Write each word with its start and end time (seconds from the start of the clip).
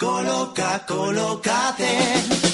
Coloca, 0.00 0.80
colócate. 0.86 2.49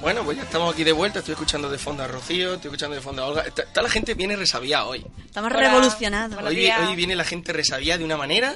Bueno, 0.00 0.24
pues 0.24 0.38
ya 0.38 0.44
estamos 0.44 0.72
aquí 0.72 0.82
de 0.82 0.92
vuelta. 0.92 1.18
Estoy 1.18 1.32
escuchando 1.32 1.68
de 1.68 1.76
fondo 1.76 2.02
a 2.02 2.06
Rocío, 2.08 2.54
estoy 2.54 2.68
escuchando 2.68 2.96
de 2.96 3.02
fondo 3.02 3.22
a 3.22 3.26
Olga. 3.26 3.42
Está, 3.42 3.62
está 3.62 3.82
la 3.82 3.90
gente 3.90 4.14
viene 4.14 4.34
resabiada 4.34 4.86
hoy. 4.86 5.04
Estamos 5.26 5.52
Hola. 5.52 5.60
revolucionados. 5.68 6.42
Hoy, 6.42 6.70
hoy 6.70 6.96
viene 6.96 7.14
la 7.14 7.24
gente 7.24 7.52
resabiada 7.52 7.98
de 7.98 8.04
una 8.04 8.16
manera. 8.16 8.54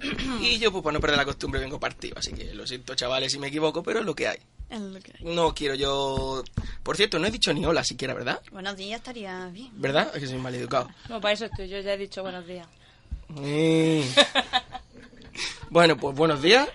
Y 0.40 0.58
yo, 0.58 0.72
pues 0.72 0.82
para 0.82 0.94
no 0.94 1.00
perder 1.00 1.18
la 1.18 1.24
costumbre, 1.24 1.60
vengo 1.60 1.78
partido. 1.78 2.16
Así 2.18 2.32
que 2.32 2.54
lo 2.54 2.66
siento, 2.66 2.94
chavales, 2.94 3.30
si 3.30 3.38
me 3.38 3.48
equivoco, 3.48 3.82
pero 3.84 4.00
es 4.00 4.06
lo 4.06 4.14
que 4.16 4.26
hay. 4.26 4.38
Es 4.68 4.80
lo 4.80 4.98
que 5.00 5.12
hay. 5.16 5.24
No 5.34 5.54
quiero 5.54 5.74
yo. 5.74 6.42
Por 6.82 6.96
cierto, 6.96 7.18
no 7.18 7.26
he 7.26 7.30
dicho 7.30 7.52
ni 7.52 7.64
hola 7.64 7.84
siquiera, 7.84 8.14
¿verdad? 8.14 8.40
Buenos 8.50 8.76
días 8.76 8.98
estaría 8.98 9.46
bien. 9.46 9.70
¿Verdad? 9.74 10.10
Es 10.14 10.20
que 10.22 10.26
soy 10.26 10.38
mal 10.38 10.54
educado. 10.54 10.90
No, 11.08 11.20
para 11.20 11.34
eso 11.34 11.44
estoy. 11.44 11.68
Yo 11.68 11.78
ya 11.80 11.92
he 11.92 11.98
dicho 11.98 12.22
buenos 12.22 12.46
días. 12.46 12.66
Mm. 13.28 14.00
Bueno, 15.70 15.96
pues 15.96 16.14
buenos 16.14 16.42
días. 16.42 16.68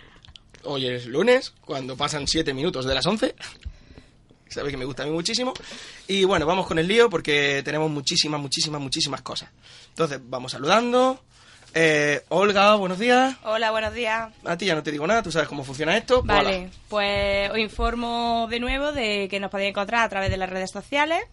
Hoy 0.69 0.85
es 0.85 1.05
lunes, 1.05 1.53
cuando 1.65 1.95
pasan 1.95 2.27
7 2.27 2.53
minutos 2.53 2.85
de 2.85 2.93
las 2.93 3.05
11. 3.05 3.33
Sabéis 4.49 4.73
que 4.73 4.77
me 4.77 4.83
gusta 4.83 5.03
a 5.03 5.05
mí 5.05 5.13
muchísimo. 5.13 5.53
Y 6.09 6.25
bueno, 6.25 6.45
vamos 6.45 6.67
con 6.67 6.77
el 6.77 6.85
lío 6.85 7.09
porque 7.09 7.61
tenemos 7.63 7.89
muchísimas, 7.89 8.41
muchísimas, 8.41 8.81
muchísimas 8.81 9.21
cosas. 9.21 9.49
Entonces, 9.89 10.19
vamos 10.23 10.51
saludando. 10.51 11.23
Eh, 11.73 12.21
Olga, 12.27 12.75
buenos 12.75 12.99
días. 12.99 13.38
Hola, 13.45 13.71
buenos 13.71 13.93
días. 13.93 14.33
A 14.43 14.57
ti 14.57 14.65
ya 14.65 14.75
no 14.75 14.83
te 14.83 14.91
digo 14.91 15.07
nada, 15.07 15.23
tú 15.23 15.31
sabes 15.31 15.47
cómo 15.47 15.63
funciona 15.63 15.95
esto. 15.95 16.21
Vale, 16.23 16.57
hola. 16.57 16.69
pues 16.89 17.49
os 17.51 17.59
informo 17.59 18.47
de 18.49 18.59
nuevo 18.59 18.91
de 18.91 19.29
que 19.29 19.39
nos 19.39 19.49
podéis 19.49 19.69
encontrar 19.69 20.03
a 20.03 20.09
través 20.09 20.29
de 20.29 20.35
las 20.35 20.49
redes 20.49 20.71
sociales, 20.71 21.23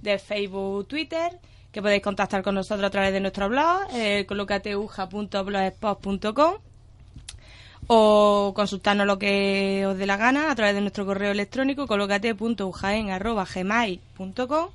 de 0.00 0.18
Facebook, 0.18 0.88
Twitter, 0.88 1.40
que 1.72 1.80
podéis 1.80 2.02
contactar 2.02 2.42
con 2.42 2.54
nosotros 2.54 2.86
a 2.86 2.90
través 2.90 3.14
de 3.14 3.20
nuestro 3.20 3.48
blog, 3.48 3.88
eh, 3.94 4.26
colocateuja.blogspot.com 4.28 6.67
o 7.88 8.52
consultarnos 8.54 9.06
lo 9.06 9.18
que 9.18 9.84
os 9.86 9.98
dé 9.98 10.06
la 10.06 10.16
gana 10.16 10.50
a 10.50 10.54
través 10.54 10.74
de 10.74 10.80
nuestro 10.80 11.04
correo 11.04 11.32
electrónico 11.32 11.86
colocate.ujaen.gmail.com 11.86 14.68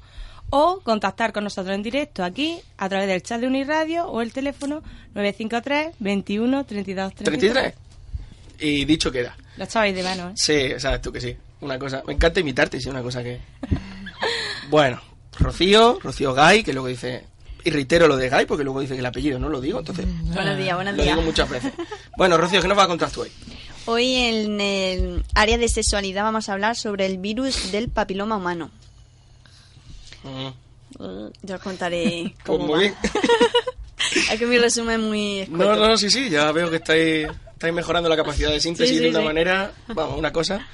o 0.50 0.81
contactar 0.81 1.31
con 1.31 1.45
nosotros 1.45 1.73
en 1.73 1.83
directo 1.83 2.23
aquí 2.23 2.59
a 2.78 2.89
través 2.89 3.08
del 3.08 3.23
chat 3.23 3.39
de 3.39 3.47
Uniradio 3.47 4.08
o 4.08 4.22
el 4.22 4.33
teléfono 4.33 4.83
953 5.16 5.95
21 6.00 6.65
32 6.65 7.15
33. 7.15 7.73
Y 8.60 8.86
dicho 8.86 9.11
queda. 9.11 9.36
Lo 9.58 9.65
echabais 9.65 9.95
de 9.95 10.04
mano, 10.04 10.30
¿eh? 10.30 10.33
Sí, 10.36 10.73
sabes 10.77 11.02
tú 11.02 11.11
que 11.11 11.20
sí. 11.21 11.36
Una 11.61 11.80
cosa. 11.80 12.04
Me 12.05 12.14
encanta 12.14 12.39
imitarte, 12.39 12.80
sí, 12.80 12.89
una 12.89 13.02
cosa 13.02 13.23
que. 13.23 13.39
Bueno, 14.70 15.02
Rocío, 15.38 15.99
Rocío 16.02 16.33
Gay, 16.33 16.64
que 16.64 16.71
luego 16.73 16.88
dice. 16.88 17.26
Y 17.66 17.70
reitero 17.70 18.08
lo 18.08 18.18
de 18.18 18.30
Gay, 18.30 18.46
porque 18.46 18.64
luego 18.64 18.82
dice 18.82 18.94
que 18.94 19.00
el 19.00 19.06
apellido 19.06 19.40
no 19.40 19.48
lo 19.50 19.62
digo, 19.62 19.80
entonces. 19.80 20.06
Buenos 20.34 20.58
días, 20.58 20.76
buenos 20.76 20.96
Lo 20.98 21.04
días. 21.04 21.16
digo 21.16 21.26
muchas 21.26 21.50
veces. 21.50 21.72
Bueno, 22.18 22.38
Rocío, 22.38 22.62
¿qué 22.62 22.68
nos 22.68 22.78
vas 22.78 22.86
a 22.86 22.90
contar 22.90 23.10
tú 23.10 23.22
hoy? 23.22 23.32
Hoy 23.86 24.14
en 24.16 24.62
el 24.62 25.24
área 25.36 25.58
de 25.58 25.68
sexualidad 25.68 26.24
vamos 26.24 26.48
a 26.50 26.54
hablar 26.54 26.76
sobre 26.76 27.06
el 27.06 27.18
virus 27.18 27.72
del 27.72 27.90
papiloma 27.90 28.38
humano. 28.38 28.70
Mm, 30.24 30.48
Yo 31.42 31.56
os 31.56 31.62
contaré 31.62 32.34
Pues 32.46 32.46
cómo 32.46 32.66
muy 32.68 32.74
va. 32.74 32.80
bien. 32.80 32.96
es 34.32 34.40
que 34.40 34.45
mi 34.45 34.58
resumen 34.58 35.00
es 35.02 35.06
muy 35.08 35.36
No, 35.50 35.64
escueto. 35.64 35.88
no, 35.88 35.98
sí, 35.98 36.10
sí, 36.10 36.30
ya 36.30 36.52
veo 36.52 36.70
que 36.70 36.78
estáis, 36.78 37.28
estáis 37.54 37.74
mejorando 37.74 38.10
la 38.10 38.16
capacidad 38.16 38.52
de 38.52 38.60
síntesis 38.60 38.90
Sí, 38.90 38.98
sí, 38.98 39.04
de 39.04 39.10
una 39.10 39.20
sí. 39.20 39.26
manera. 39.26 39.72
Vamos, 39.88 40.18
una 40.20 40.32
cosa. 40.32 40.66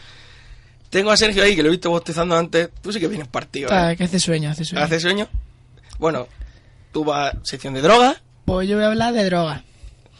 Tengo 0.89 1.11
a 1.11 1.17
Sergio 1.17 1.43
ahí, 1.43 1.55
que 1.55 1.61
lo 1.61 1.69
he 1.69 1.71
visto 1.71 1.89
bostezando 1.89 2.35
antes. 2.35 2.69
Tú 2.81 2.91
sí 2.91 2.99
que 2.99 3.07
vienes 3.07 3.27
partido. 3.27 3.69
Ah, 3.71 3.91
¿eh? 3.91 3.97
que 3.97 4.03
hace 4.05 4.19
sueño, 4.19 4.49
hace 4.49 4.65
sueño. 4.65 4.83
¿Hace 4.83 4.99
sueño? 4.99 5.27
Bueno, 5.99 6.27
tú 6.91 7.03
vas 7.03 7.33
a 7.33 7.37
sección 7.43 7.73
de 7.73 7.81
drogas. 7.81 8.21
Pues 8.45 8.67
yo 8.67 8.75
voy 8.75 8.85
a 8.85 8.87
hablar 8.87 9.13
de 9.13 9.25
drogas. 9.25 9.61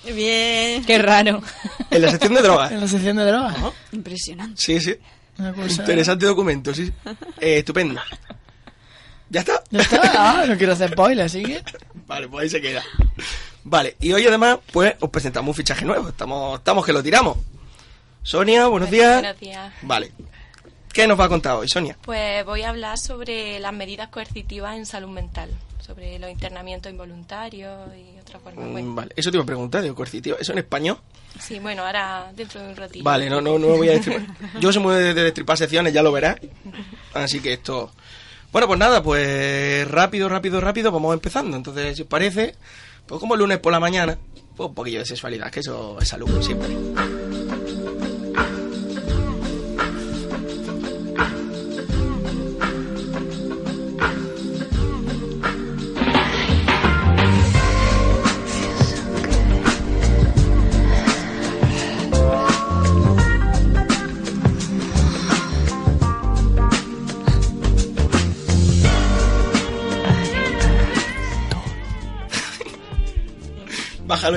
Bien. 0.05 0.83
Qué 0.85 0.97
raro. 0.97 1.41
En 1.91 2.01
la 2.01 2.11
sección 2.11 2.33
de 2.33 2.41
drogas. 2.41 2.71
En 2.71 2.81
la 2.81 2.87
sección 2.87 3.17
de 3.17 3.25
drogas. 3.25 3.55
Impresionante. 3.91 4.61
Sí, 4.61 4.79
sí. 4.79 4.95
Una 5.37 5.53
cosa... 5.53 5.81
Interesante 5.81 6.25
documento, 6.25 6.73
sí. 6.73 6.91
Eh, 7.39 7.59
estupendo. 7.59 7.99
¿Ya 9.29 9.41
está? 9.41 9.63
Ya 9.69 9.81
está. 9.81 10.01
Ah, 10.15 10.45
no 10.47 10.57
quiero 10.57 10.73
hacer 10.73 10.91
spoiler, 10.91 11.25
así 11.25 11.43
que... 11.43 11.63
Vale, 12.07 12.27
pues 12.27 12.43
ahí 12.43 12.49
se 12.49 12.61
queda. 12.61 12.83
Vale, 13.63 13.95
y 13.99 14.11
hoy 14.13 14.25
además, 14.25 14.59
pues, 14.71 14.95
os 14.99 15.09
presentamos 15.09 15.49
un 15.49 15.55
fichaje 15.55 15.85
nuevo. 15.85 16.09
Estamos, 16.09 16.59
estamos 16.59 16.85
que 16.85 16.93
lo 16.93 17.03
tiramos. 17.03 17.37
Sonia, 18.23 18.67
buenos 18.67 18.89
días. 18.89 19.21
Buenos 19.21 19.39
días. 19.39 19.73
Vale. 19.81 20.11
¿Qué 20.91 21.07
nos 21.07 21.19
va 21.19 21.25
a 21.25 21.29
contar 21.29 21.55
hoy, 21.55 21.69
Sonia? 21.69 21.97
Pues 22.01 22.43
voy 22.45 22.63
a 22.63 22.69
hablar 22.69 22.97
sobre 22.97 23.59
las 23.59 23.73
medidas 23.73 24.09
coercitivas 24.09 24.75
en 24.75 24.85
salud 24.85 25.09
mental, 25.09 25.51
sobre 25.89 26.19
los 26.19 26.29
internamientos 26.29 26.91
involuntarios 26.91 27.89
y 27.97 28.19
otras 28.19 28.41
formas. 28.43 28.63
Mm, 28.65 28.71
Bueno, 28.71 28.93
Vale, 28.95 29.11
eso 29.15 29.31
te 29.31 29.37
iba 29.37 29.43
a 29.43 29.45
preguntar, 29.47 29.81
digo, 29.81 29.95
coercitivo. 29.95 30.37
¿Eso 30.39 30.51
en 30.51 30.59
español? 30.59 30.97
sí, 31.39 31.57
bueno, 31.59 31.83
ahora 31.85 32.31
dentro 32.35 32.61
de 32.61 32.69
un 32.69 32.75
ratito. 32.75 33.03
Vale, 33.03 33.29
no, 33.29 33.41
no, 33.41 33.57
no 33.57 33.67
voy 33.69 33.89
a 33.89 33.93
destripar. 33.93 34.21
Yo 34.59 34.71
soy 34.71 34.81
muy 34.83 34.95
de, 34.95 35.13
de 35.15 35.23
destripar 35.23 35.57
secciones, 35.57 35.91
ya 35.93 36.03
lo 36.03 36.11
verás. 36.11 36.37
Así 37.13 37.39
que 37.39 37.53
esto... 37.53 37.91
Bueno, 38.51 38.67
pues 38.67 38.79
nada, 38.79 39.01
pues 39.03 39.87
rápido, 39.89 40.27
rápido, 40.29 40.59
rápido, 40.61 40.91
vamos 40.91 41.13
empezando. 41.13 41.55
Entonces, 41.57 41.95
si 41.95 42.01
os 42.03 42.07
parece, 42.07 42.55
pues 43.05 43.19
como 43.19 43.33
el 43.35 43.39
lunes 43.41 43.59
por 43.59 43.71
la 43.71 43.79
mañana, 43.79 44.17
pues 44.55 44.69
un 44.69 44.75
poquillo 44.75 44.99
de 44.99 45.05
sexualidad, 45.05 45.51
que 45.51 45.59
eso 45.61 45.97
es 46.01 46.07
salud 46.07 46.41
siempre. 46.41 46.69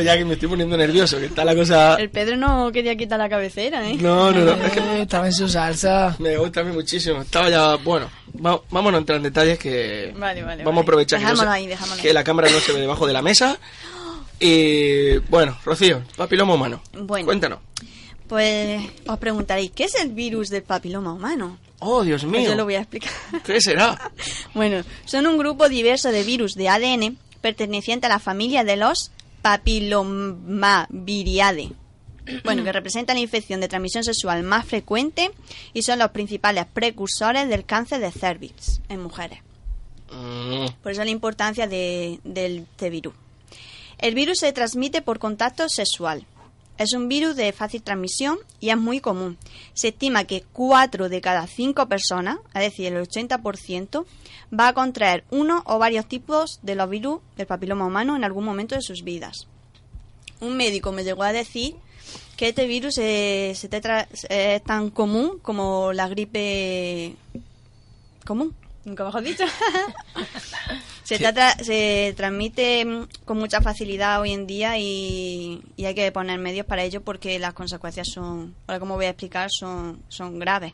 Ya 0.00 0.16
que 0.16 0.24
me 0.24 0.34
estoy 0.34 0.48
poniendo 0.48 0.76
nervioso, 0.76 1.18
que 1.18 1.26
está 1.26 1.44
la 1.44 1.54
cosa... 1.54 1.96
El 1.96 2.08
Pedro 2.10 2.36
no 2.36 2.72
quería 2.72 2.96
quitar 2.96 3.18
la 3.18 3.28
cabecera, 3.28 3.86
¿eh? 3.88 3.96
No, 4.00 4.30
no, 4.32 4.40
no. 4.44 4.52
es 4.64 4.72
que 4.72 4.78
Eh, 4.80 5.02
estaba 5.02 5.26
en 5.26 5.32
su 5.32 5.48
salsa. 5.48 6.16
me 6.18 6.36
gusta 6.38 6.60
a 6.60 6.64
mí 6.64 6.72
muchísimo. 6.72 7.20
Estaba 7.22 7.50
ya... 7.50 7.74
Bueno, 7.76 8.08
va- 8.44 8.60
vámonos 8.70 8.98
a 8.98 9.00
entrar 9.00 9.16
en 9.18 9.24
detalles 9.24 9.58
que... 9.58 10.14
Vale, 10.16 10.42
vale, 10.42 10.64
Vamos 10.64 10.74
vale. 10.74 10.78
a 10.78 10.82
aprovechar 10.82 11.18
que, 11.20 11.26
no 11.26 11.36
se- 11.36 11.46
ahí, 11.46 11.66
dejámoslo 11.66 12.02
que 12.02 12.12
la 12.12 12.24
cámara 12.24 12.48
no 12.50 12.58
se 12.60 12.72
ve 12.72 12.80
debajo 12.80 13.06
de 13.06 13.12
la 13.12 13.22
mesa. 13.22 13.58
Y 14.40 15.18
bueno, 15.28 15.56
Rocío, 15.64 16.02
papiloma 16.16 16.54
humano. 16.54 16.82
Bueno. 16.92 17.26
Cuéntanos. 17.26 17.58
Pues 18.28 18.80
os 19.06 19.18
preguntaréis, 19.18 19.72
¿qué 19.72 19.84
es 19.84 19.94
el 19.96 20.08
virus 20.10 20.48
del 20.48 20.62
papiloma 20.62 21.12
humano? 21.12 21.58
Oh, 21.80 22.02
Dios 22.02 22.22
Pues 22.22 22.32
mío. 22.40 22.50
yo 22.50 22.54
lo 22.56 22.64
voy 22.64 22.76
a 22.76 22.80
explicar. 22.80 23.12
¿Qué 23.44 23.60
será? 23.60 24.10
Bueno, 24.54 24.82
son 25.04 25.26
un 25.26 25.36
grupo 25.38 25.68
diverso 25.68 26.10
de 26.10 26.22
virus 26.22 26.54
de 26.54 26.68
ADN 26.68 27.16
perteneciente 27.40 28.06
a 28.06 28.08
la 28.08 28.18
familia 28.20 28.64
de 28.64 28.76
los 28.76 29.10
papilomaviridae. 29.42 31.72
Bueno, 32.44 32.62
que 32.62 32.70
representan 32.72 33.16
la 33.16 33.22
infección 33.22 33.60
de 33.60 33.66
transmisión 33.66 34.04
sexual 34.04 34.44
más 34.44 34.64
frecuente 34.64 35.32
y 35.72 35.82
son 35.82 35.98
los 35.98 36.12
principales 36.12 36.66
precursores 36.72 37.48
del 37.48 37.64
cáncer 37.64 38.00
de 38.00 38.12
cervix 38.12 38.80
en 38.88 39.02
mujeres. 39.02 39.40
Mm, 40.12 40.66
Por 40.82 40.92
eso 40.92 41.02
la 41.02 41.10
importancia 41.10 41.66
de, 41.66 42.20
del 42.22 42.68
virus. 42.80 43.14
El 43.98 44.14
virus 44.14 44.38
se 44.38 44.52
transmite 44.52 45.02
por 45.02 45.18
contacto 45.18 45.68
sexual. 45.68 46.24
Es 46.82 46.94
un 46.94 47.08
virus 47.08 47.36
de 47.36 47.52
fácil 47.52 47.80
transmisión 47.80 48.40
y 48.58 48.70
es 48.70 48.76
muy 48.76 48.98
común. 48.98 49.38
Se 49.72 49.88
estima 49.88 50.24
que 50.24 50.42
4 50.52 51.08
de 51.08 51.20
cada 51.20 51.46
5 51.46 51.86
personas, 51.86 52.38
es 52.54 52.60
decir, 52.60 52.92
el 52.92 53.06
80%, 53.06 54.04
va 54.58 54.66
a 54.66 54.72
contraer 54.72 55.22
uno 55.30 55.62
o 55.64 55.78
varios 55.78 56.08
tipos 56.08 56.58
de 56.62 56.74
los 56.74 56.90
virus 56.90 57.20
del 57.36 57.46
papiloma 57.46 57.86
humano 57.86 58.16
en 58.16 58.24
algún 58.24 58.44
momento 58.44 58.74
de 58.74 58.82
sus 58.82 59.04
vidas. 59.04 59.46
Un 60.40 60.56
médico 60.56 60.90
me 60.90 61.04
llegó 61.04 61.22
a 61.22 61.32
decir 61.32 61.76
que 62.36 62.48
este 62.48 62.66
virus 62.66 62.98
es 62.98 63.64
tan 64.64 64.90
común 64.90 65.38
como 65.40 65.92
la 65.92 66.08
gripe 66.08 67.14
común. 68.26 68.56
Nunca 68.84 69.04
mejor 69.04 69.22
dicho. 69.22 69.44
se, 71.16 71.22
trata- 71.22 71.62
se 71.64 72.14
transmite 72.16 72.84
mm, 72.84 73.06
con 73.24 73.38
mucha 73.38 73.60
facilidad 73.60 74.20
hoy 74.20 74.32
en 74.32 74.46
día 74.46 74.78
y, 74.78 75.60
y 75.76 75.84
hay 75.84 75.94
que 75.94 76.10
poner 76.12 76.38
medios 76.38 76.66
para 76.66 76.82
ello 76.82 77.00
porque 77.02 77.38
las 77.38 77.54
consecuencias 77.54 78.08
son, 78.12 78.54
ahora 78.66 78.80
como 78.80 78.96
voy 78.96 79.06
a 79.06 79.10
explicar, 79.10 79.48
son, 79.50 80.00
son 80.08 80.38
graves. 80.38 80.72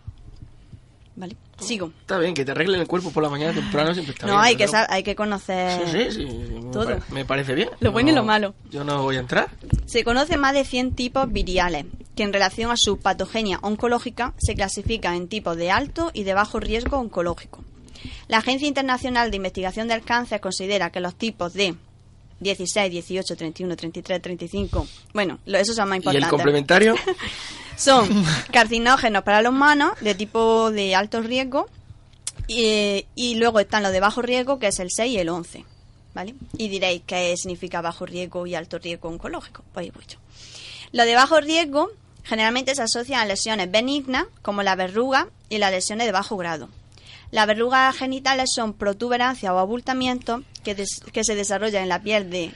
¿Vale? 1.17 1.35
Sigo. 1.59 1.91
Está 2.01 2.17
bien, 2.19 2.33
que 2.33 2.45
te 2.45 2.53
arreglen 2.53 2.81
el 2.81 2.87
cuerpo 2.87 3.11
por 3.11 3.25
la 3.25 3.29
mañana 3.29 3.53
temprano 3.53 3.93
siempre 3.93 4.13
está 4.15 4.27
no, 4.29 4.35
bien. 4.35 4.45
hay 4.45 4.55
que, 4.57 4.67
hay 4.89 5.03
que 5.03 5.17
conocer 5.17 5.81
Sí, 5.89 6.05
sí, 6.13 6.29
sí, 6.29 6.55
me 6.55 6.71
todo. 6.71 6.85
pare- 6.85 7.01
Me 7.11 7.25
parece 7.25 7.55
bien. 7.57 7.69
Lo 7.81 7.91
bueno 7.91 8.11
y 8.11 8.15
lo 8.15 8.23
malo. 8.23 8.55
Yo 8.71 8.85
no 8.85 9.03
voy 9.03 9.17
a 9.17 9.21
entrar. 9.21 9.51
Se 9.87 10.05
conocen 10.05 10.39
más 10.39 10.53
de 10.55 10.65
100 10.65 10.95
tipos 10.95 11.33
viriales, 11.33 11.87
que 12.15 12.23
en 12.23 12.33
relación 12.33 12.71
a 12.71 12.77
su 12.77 13.01
patogenia 13.01 13.59
oncológica 13.63 14.35
se 14.39 14.55
clasifican 14.55 15.15
en 15.17 15.27
tipos 15.27 15.57
de 15.57 15.73
alto 15.73 16.13
y 16.15 16.23
de 16.23 16.35
bajo 16.35 16.61
riesgo 16.61 16.99
oncológico. 16.99 17.65
La 18.29 18.39
Agencia 18.39 18.69
Internacional 18.69 19.31
de 19.31 19.37
Investigación 19.37 19.89
del 19.89 20.03
Cáncer 20.03 20.41
considera 20.41 20.91
que 20.91 21.01
los 21.01 21.15
tipos 21.15 21.53
de 21.55 21.75
16, 22.41 22.91
18, 22.91 23.37
31, 23.37 23.77
33, 23.77 24.23
35, 24.23 24.87
bueno, 25.13 25.39
lo- 25.47 25.59
esos 25.59 25.75
son 25.77 25.89
más 25.89 25.97
¿Y 25.97 25.99
importantes. 25.99 26.25
el 26.25 26.31
complementario? 26.31 26.95
Son 27.77 28.09
carcinógenos 28.53 29.23
para 29.23 29.41
los 29.41 29.53
humanos 29.53 29.93
de 30.01 30.17
tipo 30.17 30.73
de 30.73 30.97
alto 30.97 31.21
riesgo 31.21 31.69
y, 32.49 33.07
y 33.15 33.37
luego 33.37 33.61
están 33.61 33.85
los 33.85 33.93
de 33.93 34.01
bajo 34.01 34.21
riesgo, 34.21 34.59
que 34.59 34.67
es 34.69 34.81
el 34.81 34.89
6 34.91 35.13
y 35.13 35.19
el 35.19 35.29
11. 35.29 35.65
¿Vale? 36.15 36.35
Y 36.57 36.69
diréis 36.69 37.03
qué 37.07 37.35
significa 37.37 37.81
bajo 37.81 38.05
riesgo 38.05 38.47
y 38.49 38.57
alto 38.57 38.79
riesgo 38.79 39.09
oncológico. 39.09 39.63
Pues 39.73 39.93
voy 39.93 40.05
yo. 40.09 40.19
Los 40.91 41.07
de 41.07 41.15
bajo 41.15 41.41
riesgo 41.41 41.91
generalmente 42.25 42.75
se 42.75 42.83
asocian 42.83 43.21
a 43.21 43.27
lesiones 43.27 43.71
benignas 43.71 44.25
como 44.43 44.65
la 44.65 44.75
verruga 44.75 45.29
y 45.49 45.59
las 45.59 45.71
lesiones 45.71 46.07
de 46.07 46.13
bajo 46.13 46.37
grado. 46.37 46.69
Las 47.31 47.47
verrugas 47.47 47.97
genitales 47.97 48.51
son 48.55 48.73
protuberancias 48.73 49.53
o 49.53 49.59
abultamientos 49.59 50.43
que, 50.65 50.75
des- 50.75 51.01
que 51.13 51.25
se 51.25 51.35
desarrollan 51.35 51.83
en 51.83 51.89
la 51.89 52.03
piel 52.03 52.31
de... 52.31 52.53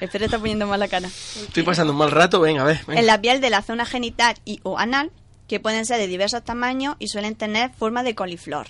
El 0.00 0.08
perro 0.08 0.24
está 0.24 0.38
poniendo 0.38 0.66
mal 0.66 0.80
la 0.80 0.88
cara 0.88 1.06
Estoy 1.08 1.62
pasando 1.62 1.92
un 1.92 1.98
mal 1.98 2.10
rato, 2.10 2.40
venga, 2.40 2.62
a 2.62 2.64
ver. 2.64 2.80
venga. 2.86 3.00
en 3.00 3.06
la 3.06 3.20
piel 3.20 3.40
de 3.40 3.48
la 3.50 3.62
zona 3.62 3.84
genital 3.86 4.34
y 4.44 4.60
o 4.64 4.78
anal, 4.78 5.10
que 5.46 5.60
pueden 5.60 5.86
ser 5.86 5.98
de 5.98 6.06
diversos 6.08 6.42
tamaños 6.42 6.96
y 6.98 7.08
suelen 7.08 7.34
tener 7.36 7.70
forma 7.74 8.02
de 8.02 8.14
coliflor. 8.14 8.66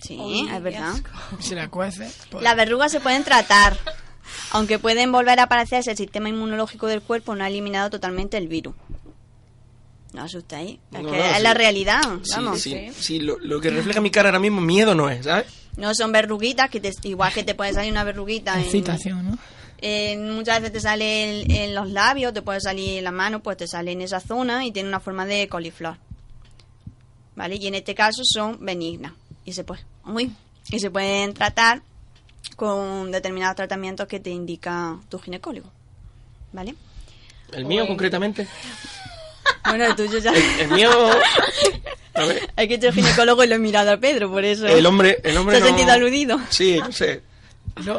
Sí, 0.00 0.18
Uy, 0.20 0.48
es 0.52 0.62
verdad. 0.62 0.92
Si 1.40 1.54
la 1.54 1.68
cuece. 1.68 2.08
pues- 2.30 2.42
Las 2.44 2.56
verrugas 2.56 2.92
se 2.92 3.00
pueden 3.00 3.24
tratar, 3.24 3.76
aunque 4.52 4.78
pueden 4.78 5.10
volver 5.12 5.40
a 5.40 5.44
aparecer 5.44 5.82
si 5.82 5.90
el 5.90 5.96
sistema 5.96 6.28
inmunológico 6.28 6.86
del 6.86 7.00
cuerpo 7.02 7.34
no 7.34 7.42
ha 7.44 7.48
eliminado 7.48 7.90
totalmente 7.90 8.36
el 8.36 8.48
virus. 8.48 8.74
No 10.14 10.22
asustéis, 10.22 10.78
es 10.92 11.02
No, 11.02 11.10
que 11.10 11.18
no, 11.18 11.24
es 11.24 11.36
sí. 11.36 11.42
la 11.42 11.54
realidad, 11.54 12.00
Sí, 12.22 12.30
vamos. 12.36 12.60
sí, 12.60 12.88
sí, 12.98 13.18
lo, 13.18 13.38
lo 13.40 13.60
que 13.60 13.68
refleja 13.70 14.00
mi 14.00 14.10
cara 14.10 14.28
ahora 14.30 14.38
mismo, 14.38 14.60
miedo 14.62 14.94
no 14.94 15.10
es, 15.10 15.24
¿sabes? 15.26 15.46
No 15.76 15.92
son 15.94 16.12
verruguitas, 16.12 16.70
que 16.70 16.80
te- 16.80 16.92
igual 17.02 17.32
que 17.32 17.42
te 17.44 17.54
puede 17.56 17.72
salir 17.74 17.90
una 17.90 18.04
verruguita 18.04 18.54
en, 18.54 18.60
Excitación, 18.60 19.28
¿no? 19.32 19.38
Eh, 19.78 20.16
muchas 20.16 20.60
veces 20.60 20.72
te 20.72 20.80
sale 20.80 21.42
en, 21.42 21.50
en 21.50 21.74
los 21.74 21.90
labios, 21.90 22.32
te 22.32 22.40
puede 22.42 22.60
salir 22.60 22.98
en 22.98 23.04
la 23.04 23.10
mano, 23.10 23.42
pues 23.42 23.56
te 23.56 23.66
sale 23.66 23.90
en 23.92 24.00
esa 24.02 24.20
zona 24.20 24.64
y 24.64 24.70
tiene 24.70 24.88
una 24.88 25.00
forma 25.00 25.26
de 25.26 25.48
coliflor. 25.48 25.96
¿Vale? 27.36 27.56
Y 27.56 27.66
en 27.66 27.74
este 27.74 27.94
caso 27.94 28.22
son 28.24 28.64
benignas. 28.64 29.12
Y 29.44 29.52
se, 29.52 29.64
puede, 29.64 29.82
uy, 30.06 30.32
y 30.70 30.78
se 30.78 30.90
pueden 30.90 31.34
tratar 31.34 31.82
con 32.56 33.10
determinados 33.10 33.56
tratamientos 33.56 34.06
que 34.06 34.20
te 34.20 34.30
indica 34.30 34.96
tu 35.10 35.18
ginecólogo. 35.18 35.68
¿Vale? 36.52 36.76
El 37.52 37.64
mío, 37.66 37.86
concretamente. 37.86 38.46
Bueno, 39.66 39.84
el 39.86 39.96
tuyo 39.96 40.18
ya. 40.18 40.32
El 40.60 40.68
mío. 40.70 40.90
A 42.14 42.24
ver. 42.26 42.48
Hay 42.56 42.68
que 42.68 42.80
ser 42.80 42.92
ginecólogo 42.94 43.42
y 43.42 43.48
lo 43.48 43.56
he 43.56 43.58
mirado 43.58 43.90
a 43.92 43.96
Pedro, 43.96 44.30
por 44.30 44.44
eso. 44.44 44.66
El 44.66 44.86
hombre. 44.86 45.18
El 45.24 45.36
hombre 45.36 45.56
¿Se 45.56 45.62
ha 45.62 45.64
no- 45.64 45.66
sentido 45.76 45.92
aludido? 45.92 46.38
Sí, 46.50 46.78
no 46.78 46.92
sé. 46.92 47.22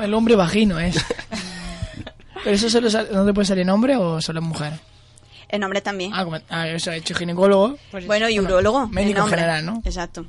El 0.01 0.13
hombre 0.13 0.35
vagino 0.35 0.79
es. 0.79 0.95
¿Pero 2.43 2.55
eso 2.55 2.69
solo 2.69 2.89
sale- 2.89 3.09
no 3.11 3.25
te 3.25 3.33
puede 3.33 3.45
salir 3.45 3.69
hombre 3.69 3.95
o 3.97 4.21
solo 4.21 4.41
mujer? 4.41 4.73
El 5.49 5.59
nombre 5.59 5.81
también. 5.81 6.11
Ah, 6.13 6.23
como, 6.23 6.37
ah, 6.49 6.67
eso 6.69 6.91
ha 6.91 6.95
hecho 6.95 7.13
ginecólogo. 7.15 7.77
pues- 7.91 8.05
Bueno, 8.07 8.29
y 8.29 8.39
urólogo. 8.39 8.87
Médico 8.87 9.21
en 9.21 9.27
general, 9.27 9.65
¿no? 9.65 9.81
Exacto. 9.83 10.25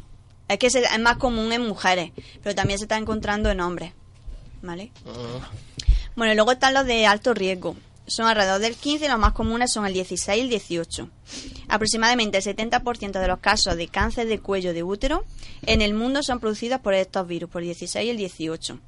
Es 0.49 0.59
que 0.59 0.67
es 0.69 0.77
más 1.00 1.17
común 1.17 1.53
en 1.53 1.62
mujeres, 1.67 2.12
pero 2.43 2.55
también 2.55 2.79
se 2.79 2.85
está 2.85 2.97
encontrando 2.97 3.50
en 3.50 3.61
hombres. 3.61 3.93
¿Vale? 4.62 4.91
Ah, 5.06 5.49
Bueno, 6.17 6.33
y 6.33 6.37
luego 6.37 6.53
están 6.53 6.75
los 6.75 6.87
de 6.87 7.06
alto 7.06 7.35
riesgo. 7.35 7.77
Son 8.06 8.26
alrededor 8.26 8.61
del 8.61 8.76
15 8.76 9.05
y 9.05 9.08
los 9.08 9.19
más 9.19 9.32
comunes 9.32 9.73
son 9.73 9.87
el 9.87 9.93
16 9.93 10.38
y 10.38 10.41
el 10.41 10.49
18. 10.49 11.11
Aproximadamente 11.69 12.38
el 12.38 12.44
70% 12.44 13.20
de 13.20 13.29
los 13.29 13.41
casos 13.41 13.76
de 13.76 13.88
cáncer 13.88 14.29
de 14.29 14.38
cuello 14.38 14.73
de 14.73 14.82
útero 14.82 15.25
en 15.62 15.82
el 15.82 15.94
mundo 15.94 16.23
son 16.23 16.38
producidos 16.38 16.81
por 16.81 16.94
estos 16.94 17.26
virus, 17.26 17.50
por 17.50 17.62
el 17.62 17.69
16 17.69 18.06
y 18.06 18.11
el 18.11 18.17
18. 18.17 18.79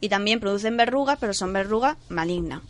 Y 0.00 0.08
también 0.08 0.40
producen 0.40 0.76
verrugas, 0.76 1.18
pero 1.20 1.34
son 1.34 1.52
verrugas 1.52 1.96
malignas. 2.08 2.62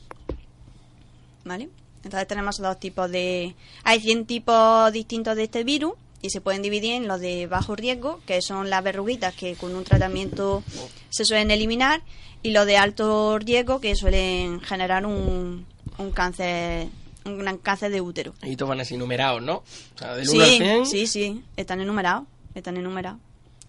¿Vale? 1.45 1.69
Entonces 2.05 2.29
tenemos 2.29 2.59
dos 2.59 2.79
tipos 2.79 3.11
de... 3.11 3.55
Hay 3.83 4.01
100 4.01 4.27
tipos 4.27 4.93
distintos 4.93 5.37
de 5.37 5.45
este 5.45 5.65
virus 5.65 5.95
y 6.21 6.31
se 6.31 6.41
pueden 6.41 6.63
dividir 6.63 6.95
en 6.95 7.09
los 7.09 7.21
de 7.21 7.47
bajo 7.47 7.77
riesgo, 7.77 8.21
que 8.27 8.41
son 8.41 8.71
las 8.71 8.83
verruguitas 8.83 9.35
que 9.35 9.57
con 9.57 9.75
un 9.75 9.85
tratamiento 9.85 10.63
se 11.11 11.27
suelen 11.27 11.51
eliminar, 11.51 12.03
y 12.43 12.53
los 12.53 12.65
de 12.67 12.79
alto 12.79 13.39
riesgo 13.39 13.79
que 13.79 13.95
suelen 13.95 14.61
generar 14.61 15.05
un, 15.05 15.67
un 15.99 16.11
cáncer 16.11 16.89
un 17.25 17.39
gran 17.39 17.57
cáncer 17.59 17.91
de 17.91 18.01
útero. 18.03 18.35
Y 18.43 18.55
todos 18.57 18.69
van 18.69 18.81
así 18.81 18.97
numerados, 18.99 19.41
¿no? 19.43 19.57
O 19.59 19.99
sea, 19.99 20.15
del 20.15 20.27
Sí, 20.27 20.37
1 20.37 20.45
al 20.45 20.51
100. 20.51 20.87
sí, 20.87 21.07
sí, 21.07 21.43
están 21.57 21.81
enumerados, 21.81 22.25
están 22.55 22.77
enumerados. 22.77 23.19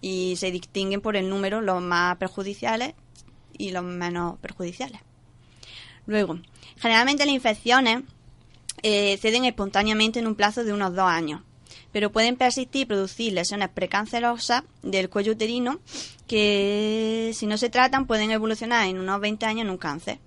Y 0.02 0.36
se 0.38 0.52
distinguen 0.52 1.00
por 1.02 1.16
el 1.16 1.30
número 1.30 1.62
los 1.62 1.82
más 1.82 2.18
perjudiciales 2.18 2.94
y 3.58 3.72
los 3.72 3.84
menos 3.84 4.38
perjudiciales. 4.40 5.00
Luego, 6.06 6.38
generalmente 6.78 7.26
las 7.26 7.34
infecciones 7.34 8.04
eh, 8.84 9.18
ceden 9.22 9.46
espontáneamente 9.46 10.20
en 10.20 10.28
un 10.28 10.36
plazo 10.36 10.64
de 10.66 10.74
unos 10.74 10.94
dos 10.94 11.06
años, 11.08 11.42
pero 11.94 12.12
pueden 12.12 12.36
persistir 12.36 12.82
y 12.82 12.86
producir 12.86 13.34
lesiones 13.34 13.70
precancerosas 13.70 14.64
del 14.84 15.10
cuello 15.10 15.32
uterino 15.32 15.80
que, 16.28 17.32
si 17.34 17.48
no 17.48 17.58
se 17.58 17.70
tratan, 17.70 18.06
pueden 18.06 18.32
evolucionar 18.32 18.86
en 18.88 19.00
unos 19.00 19.20
20 19.22 19.46
años 19.46 19.62
en 19.62 19.70
un 19.70 19.78
cáncer. 19.78 20.20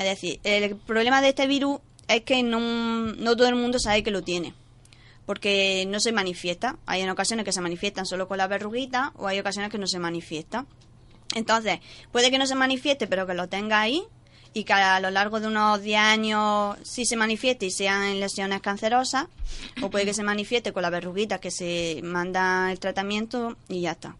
Es 0.00 0.06
decir, 0.06 0.40
el 0.44 0.76
problema 0.76 1.20
de 1.20 1.28
este 1.28 1.46
virus 1.46 1.78
es 2.08 2.22
que 2.22 2.42
no, 2.42 2.58
no 2.58 3.36
todo 3.36 3.48
el 3.48 3.54
mundo 3.54 3.78
sabe 3.78 4.02
que 4.02 4.10
lo 4.10 4.22
tiene. 4.22 4.54
Porque 5.26 5.84
no 5.88 6.00
se 6.00 6.10
manifiesta. 6.10 6.78
Hay 6.86 7.02
en 7.02 7.10
ocasiones 7.10 7.44
que 7.44 7.52
se 7.52 7.60
manifiestan 7.60 8.06
solo 8.06 8.26
con 8.26 8.38
la 8.38 8.46
verruguita 8.46 9.12
o 9.16 9.26
hay 9.26 9.38
ocasiones 9.38 9.70
que 9.70 9.76
no 9.76 9.86
se 9.86 9.98
manifiesta. 9.98 10.64
Entonces, 11.34 11.80
puede 12.12 12.30
que 12.30 12.38
no 12.38 12.46
se 12.46 12.54
manifieste, 12.54 13.08
pero 13.08 13.26
que 13.26 13.34
lo 13.34 13.50
tenga 13.50 13.78
ahí 13.78 14.02
y 14.54 14.64
que 14.64 14.72
a 14.72 14.98
lo 15.00 15.10
largo 15.10 15.38
de 15.38 15.48
unos 15.48 15.82
10 15.82 16.00
años 16.00 16.78
sí 16.82 17.04
se 17.04 17.16
manifieste 17.16 17.66
y 17.66 17.70
sean 17.70 18.20
lesiones 18.20 18.62
cancerosas. 18.62 19.26
O 19.82 19.90
puede 19.90 20.06
que 20.06 20.14
se 20.14 20.22
manifieste 20.22 20.72
con 20.72 20.80
la 20.80 20.88
verruguita 20.88 21.40
que 21.40 21.50
se 21.50 22.00
manda 22.02 22.72
el 22.72 22.80
tratamiento 22.80 23.58
y 23.68 23.82
ya 23.82 23.90
está. 23.90 24.16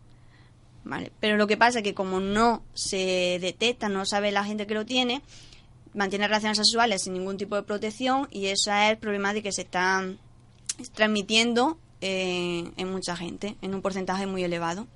Vale. 0.85 1.11
Pero 1.21 1.39
lo 1.39 1.47
que 1.47 1.57
pasa 1.57 1.79
es 1.79 1.85
que 1.85 1.95
como 1.95 2.21
no 2.21 2.65
se 2.75 3.39
detecta, 3.41 3.89
no 3.89 4.05
sabe 4.05 4.31
la 4.31 4.45
gente 4.45 4.67
que 4.67 4.75
lo 4.75 4.85
tiene, 4.85 5.23
mantiene 5.95 6.27
relaciones 6.29 6.59
sexuales 6.59 7.03
sin 7.03 7.13
ningún 7.15 7.37
tipo 7.37 7.57
de 7.57 7.63
protección 7.63 8.29
y 8.31 8.47
eso 8.47 8.73
es 8.73 8.91
el 8.91 8.99
problema 8.99 9.33
de 9.35 9.43
que 9.43 9.53
se 9.53 9.63
están 9.63 10.19
transmitiendo 10.95 11.79
eh, 12.01 12.71
en 12.77 12.91
mucha 12.91 13.17
gente, 13.17 13.57
en 13.63 13.75
un 13.75 13.83
porcentaje 13.83 14.27
muy 14.27 14.43
elevado. 14.45 14.87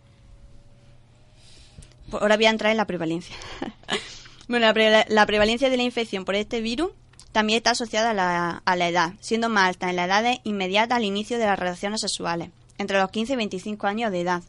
Ahora 2.12 2.36
voy 2.36 2.46
a 2.46 2.50
entrar 2.50 2.70
en 2.70 2.76
la 2.76 2.86
prevalencia. 2.86 3.34
bueno, 4.48 4.66
la, 4.66 4.74
pre- 4.74 5.04
la 5.08 5.26
prevalencia 5.26 5.70
de 5.70 5.76
la 5.76 5.82
infección 5.82 6.24
por 6.24 6.34
este 6.34 6.60
virus 6.60 6.90
también 7.32 7.56
está 7.56 7.70
asociada 7.70 8.10
a 8.10 8.14
la, 8.14 8.62
a 8.64 8.76
la 8.76 8.88
edad, 8.88 9.14
siendo 9.20 9.48
más 9.48 9.68
alta 9.68 9.90
en 9.90 9.96
la 9.96 10.04
edad 10.04 10.38
inmediata 10.44 10.94
al 10.96 11.04
inicio 11.04 11.38
de 11.38 11.46
las 11.46 11.58
relaciones 11.58 12.00
sexuales, 12.00 12.50
entre 12.78 12.98
los 12.98 13.10
15 13.10 13.32
y 13.32 13.36
25 13.36 13.86
años 13.88 14.12
de 14.12 14.20
edad, 14.20 14.42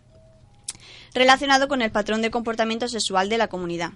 relacionado 1.13 1.67
con 1.67 1.81
el 1.81 1.91
patrón 1.91 2.21
de 2.21 2.29
comportamiento 2.29 2.87
sexual 2.87 3.29
de 3.29 3.39
la 3.39 3.47
comunidad. 3.47 3.93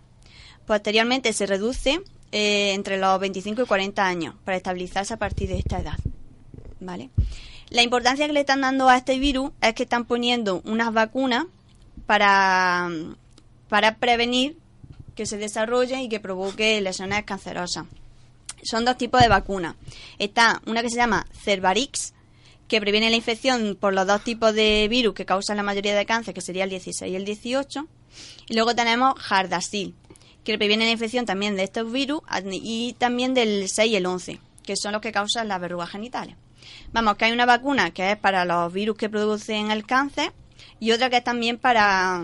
Posteriormente 0.65 1.33
se 1.33 1.45
reduce 1.45 2.01
eh, 2.31 2.73
entre 2.73 2.97
los 2.97 3.19
25 3.19 3.63
y 3.63 3.65
40 3.65 4.05
años 4.05 4.35
para 4.45 4.57
estabilizarse 4.57 5.13
a 5.13 5.17
partir 5.17 5.49
de 5.49 5.59
esta 5.59 5.79
edad. 5.79 5.97
¿Vale? 6.79 7.09
La 7.69 7.83
importancia 7.83 8.25
que 8.25 8.33
le 8.33 8.39
están 8.39 8.61
dando 8.61 8.89
a 8.89 8.97
este 8.97 9.19
virus 9.19 9.51
es 9.61 9.73
que 9.73 9.83
están 9.83 10.05
poniendo 10.05 10.61
unas 10.65 10.93
vacunas 10.93 11.45
para, 12.05 12.89
para 13.67 13.97
prevenir 13.97 14.57
que 15.15 15.25
se 15.25 15.37
desarrolle 15.37 16.01
y 16.01 16.09
que 16.09 16.19
provoque 16.19 16.81
lesiones 16.81 17.23
cancerosas. 17.25 17.85
Son 18.63 18.85
dos 18.85 18.97
tipos 18.97 19.21
de 19.21 19.27
vacunas. 19.27 19.75
Está 20.17 20.61
una 20.65 20.81
que 20.81 20.89
se 20.89 20.95
llama 20.95 21.27
Cervarix, 21.43 22.13
que 22.67 22.79
previene 22.79 23.09
la 23.09 23.15
infección 23.15 23.77
por 23.79 23.93
los 23.93 24.07
dos 24.07 24.23
tipos 24.23 24.53
de 24.53 24.87
virus 24.89 25.13
que 25.13 25.25
causan 25.25 25.57
la 25.57 25.63
mayoría 25.63 25.95
de 25.95 26.05
cáncer, 26.05 26.33
que 26.33 26.41
sería 26.41 26.63
el 26.63 26.69
16 26.69 27.11
y 27.11 27.15
el 27.15 27.25
18. 27.25 27.87
Y 28.47 28.53
luego 28.53 28.75
tenemos 28.75 29.15
Gardasil, 29.29 29.93
que 30.53 30.57
previene 30.57 30.85
la 30.85 30.91
infección 30.91 31.25
también 31.25 31.55
de 31.55 31.63
estos 31.63 31.91
virus 31.91 32.21
y 32.51 32.93
también 32.97 33.33
del 33.33 33.69
6 33.69 33.91
y 33.91 33.95
el 33.95 34.05
11, 34.05 34.39
que 34.63 34.75
son 34.75 34.93
los 34.93 35.01
que 35.01 35.11
causan 35.11 35.47
las 35.47 35.61
verrugas 35.61 35.89
genitales. 35.89 36.35
Vamos, 36.91 37.17
que 37.17 37.25
hay 37.25 37.31
una 37.31 37.45
vacuna 37.45 37.91
que 37.91 38.11
es 38.11 38.17
para 38.17 38.45
los 38.45 38.73
virus 38.73 38.97
que 38.97 39.09
producen 39.09 39.69
el 39.69 39.85
cáncer 39.85 40.31
y 40.79 40.91
otra 40.91 41.09
que 41.09 41.17
es 41.17 41.23
también 41.23 41.57
para, 41.59 42.23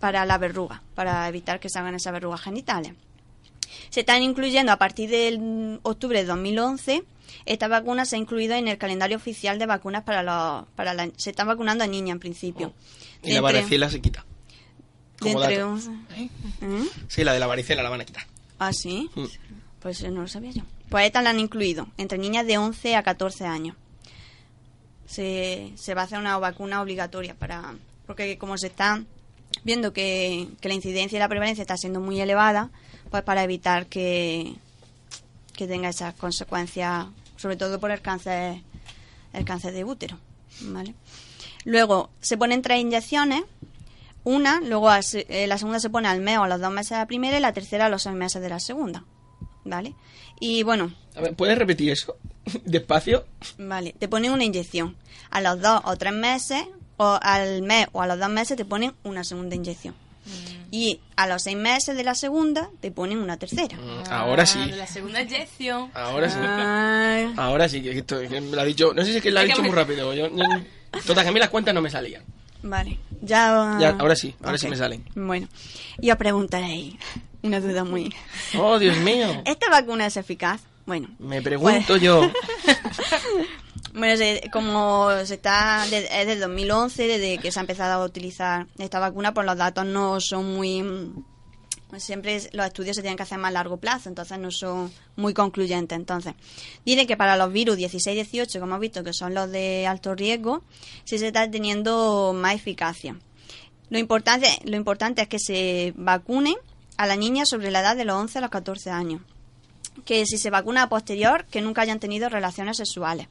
para 0.00 0.26
la 0.26 0.36
verruga, 0.38 0.82
para 0.94 1.26
evitar 1.28 1.60
que 1.60 1.70
se 1.70 1.78
hagan 1.78 1.94
esas 1.94 2.12
verrugas 2.12 2.42
genitales. 2.42 2.92
Se 3.88 4.00
están 4.00 4.22
incluyendo 4.22 4.70
a 4.70 4.76
partir 4.76 5.08
del 5.08 5.80
octubre 5.82 6.18
de 6.20 6.26
2011. 6.26 7.04
Esta 7.46 7.68
vacuna 7.68 8.04
se 8.04 8.16
ha 8.16 8.18
incluido 8.18 8.54
en 8.54 8.68
el 8.68 8.76
calendario 8.76 9.16
oficial 9.16 9.58
de 9.58 9.64
vacunas 9.64 10.02
para 10.04 10.22
los. 10.22 10.68
Para 10.76 10.92
la- 10.92 11.08
se 11.16 11.30
están 11.30 11.46
vacunando 11.46 11.84
a 11.84 11.86
niñas 11.86 12.12
en 12.12 12.20
principio. 12.20 12.74
Y 13.22 13.32
la 13.32 13.40
varicela 13.60 13.88
se 13.88 14.00
quita. 14.02 14.26
De 15.22 15.32
Como 15.32 15.44
entre 15.44 15.58
dato. 15.58 15.72
11. 15.72 15.90
¿Mm? 15.90 16.86
Sí, 17.08 17.24
la 17.24 17.32
de 17.32 17.40
la 17.40 17.46
varicela 17.46 17.82
la 17.82 17.90
van 17.90 18.00
a 18.00 18.04
quitar. 18.04 18.24
Ah, 18.58 18.72
sí. 18.72 19.10
Mm. 19.14 19.24
Pues 19.80 20.02
eh, 20.02 20.10
no 20.10 20.22
lo 20.22 20.28
sabía 20.28 20.52
yo. 20.52 20.62
Pues 20.88 21.06
esta 21.06 21.22
la 21.22 21.30
han 21.30 21.40
incluido 21.40 21.88
entre 21.96 22.18
niñas 22.18 22.46
de 22.46 22.58
11 22.58 22.96
a 22.96 23.02
14 23.02 23.46
años. 23.46 23.76
Se, 25.06 25.72
se 25.76 25.94
va 25.94 26.02
a 26.02 26.04
hacer 26.04 26.18
una 26.18 26.38
vacuna 26.38 26.80
obligatoria 26.80 27.34
para 27.34 27.74
porque 28.06 28.38
como 28.38 28.58
se 28.58 28.66
está 28.66 29.02
viendo 29.64 29.92
que, 29.92 30.48
que 30.60 30.68
la 30.68 30.74
incidencia 30.74 31.16
y 31.16 31.18
la 31.18 31.28
prevalencia 31.28 31.62
está 31.62 31.76
siendo 31.76 32.00
muy 32.00 32.20
elevada, 32.20 32.70
pues 33.10 33.22
para 33.22 33.44
evitar 33.44 33.86
que, 33.86 34.54
que 35.54 35.66
tenga 35.66 35.88
esas 35.88 36.14
consecuencias, 36.14 37.06
sobre 37.36 37.56
todo 37.56 37.78
por 37.78 37.90
el 37.90 38.00
cáncer 38.00 38.60
el 39.32 39.44
cáncer 39.44 39.72
de 39.72 39.84
útero, 39.84 40.18
¿vale? 40.60 40.94
Luego 41.64 42.10
se 42.20 42.36
ponen 42.36 42.60
tres 42.60 42.80
inyecciones 42.80 43.44
una, 44.24 44.60
luego 44.60 44.88
eh, 44.92 45.46
la 45.46 45.58
segunda 45.58 45.80
se 45.80 45.90
pone 45.90 46.08
al 46.08 46.20
mes 46.20 46.38
o 46.38 46.44
a 46.44 46.48
los 46.48 46.60
dos 46.60 46.70
meses 46.70 46.90
de 46.90 46.96
la 46.96 47.06
primera 47.06 47.36
y 47.36 47.40
la 47.40 47.52
tercera 47.52 47.86
a 47.86 47.88
los 47.88 48.02
seis 48.02 48.14
meses 48.14 48.40
de 48.42 48.48
la 48.48 48.60
segunda. 48.60 49.04
¿Vale? 49.64 49.94
Y 50.40 50.62
bueno, 50.64 50.92
A 51.14 51.20
ver, 51.20 51.34
¿puedes 51.34 51.56
repetir 51.56 51.90
eso? 51.92 52.16
Despacio. 52.64 53.24
vale, 53.58 53.94
te 53.98 54.08
ponen 54.08 54.32
una 54.32 54.44
inyección. 54.44 54.96
A 55.30 55.40
los 55.40 55.60
dos 55.60 55.80
o 55.84 55.96
tres 55.96 56.12
meses, 56.12 56.64
o 56.96 57.18
al 57.22 57.62
mes 57.62 57.86
o 57.92 58.02
a 58.02 58.06
los 58.06 58.18
dos 58.18 58.28
meses 58.28 58.56
te 58.56 58.64
ponen 58.64 58.92
una 59.04 59.22
segunda 59.24 59.54
inyección. 59.56 59.94
Y 60.70 61.00
a 61.16 61.26
los 61.26 61.42
seis 61.42 61.56
meses 61.56 61.96
de 61.96 62.02
la 62.04 62.14
segunda 62.14 62.70
te 62.80 62.90
ponen 62.90 63.18
una 63.18 63.36
tercera. 63.36 63.76
Mm, 63.76 64.04
Ahora 64.10 64.46
sí. 64.46 64.58
Ah, 64.62 64.66
de 64.66 64.76
la 64.76 64.86
segunda 64.86 65.20
inyección. 65.22 65.90
Ahora 65.94 66.30
sí. 66.30 66.38
Ay, 66.40 67.34
Ahora 67.36 67.68
sí, 67.68 67.82
que 67.82 67.90
esto 67.98 68.20
que 68.20 68.40
me 68.40 68.54
lo 68.56 68.60
ha 68.60 68.64
dicho. 68.64 68.92
No 68.94 69.04
sé 69.04 69.10
si 69.10 69.16
es 69.18 69.22
que 69.22 69.30
lo 69.30 69.40
ha 69.40 69.42
dicho 69.42 69.60
me- 69.62 69.68
muy 69.68 69.76
rápido. 69.76 70.14
Yo, 70.14 70.28
yo- 70.28 70.44
total, 71.06 71.24
que 71.24 71.28
a 71.28 71.32
mí 71.32 71.40
las 71.40 71.50
cuentas 71.50 71.74
no 71.74 71.82
me 71.82 71.90
salían. 71.90 72.22
Vale, 72.62 72.98
ya... 73.20 73.90
Ahora 73.98 74.14
sí, 74.16 74.34
ahora 74.42 74.58
sí 74.58 74.68
me 74.68 74.76
salen. 74.76 75.04
Bueno, 75.14 75.48
y 76.00 76.10
os 76.10 76.16
preguntaréis, 76.16 76.94
una 77.42 77.60
duda 77.60 77.84
muy... 77.84 78.12
Oh, 78.58 78.78
Dios 78.78 78.96
mío. 78.98 79.42
¿Esta 79.44 79.70
vacuna 79.70 80.06
es 80.06 80.16
eficaz? 80.16 80.60
Bueno, 80.86 81.08
Me 81.18 81.40
pregunto 81.42 81.80
Pues- 81.88 82.02
yo. 82.02 82.20
Bueno, 83.94 84.16
se- 84.16 84.48
como 84.52 85.10
se 85.24 85.34
está 85.34 85.84
de- 85.90 86.08
es 86.10 86.26
del 86.26 86.40
2011, 86.40 87.06
desde 87.08 87.38
que 87.38 87.52
se 87.52 87.58
ha 87.58 87.62
empezado 87.62 88.00
a 88.02 88.06
utilizar 88.06 88.66
esta 88.78 88.98
vacuna, 88.98 89.34
pues 89.34 89.44
los 89.46 89.56
datos 89.58 89.84
no 89.84 90.18
son 90.18 90.54
muy... 90.54 91.12
mm, 91.92 91.98
Siempre 91.98 92.40
los 92.52 92.66
estudios 92.66 92.96
se 92.96 93.02
tienen 93.02 93.16
que 93.16 93.22
hacer 93.22 93.36
a 93.36 93.42
más 93.42 93.52
largo 93.52 93.76
plazo, 93.76 94.08
entonces 94.08 94.38
no 94.38 94.50
son 94.50 94.90
muy 95.16 95.34
concluyentes. 95.34 95.96
Entonces, 95.96 96.34
dice 96.84 97.06
que 97.06 97.16
para 97.16 97.36
los 97.36 97.52
virus 97.52 97.76
16 97.76 98.14
y 98.14 98.16
18, 98.16 98.58
como 98.58 98.72
hemos 98.72 98.80
visto, 98.80 99.04
que 99.04 99.12
son 99.12 99.34
los 99.34 99.50
de 99.50 99.86
alto 99.86 100.14
riesgo, 100.14 100.62
sí 101.04 101.18
se 101.18 101.28
está 101.28 101.50
teniendo 101.50 102.32
más 102.34 102.54
eficacia. 102.54 103.16
Lo 103.90 103.98
importante, 103.98 104.48
lo 104.64 104.76
importante 104.76 105.22
es 105.22 105.28
que 105.28 105.38
se 105.38 105.92
vacune 105.96 106.56
a 106.96 107.06
la 107.06 107.16
niña 107.16 107.44
sobre 107.44 107.70
la 107.70 107.80
edad 107.80 107.96
de 107.96 108.04
los 108.04 108.16
11 108.16 108.38
a 108.38 108.40
los 108.40 108.50
14 108.50 108.90
años. 108.90 109.20
Que 110.04 110.24
si 110.24 110.38
se 110.38 110.50
vacuna 110.50 110.84
a 110.84 110.88
posterior, 110.88 111.44
que 111.44 111.60
nunca 111.60 111.82
hayan 111.82 112.00
tenido 112.00 112.28
relaciones 112.28 112.78
sexuales. 112.78 113.28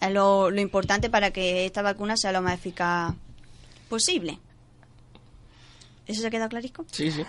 Es 0.00 0.10
lo, 0.10 0.50
lo 0.50 0.60
importante 0.60 1.10
para 1.10 1.32
que 1.32 1.66
esta 1.66 1.82
vacuna 1.82 2.16
sea 2.16 2.32
lo 2.32 2.40
más 2.40 2.54
eficaz 2.54 3.14
posible. 3.88 4.38
¿Eso 6.08 6.20
se 6.22 6.26
ha 6.26 6.30
quedado 6.30 6.48
clarico? 6.48 6.84
Sí, 6.90 7.10
sí. 7.12 7.22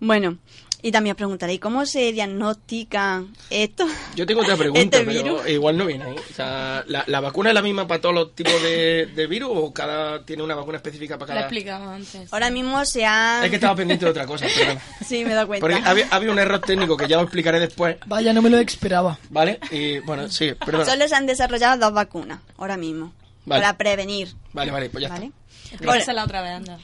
Bueno, 0.00 0.36
y 0.82 0.92
también 0.92 1.12
os 1.14 1.16
preguntaréis, 1.16 1.60
¿cómo 1.60 1.86
se 1.86 2.12
diagnostica 2.12 3.24
esto? 3.48 3.86
Yo 4.14 4.26
tengo 4.26 4.42
otra 4.42 4.56
pregunta, 4.56 4.98
Este 4.98 5.00
pero 5.10 5.22
virus. 5.36 5.48
igual 5.48 5.78
no 5.78 5.86
viene 5.86 6.04
ahí. 6.04 6.16
O 6.30 6.34
sea, 6.34 6.84
¿la, 6.88 7.04
la 7.06 7.20
vacuna 7.20 7.50
es 7.50 7.54
la 7.54 7.62
misma 7.62 7.86
para 7.86 8.02
todos 8.02 8.14
los 8.14 8.34
tipos 8.34 8.60
de, 8.62 9.06
de 9.06 9.26
virus 9.26 9.50
o 9.52 9.72
cada 9.72 10.22
tiene 10.26 10.42
una 10.42 10.54
vacuna 10.54 10.76
específica 10.76 11.16
para 11.18 11.32
Lo 11.32 11.40
he 11.40 11.42
cada...? 11.42 11.46
explicado 11.48 11.90
antes. 11.90 12.32
Ahora 12.32 12.50
mismo 12.50 12.84
se 12.84 13.06
ha... 13.06 13.40
Es 13.44 13.48
que 13.50 13.56
estaba 13.56 13.74
pendiente 13.76 14.04
de 14.04 14.10
otra 14.10 14.26
cosa, 14.26 14.46
perdón. 14.54 14.78
Sí, 15.06 15.24
me 15.24 15.30
he 15.32 15.34
dado 15.34 15.46
cuenta. 15.46 15.66
Porque 15.66 15.80
había, 15.88 16.06
había 16.10 16.30
un 16.32 16.38
error 16.38 16.60
técnico 16.60 16.96
que 16.98 17.08
ya 17.08 17.16
lo 17.16 17.22
explicaré 17.22 17.60
después, 17.60 17.96
Vaya, 18.06 18.34
no 18.34 18.42
me 18.42 18.50
lo 18.50 18.58
esperaba. 18.58 19.18
¿vale? 19.30 19.58
Y 19.70 20.00
bueno, 20.00 20.28
sí, 20.28 20.52
perdón. 20.66 20.84
Solo 20.84 21.08
se 21.08 21.14
han 21.14 21.24
desarrollado 21.26 21.78
dos 21.80 21.94
vacunas, 21.94 22.40
ahora 22.58 22.76
mismo, 22.76 23.14
Vale. 23.46 23.62
para 23.62 23.78
prevenir. 23.78 24.34
Vale, 24.52 24.70
vale, 24.70 24.90
pues 24.90 25.00
ya 25.02 25.08
¿Vale? 25.08 25.26
está. 25.26 25.38
Esa 25.80 26.12
la 26.12 26.24
otra 26.24 26.42
vez, 26.42 26.52
anda. 26.52 26.78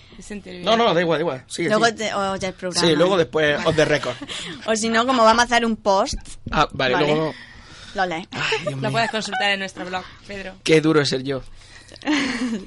No, 0.63 0.77
no, 0.77 0.93
da 0.95 1.01
igual, 1.01 1.19
da 1.19 1.23
igual. 1.23 1.45
Sigue, 1.47 1.69
Luego 1.69 1.87
sigue. 1.87 1.97
te, 1.99 2.15
oyes 2.15 2.43
el 2.45 2.53
programa. 2.55 2.87
Sí, 2.89 2.95
luego 2.97 3.17
después 3.17 3.59
os 3.67 3.77
de 3.77 3.85
récord. 3.85 4.17
O 4.67 4.75
si 4.77 4.89
no, 4.89 5.07
como 5.07 5.25
vamos 5.25 5.43
a 5.43 5.45
hacer 5.45 5.65
un 5.65 5.77
post, 5.77 6.15
Ah, 6.51 6.69
vale, 6.73 6.95
Vale. 6.95 7.07
luego... 7.07 7.35
lo 7.95 8.07
lees. 8.07 8.27
Ay, 8.31 8.65
Lo 8.67 8.77
mío. 8.77 8.91
puedes 8.93 9.11
consultar 9.11 9.51
en 9.53 9.59
nuestro 9.61 9.85
blog, 9.87 10.05
Pedro. 10.27 10.55
Qué 10.65 10.81
duro 10.81 11.01
es 11.01 11.09
ser 11.09 11.23
yo. 11.23 11.43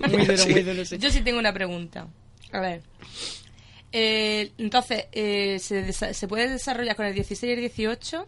Muy 0.09 0.25
duro, 0.25 0.37
Sí. 0.37 0.49
muy 0.51 0.63
duro, 0.63 0.85
sí. 0.85 0.97
Yo 0.97 1.09
sí 1.09 1.21
tengo 1.21 1.39
una 1.39 1.53
pregunta. 1.53 2.07
A 2.51 2.59
ver. 2.59 2.81
Eh, 3.91 4.51
entonces, 4.57 5.05
eh, 5.11 5.57
¿se, 5.59 5.85
desa- 5.87 6.13
¿se 6.13 6.27
puede 6.27 6.49
desarrollar 6.49 6.95
con 6.95 7.05
el 7.05 7.13
16 7.13 7.49
y 7.49 7.53
el 7.53 7.59
18 7.61 8.27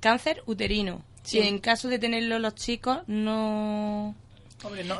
cáncer 0.00 0.42
uterino? 0.46 1.02
Sí. 1.22 1.38
Y 1.38 1.46
en 1.48 1.58
caso 1.58 1.88
de 1.88 1.98
tenerlo 1.98 2.38
los 2.38 2.54
chicos, 2.54 2.98
no... 3.06 4.14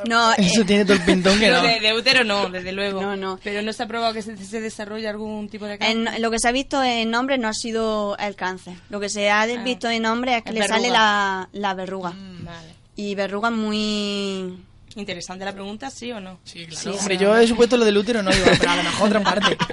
No, 0.07 0.33
Eso 0.37 0.61
eh, 0.61 0.65
tiene 0.65 0.85
todo 0.85 0.93
el 0.97 1.03
pintón 1.03 1.39
que 1.39 1.49
No, 1.49 1.61
no. 1.61 1.67
de, 1.67 1.79
de 1.79 1.93
útero 1.93 2.23
no, 2.23 2.49
desde 2.49 2.71
luego. 2.71 3.01
No, 3.01 3.15
no. 3.15 3.39
Pero 3.43 3.61
no 3.61 3.73
se 3.73 3.83
ha 3.83 3.87
probado 3.87 4.13
que 4.13 4.21
se, 4.21 4.37
se 4.37 4.61
desarrolle 4.61 5.07
algún 5.07 5.49
tipo 5.49 5.65
de 5.65 5.77
cáncer. 5.77 6.13
en- 6.15 6.21
lo 6.21 6.31
que 6.31 6.39
se 6.39 6.47
ha 6.47 6.51
visto 6.51 6.81
en 6.83 7.13
hombres 7.15 7.39
no 7.39 7.47
ha 7.47 7.53
sido 7.53 8.15
el 8.17 8.35
cáncer. 8.35 8.75
Lo 8.89 8.99
que 8.99 9.09
se 9.09 9.29
ha 9.29 9.45
visto 9.45 9.89
en 9.89 10.05
hombres 10.05 10.37
es 10.37 10.43
que 10.43 10.49
Es 10.49 10.53
le 10.55 10.59
verruga. 10.61 10.77
sale 10.77 10.89
la, 10.91 11.49
la 11.53 11.73
verruga. 11.73 12.13
Vale. 12.15 12.75
Y 12.95 13.15
verrugas 13.15 13.51
muy... 13.51 14.57
Interesante 14.97 15.43
la 15.43 15.51
pregunta, 15.51 15.89
¿sí 15.89 16.09
o 16.13 16.21
no? 16.21 16.39
Sí, 16.45 16.65
claro. 16.67 16.79
Sí, 16.93 16.97
Hombre, 16.97 17.17
yo 17.17 17.35
he 17.37 17.45
supuesto 17.45 17.75
lo 17.75 17.83
del 17.83 17.97
útero, 17.97 18.23
no 18.23 18.31
digo, 18.31 18.45
pero 18.57 18.71
a 18.71 18.75
lo 18.77 18.83
mejor 18.83 19.07
otra 19.09 19.19
parte. 19.23 19.57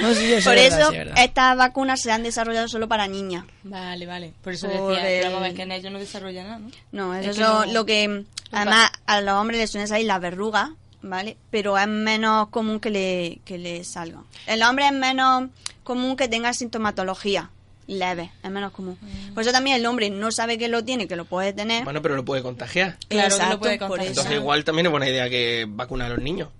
No, 0.00 0.14
sí, 0.14 0.32
eso 0.32 0.50
Por 0.50 0.58
es 0.58 0.66
eso 0.66 0.76
verdad, 0.76 0.90
sí, 0.90 0.96
es 0.96 1.04
verdad. 1.06 1.24
estas 1.24 1.56
vacunas 1.56 2.00
se 2.00 2.12
han 2.12 2.22
desarrollado 2.22 2.68
solo 2.68 2.88
para 2.88 3.06
niñas. 3.08 3.44
Vale, 3.64 4.06
vale. 4.06 4.32
Por 4.42 4.52
eso 4.52 4.68
Por 4.68 4.90
decía, 4.92 5.02
pero 5.04 5.16
el- 5.18 5.32
vamos 5.32 5.38
a 5.40 5.42
ver 5.48 5.54
que 5.54 5.62
en 5.62 5.72
ellos 5.72 5.92
no 5.92 5.98
desarrolla 5.98 6.44
nada, 6.44 6.58
¿no? 6.58 6.70
No, 6.92 7.14
eso 7.14 7.22
Es 7.30 7.36
es 7.36 7.36
que 7.36 7.42
lo, 7.42 7.66
no- 7.66 7.72
lo 7.72 7.86
que... 7.86 8.24
Además, 8.52 8.90
a 9.06 9.20
los 9.20 9.34
hombres 9.34 9.60
les 9.60 9.70
suelen 9.70 9.88
salir 9.88 10.06
las 10.06 10.20
verrugas, 10.20 10.70
¿vale? 11.02 11.36
Pero 11.50 11.76
es 11.76 11.86
menos 11.86 12.48
común 12.48 12.80
que 12.80 12.90
le, 12.90 13.40
que 13.44 13.58
le 13.58 13.84
salgan. 13.84 14.22
El 14.46 14.62
hombre 14.62 14.86
es 14.86 14.92
menos 14.92 15.50
común 15.84 16.16
que 16.16 16.28
tenga 16.28 16.52
sintomatología 16.54 17.50
leve, 17.86 18.30
es 18.42 18.50
menos 18.50 18.70
común. 18.72 18.98
Mm. 19.00 19.32
Por 19.34 19.42
eso 19.42 19.50
también 19.52 19.76
el 19.76 19.86
hombre 19.86 20.10
no 20.10 20.30
sabe 20.30 20.58
que 20.58 20.68
lo 20.68 20.84
tiene, 20.84 21.08
que 21.08 21.16
lo 21.16 21.24
puede 21.24 21.54
tener. 21.54 21.84
Bueno, 21.84 22.02
pero 22.02 22.16
lo 22.16 22.24
puede 22.24 22.42
contagiar. 22.42 22.98
Claro 23.08 23.08
que 23.08 23.16
lo 23.16 23.22
Exacto, 23.36 23.58
puede 23.60 23.78
por 23.78 23.88
contagiar. 23.88 24.12
eso. 24.12 24.20
Entonces 24.20 24.40
igual 24.42 24.64
también 24.64 24.86
es 24.86 24.90
buena 24.92 25.08
idea 25.08 25.30
que 25.30 25.64
vacunar 25.66 26.08
a 26.12 26.14
los 26.14 26.22
niños. 26.22 26.50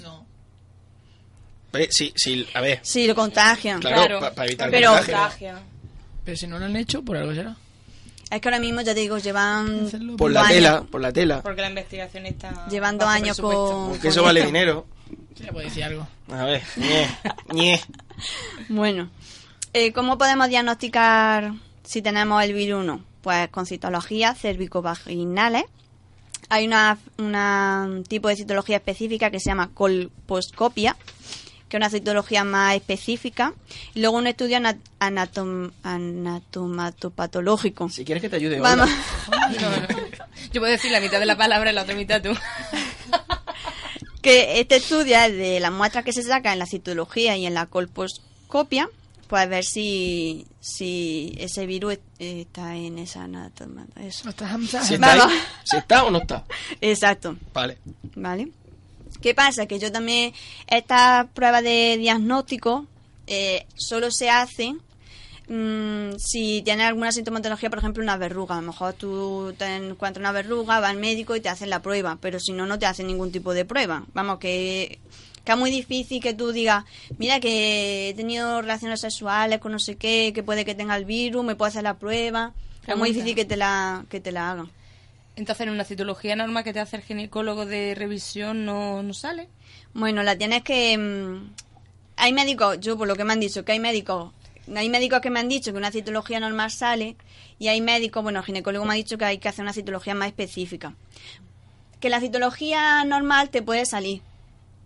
No. 0.00 0.24
Eh, 1.72 1.88
Sí, 1.90 2.12
sí, 2.16 2.46
a 2.54 2.60
ver. 2.60 2.80
Sí, 2.82 3.06
lo 3.06 3.14
contagian. 3.14 3.80
Claro, 3.80 4.20
pa- 4.20 4.32
para 4.32 4.46
evitar 4.48 4.68
el 4.68 4.72
Pero- 4.72 4.88
contagio. 4.92 5.14
Contagia. 5.16 5.58
Pero 6.24 6.36
si 6.36 6.46
no 6.46 6.58
lo 6.58 6.64
han 6.66 6.76
hecho, 6.76 7.02
por 7.02 7.16
algo 7.16 7.34
será. 7.34 7.56
Es 8.30 8.40
que 8.40 8.48
ahora 8.48 8.60
mismo, 8.60 8.80
ya 8.82 8.94
te 8.94 9.00
digo, 9.00 9.18
llevan 9.18 9.90
Por 10.16 10.30
la 10.30 10.42
años- 10.42 10.52
tela, 10.52 10.82
por 10.82 11.00
la 11.00 11.12
tela. 11.12 11.42
Porque 11.42 11.62
la 11.62 11.68
investigación 11.68 12.26
está... 12.26 12.66
Llevan 12.68 12.96
dos 12.98 13.06
bajo 13.06 13.16
años 13.16 13.40
con... 13.40 13.88
Porque 13.90 14.08
eso 14.08 14.22
vale 14.22 14.44
dinero. 14.44 14.86
Sí, 15.36 15.42
le 15.44 15.52
puedo 15.52 15.66
decir 15.66 15.82
algo. 15.82 16.06
A 16.30 16.44
ver, 16.44 16.62
ñe, 16.76 17.08
ñe. 17.52 17.80
Bueno, 18.68 19.10
eh, 19.72 19.92
¿cómo 19.92 20.18
podemos 20.18 20.48
diagnosticar 20.48 21.54
si 21.82 22.02
tenemos 22.02 22.42
el 22.44 22.52
virus 22.52 22.80
o 22.80 22.84
no? 22.84 23.04
Pues 23.22 23.48
con 23.48 23.66
citologías 23.66 24.38
cervicovaginales. 24.38 25.64
Hay 26.50 26.66
una, 26.66 26.98
una 27.18 27.84
un 27.88 28.04
tipo 28.04 28.28
de 28.28 28.36
citología 28.36 28.76
específica 28.76 29.30
que 29.30 29.40
se 29.40 29.50
llama 29.50 29.70
colposcopia, 29.74 30.96
que 31.70 31.76
es 31.76 31.78
una 31.78 31.88
citología 31.88 32.44
más 32.44 32.74
específica. 32.74 33.54
Y 33.94 34.00
luego 34.00 34.18
un 34.18 34.26
estudio 34.26 34.58
ana- 34.58 34.76
anatom- 34.98 35.70
anatomatopatólogico. 35.82 37.88
Si 37.88 38.04
quieres 38.04 38.20
que 38.20 38.28
te 38.28 38.36
ayude, 38.36 38.60
Vamos. 38.60 38.90
hola. 39.28 39.48
No, 39.48 39.70
no. 39.70 39.76
Yo 40.52 40.60
puedo 40.60 40.72
decir 40.72 40.90
la 40.90 41.00
mitad 41.00 41.20
de 41.20 41.26
la 41.26 41.36
palabra 41.38 41.70
y 41.70 41.74
la 41.74 41.82
otra 41.82 41.94
mitad 41.94 42.20
tú. 42.20 42.30
que 44.22 44.60
este 44.60 44.76
estudio 44.76 45.16
es 45.18 45.32
de 45.32 45.60
las 45.60 45.72
muestras 45.72 46.04
que 46.04 46.12
se 46.12 46.22
sacan 46.22 46.54
en 46.54 46.58
la 46.58 46.66
citología 46.66 47.36
y 47.36 47.46
en 47.46 47.54
la 47.54 47.66
colposcopia, 47.66 48.88
pues 49.28 49.48
ver 49.48 49.64
si, 49.64 50.46
si 50.60 51.34
ese 51.38 51.66
virus 51.66 51.94
est- 51.94 52.02
está 52.18 52.76
en 52.76 52.98
esa 52.98 53.26
eso. 53.96 54.24
No 54.24 54.30
Si 54.82 54.94
está, 54.94 55.12
ahí, 55.12 55.18
Vamos. 55.20 55.34
si 55.64 55.76
está 55.76 56.04
o 56.04 56.10
no 56.10 56.18
está. 56.18 56.44
Exacto, 56.80 57.36
Vale. 57.54 57.78
¿vale? 58.16 58.48
¿Qué 59.20 59.34
pasa? 59.34 59.66
Que 59.66 59.78
yo 59.78 59.92
también, 59.92 60.32
estas 60.66 61.26
pruebas 61.28 61.62
de 61.62 61.96
diagnóstico 61.98 62.86
eh, 63.26 63.66
solo 63.76 64.10
se 64.10 64.30
hacen 64.30 64.80
mm, 65.48 66.16
si 66.18 66.62
tienes 66.62 66.86
alguna 66.86 67.12
sintomatología, 67.12 67.70
por 67.70 67.78
ejemplo, 67.78 68.02
una 68.02 68.16
verruga. 68.16 68.56
A 68.56 68.60
lo 68.60 68.68
mejor 68.68 68.94
tú 68.94 69.54
te 69.58 69.76
encuentras 69.76 70.22
una 70.22 70.32
verruga, 70.32 70.80
vas 70.80 70.90
al 70.90 70.96
médico 70.96 71.36
y 71.36 71.40
te 71.40 71.48
hacen 71.48 71.70
la 71.70 71.82
prueba, 71.82 72.18
pero 72.20 72.40
si 72.40 72.52
no, 72.52 72.66
no 72.66 72.78
te 72.78 72.86
hacen 72.86 73.06
ningún 73.06 73.30
tipo 73.30 73.52
de 73.52 73.64
prueba. 73.64 74.04
Vamos, 74.14 74.38
que, 74.38 74.98
que 75.44 75.52
es 75.52 75.58
muy 75.58 75.70
difícil 75.70 76.22
que 76.22 76.34
tú 76.34 76.52
digas, 76.52 76.84
mira 77.18 77.40
que 77.40 78.10
he 78.10 78.14
tenido 78.14 78.62
relaciones 78.62 79.00
sexuales 79.00 79.60
con 79.60 79.72
no 79.72 79.78
sé 79.78 79.96
qué, 79.96 80.32
que 80.34 80.42
puede 80.42 80.64
que 80.64 80.74
tenga 80.74 80.96
el 80.96 81.04
virus, 81.04 81.44
me 81.44 81.56
puedo 81.56 81.68
hacer 81.68 81.82
la 81.82 81.98
prueba. 81.98 82.52
Es 82.86 82.96
muy 82.96 83.10
difícil 83.10 83.34
que 83.34 83.44
te 83.44 83.56
la, 83.56 84.04
que 84.08 84.20
te 84.20 84.32
la 84.32 84.50
hagan. 84.50 84.70
Entonces, 85.36 85.66
en 85.66 85.72
una 85.72 85.84
citología 85.84 86.36
normal 86.36 86.64
que 86.64 86.72
te 86.72 86.80
hace 86.80 86.96
el 86.96 87.02
ginecólogo 87.02 87.64
de 87.66 87.94
revisión 87.94 88.64
no, 88.64 89.02
no 89.02 89.14
sale. 89.14 89.48
Bueno, 89.94 90.22
la 90.22 90.36
tienes 90.36 90.62
que... 90.62 90.96
mm, 90.98 91.52
hay 92.16 92.32
médicos, 92.32 92.78
yo 92.80 92.98
por 92.98 93.08
lo 93.08 93.16
que 93.16 93.24
me 93.24 93.32
han 93.32 93.40
dicho, 93.40 93.64
que 93.64 93.72
hay 93.72 93.80
médicos... 93.80 94.32
Hay 94.74 94.88
médicos 94.88 95.20
que 95.20 95.30
me 95.30 95.40
han 95.40 95.48
dicho 95.48 95.72
que 95.72 95.78
una 95.78 95.90
citología 95.90 96.38
normal 96.38 96.70
sale 96.70 97.16
y 97.58 97.68
hay 97.68 97.80
médicos, 97.80 98.22
bueno, 98.22 98.38
el 98.38 98.44
ginecólogo 98.44 98.84
me 98.84 98.92
ha 98.92 98.96
dicho 98.96 99.18
que 99.18 99.24
hay 99.24 99.38
que 99.38 99.48
hacer 99.48 99.62
una 99.62 99.72
citología 99.72 100.14
más 100.14 100.28
específica. 100.28 100.94
Que 101.98 102.08
la 102.08 102.20
citología 102.20 103.02
normal 103.04 103.50
te 103.50 103.62
puede 103.62 103.84
salir 103.84 104.22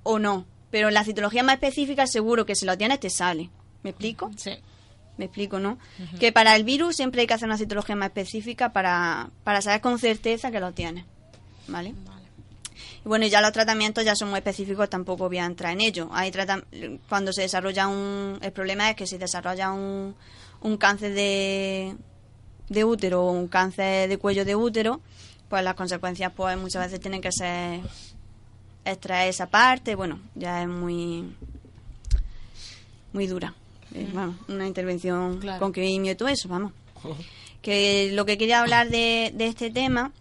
o 0.03 0.19
no, 0.19 0.47
pero 0.71 0.91
la 0.91 1.05
citología 1.05 1.43
más 1.43 1.55
específica 1.55 2.07
seguro 2.07 2.47
que 2.47 2.55
si 2.55 2.65
lo 2.65 2.79
tienes 2.79 3.01
te 3.01 3.11
sale. 3.11 3.51
¿Me 3.83 3.91
explico? 3.91 4.31
Sí. 4.37 4.53
Me 5.17 5.27
explico, 5.27 5.61
¿no? 5.61 5.79
Que 6.19 6.33
para 6.33 6.57
el 6.57 6.65
virus 6.65 6.97
siempre 6.97 7.21
hay 7.21 7.27
que 7.27 7.35
hacer 7.35 7.47
una 7.47 7.59
citología 7.59 7.95
más 7.95 8.09
específica 8.09 8.73
para, 8.73 9.31
para 9.45 9.63
saber 9.63 9.81
con 9.81 9.99
certeza 9.99 10.51
que 10.51 10.61
lo 10.61 10.73
tienes. 10.73 11.05
¿Vale? 11.69 11.95
Y 13.05 13.09
bueno, 13.09 13.27
ya 13.27 13.41
los 13.41 13.53
tratamientos 13.53 14.05
ya 14.05 14.17
son 14.17 14.31
muy 14.31 14.39
específicos, 14.39 14.91
tampoco 14.91 15.29
voy 15.29 15.39
a 15.39 15.45
entrar 15.45 15.73
en 15.73 15.81
ello. 15.81 16.09
Hay 16.13 16.33
cuando 17.09 17.33
se 17.33 17.43
desarrolla 17.43 17.87
un... 17.87 18.39
El 18.43 18.53
problema 18.53 18.91
es 18.91 18.97
que 18.97 19.07
si 19.07 19.19
desarrolla 19.19 19.73
un, 19.73 20.15
un 20.63 20.77
cáncer 20.77 21.15
de, 21.15 21.97
de 22.69 22.85
útero 22.85 23.25
o 23.25 23.31
un 23.31 23.49
cáncer 23.49 24.09
de 24.09 24.19
cuello 24.19 24.45
de 24.45 24.57
útero, 24.57 25.01
pues 25.49 25.63
las 25.63 25.75
consecuencias 25.75 26.33
pues 26.35 26.57
muchas 26.59 26.87
veces 26.87 27.01
tienen 27.01 27.21
que 27.21 27.31
ser 27.31 27.81
extraer 28.85 29.29
esa 29.31 29.47
parte, 29.47 29.95
bueno, 29.95 30.21
ya 30.35 30.63
es 30.63 30.69
muy 30.69 31.35
muy 33.13 33.27
dura. 33.27 33.55
Eh, 33.95 34.09
vamos, 34.13 34.37
una 34.49 34.67
intervención 34.67 35.39
Claro. 35.39 35.59
con 35.61 35.73
quimio 35.73 36.13
y 36.13 36.15
todo 36.17 36.29
eso, 36.29 36.49
vamos. 36.49 36.73
Que 37.63 38.11
lo 38.13 38.27
que 38.27 38.37
quería 38.37 38.61
hablar 38.61 38.91
de, 38.91 39.33
de 39.35 39.47
este 39.47 39.71
tema 39.71 40.13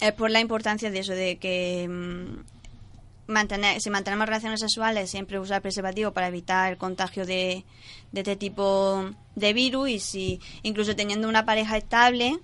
es 0.00 0.12
por 0.12 0.30
la 0.30 0.40
importancia 0.40 0.90
de 0.90 0.98
eso, 0.98 1.12
de 1.14 1.36
que 1.38 1.88
mm, 1.88 3.32
mantener, 3.32 3.80
si 3.80 3.88
mantenemos 3.88 4.26
relaciones 4.26 4.60
sexuales, 4.60 5.10
siempre 5.10 5.38
usar 5.38 5.62
preservativo 5.62 6.10
para 6.12 6.28
evitar 6.28 6.70
el 6.72 6.76
contagio 6.76 7.24
de, 7.24 7.64
de 8.12 8.20
este 8.20 8.36
tipo 8.36 9.08
de 9.34 9.52
virus 9.54 9.88
y 9.88 9.98
si 9.98 10.40
incluso 10.62 10.94
teniendo 10.94 11.26
una 11.26 11.46
pareja 11.46 11.78
estable, 11.78 12.36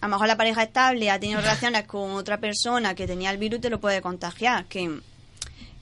a 0.00 0.06
lo 0.06 0.12
mejor 0.12 0.28
la 0.28 0.36
pareja 0.36 0.62
estable 0.62 1.10
ha 1.10 1.18
tenido 1.18 1.40
relaciones 1.42 1.82
con 1.88 2.12
otra 2.12 2.38
persona 2.38 2.94
que 2.94 3.08
tenía 3.08 3.30
el 3.32 3.38
virus 3.38 3.60
te 3.62 3.68
lo 3.70 3.80
puede 3.80 4.00
contagiar, 4.00 4.66
que, 4.66 5.00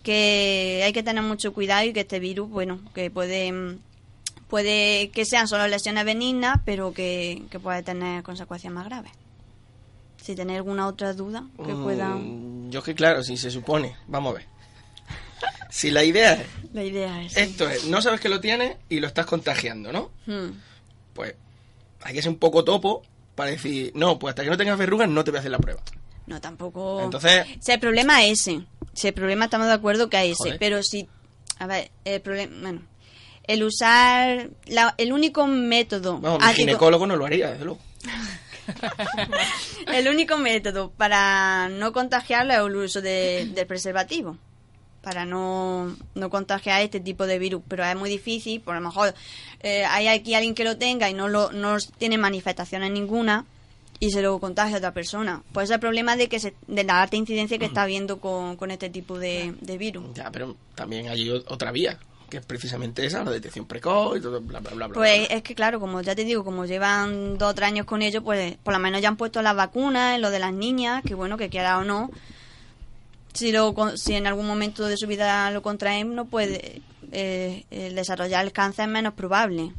que 0.02 0.80
hay 0.84 0.92
que 0.94 1.02
tener 1.02 1.22
mucho 1.22 1.52
cuidado 1.52 1.84
y 1.86 1.92
que 1.92 2.00
este 2.00 2.18
virus, 2.18 2.48
bueno, 2.48 2.80
que 2.94 3.10
puede 3.10 3.52
mm, 3.52 3.78
puede 4.50 5.10
que 5.10 5.24
sean 5.24 5.48
solo 5.48 5.66
lesiones 5.68 6.04
benignas, 6.04 6.58
pero 6.66 6.92
que, 6.92 7.44
que 7.50 7.58
puede 7.58 7.82
tener 7.82 8.22
consecuencias 8.22 8.72
más 8.72 8.84
graves. 8.84 9.12
Si 10.22 10.34
tenéis 10.34 10.58
alguna 10.58 10.86
otra 10.86 11.14
duda 11.14 11.44
que 11.64 11.72
Mm, 11.72 11.82
puedan... 11.82 12.70
Yo 12.70 12.82
que 12.82 12.94
claro, 12.94 13.22
si 13.22 13.36
se 13.38 13.50
supone, 13.50 13.96
vamos 14.06 14.32
a 14.34 14.38
ver. 14.38 14.46
Si 15.70 15.90
la 15.90 16.04
idea 16.04 16.34
es, 16.34 16.46
La 16.74 16.84
idea 16.84 17.22
es... 17.22 17.32
sí. 17.32 17.40
esto 17.40 17.68
es, 17.70 17.84
no 17.86 18.02
sabes 18.02 18.20
que 18.20 18.28
lo 18.28 18.40
tienes 18.40 18.76
y 18.88 19.00
lo 19.00 19.06
estás 19.06 19.24
contagiando, 19.24 19.92
¿no? 19.92 20.10
Hmm. 20.26 20.50
Pues 21.14 21.34
hay 22.02 22.12
que 22.14 22.20
ser 22.22 22.30
un 22.30 22.38
poco 22.38 22.64
topo 22.64 23.02
para 23.34 23.50
decir, 23.50 23.92
no, 23.94 24.18
pues 24.18 24.32
hasta 24.32 24.42
que 24.44 24.50
no 24.50 24.56
tengas 24.58 24.76
verrugas 24.76 25.08
no 25.08 25.24
te 25.24 25.30
voy 25.30 25.38
a 25.38 25.40
hacer 25.40 25.52
la 25.52 25.58
prueba. 25.58 25.80
No, 26.26 26.40
tampoco... 26.40 27.00
Entonces- 27.02 27.46
Si 27.60 27.72
el 27.72 27.80
problema 27.80 28.22
es 28.24 28.40
ese. 28.40 28.62
Si 28.92 29.08
el 29.08 29.14
problema 29.14 29.46
estamos 29.46 29.68
de 29.68 29.72
acuerdo 29.74 30.10
que 30.10 30.18
es 30.18 30.32
ese. 30.32 30.36
Joder. 30.36 30.58
Pero 30.58 30.82
si... 30.82 31.08
A 31.58 31.66
ver, 31.66 31.90
el 32.04 32.20
problema... 32.20 32.54
Bueno, 32.60 32.82
el 33.46 33.62
usar... 33.64 34.50
la- 34.66 34.94
el 34.98 35.12
único 35.12 35.46
método... 35.46 36.18
Mi 36.18 36.26
antico- 36.28 36.52
ginecólogo 36.54 37.06
no 37.06 37.16
lo 37.16 37.26
haría, 37.26 37.50
desde 37.52 37.64
luego. 37.64 37.80
El 39.92 40.08
único 40.08 40.36
método 40.38 40.90
para 40.96 41.68
no 41.68 41.92
contagiarlo 41.92 42.52
es 42.52 42.60
el 42.60 42.76
uso 42.76 43.00
de- 43.00 43.46
del 43.46 43.66
preservativo. 43.66 44.36
Para 45.02 45.24
no, 45.24 45.96
no 46.14 46.28
contagiar 46.30 46.82
este 46.82 47.00
tipo 47.00 47.26
de 47.26 47.38
virus. 47.38 47.62
Pero 47.68 47.84
es 47.84 47.96
muy 47.96 48.10
difícil, 48.10 48.60
por 48.60 48.74
lo 48.74 48.80
mejor 48.82 49.14
eh, 49.62 49.84
hay 49.86 50.08
aquí 50.08 50.34
alguien 50.34 50.54
que 50.54 50.64
lo 50.64 50.76
tenga 50.76 51.08
y 51.08 51.14
no, 51.14 51.26
lo, 51.28 51.52
no 51.52 51.78
tiene 51.98 52.18
manifestaciones 52.18 52.90
ninguna 52.90 53.46
y 53.98 54.10
se 54.10 54.20
lo 54.22 54.38
contagia 54.38 54.74
a 54.76 54.78
otra 54.78 54.92
persona. 54.94 55.42
Pues 55.52 55.70
el 55.70 55.80
problema 55.80 56.16
de, 56.16 56.28
que 56.28 56.38
se, 56.38 56.54
de 56.66 56.84
la 56.84 57.02
alta 57.02 57.16
incidencia 57.16 57.58
que 57.58 57.64
está 57.64 57.82
habiendo 57.82 58.20
con, 58.20 58.56
con 58.56 58.70
este 58.70 58.90
tipo 58.90 59.18
de, 59.18 59.54
de 59.60 59.78
virus. 59.78 60.04
Ya, 60.14 60.30
pero 60.30 60.54
también 60.74 61.08
hay 61.08 61.30
otra 61.30 61.72
vía, 61.72 61.98
que 62.30 62.38
es 62.38 62.46
precisamente 62.46 63.04
esa, 63.04 63.22
la 63.22 63.30
detección 63.30 63.66
precoz 63.66 64.18
y 64.18 64.20
todo, 64.20 64.40
bla, 64.40 64.60
bla, 64.60 64.70
bla. 64.72 64.88
Pues 64.88 65.28
bla. 65.28 65.36
es 65.36 65.42
que 65.42 65.54
claro, 65.54 65.80
como 65.80 66.00
ya 66.00 66.14
te 66.14 66.24
digo, 66.24 66.44
como 66.44 66.64
llevan 66.64 67.36
dos 67.36 67.50
o 67.50 67.54
tres 67.54 67.68
años 67.68 67.84
con 67.84 68.00
ello, 68.00 68.22
pues 68.22 68.56
por 68.62 68.72
lo 68.72 68.80
menos 68.80 69.02
ya 69.02 69.08
han 69.08 69.16
puesto 69.16 69.42
las 69.42 69.54
vacunas, 69.54 70.14
en 70.14 70.22
lo 70.22 70.30
de 70.30 70.38
las 70.38 70.54
niñas, 70.54 71.02
que 71.04 71.14
bueno, 71.14 71.36
que 71.36 71.50
quiera 71.50 71.78
o 71.78 71.84
no, 71.84 72.10
si, 73.32 73.52
lo, 73.52 73.74
si 73.96 74.14
en 74.14 74.26
algún 74.26 74.46
momento 74.46 74.86
de 74.86 74.96
su 74.96 75.06
vida 75.06 75.50
lo 75.50 75.62
contraen, 75.62 76.14
no 76.14 76.24
puede 76.24 76.82
eh, 77.12 77.64
el 77.70 77.94
desarrollar 77.94 78.44
el 78.44 78.52
cáncer 78.52 78.86
es 78.86 78.90
menos 78.90 79.14
probable, 79.14 79.72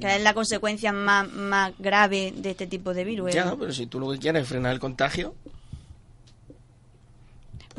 que 0.00 0.16
es 0.16 0.22
la 0.22 0.34
consecuencia 0.34 0.92
más, 0.92 1.30
más 1.32 1.72
grave 1.78 2.32
de 2.36 2.50
este 2.50 2.66
tipo 2.66 2.94
de 2.94 3.04
virus. 3.04 3.32
Ya, 3.32 3.54
pero 3.56 3.72
si 3.72 3.86
tú 3.86 4.00
lo 4.00 4.10
que 4.10 4.18
quieres 4.18 4.42
es 4.42 4.48
frenar 4.48 4.72
el 4.72 4.80
contagio, 4.80 5.34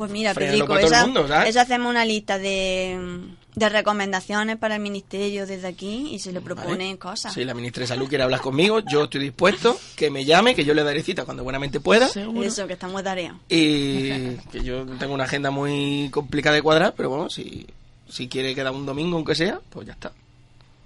Pues 0.02 0.10
mira, 0.10 0.34
Frenarlo 0.34 1.44
eso 1.44 1.60
hacemos 1.60 1.88
una 1.88 2.04
lista 2.04 2.36
de, 2.36 3.20
de 3.54 3.68
recomendaciones 3.68 4.56
para 4.56 4.74
el 4.74 4.82
ministerio 4.82 5.46
desde 5.46 5.68
aquí 5.68 6.08
y 6.10 6.18
se 6.18 6.32
le 6.32 6.40
proponen 6.40 6.96
cosas. 6.96 7.32
si 7.32 7.44
la 7.44 7.54
ministra 7.54 7.82
de 7.82 7.86
Salud 7.86 8.08
quiere 8.08 8.24
hablar 8.24 8.40
conmigo, 8.40 8.80
yo 8.80 9.04
estoy 9.04 9.20
dispuesto, 9.20 9.78
que 9.94 10.10
me 10.10 10.24
llame, 10.24 10.56
que 10.56 10.64
yo 10.64 10.74
le 10.74 10.82
daré 10.82 11.04
cita 11.04 11.24
cuando 11.24 11.44
buenamente 11.44 11.78
pueda. 11.78 12.08
Seguro. 12.08 12.42
Eso, 12.42 12.66
que 12.66 12.72
estamos 12.72 12.96
de 12.96 13.02
tarea. 13.04 13.38
Y 13.48 14.38
que 14.50 14.64
yo 14.64 14.84
tengo 14.98 15.14
una 15.14 15.22
agenda 15.22 15.52
muy 15.52 16.08
complicada 16.10 16.56
de 16.56 16.62
cuadrar, 16.62 16.94
pero 16.96 17.08
bueno, 17.08 17.30
si, 17.30 17.64
si 18.08 18.26
quiere 18.26 18.56
quedar 18.56 18.72
un 18.72 18.84
domingo, 18.84 19.14
aunque 19.14 19.36
sea, 19.36 19.60
pues 19.70 19.86
ya 19.86 19.92
está. 19.92 20.10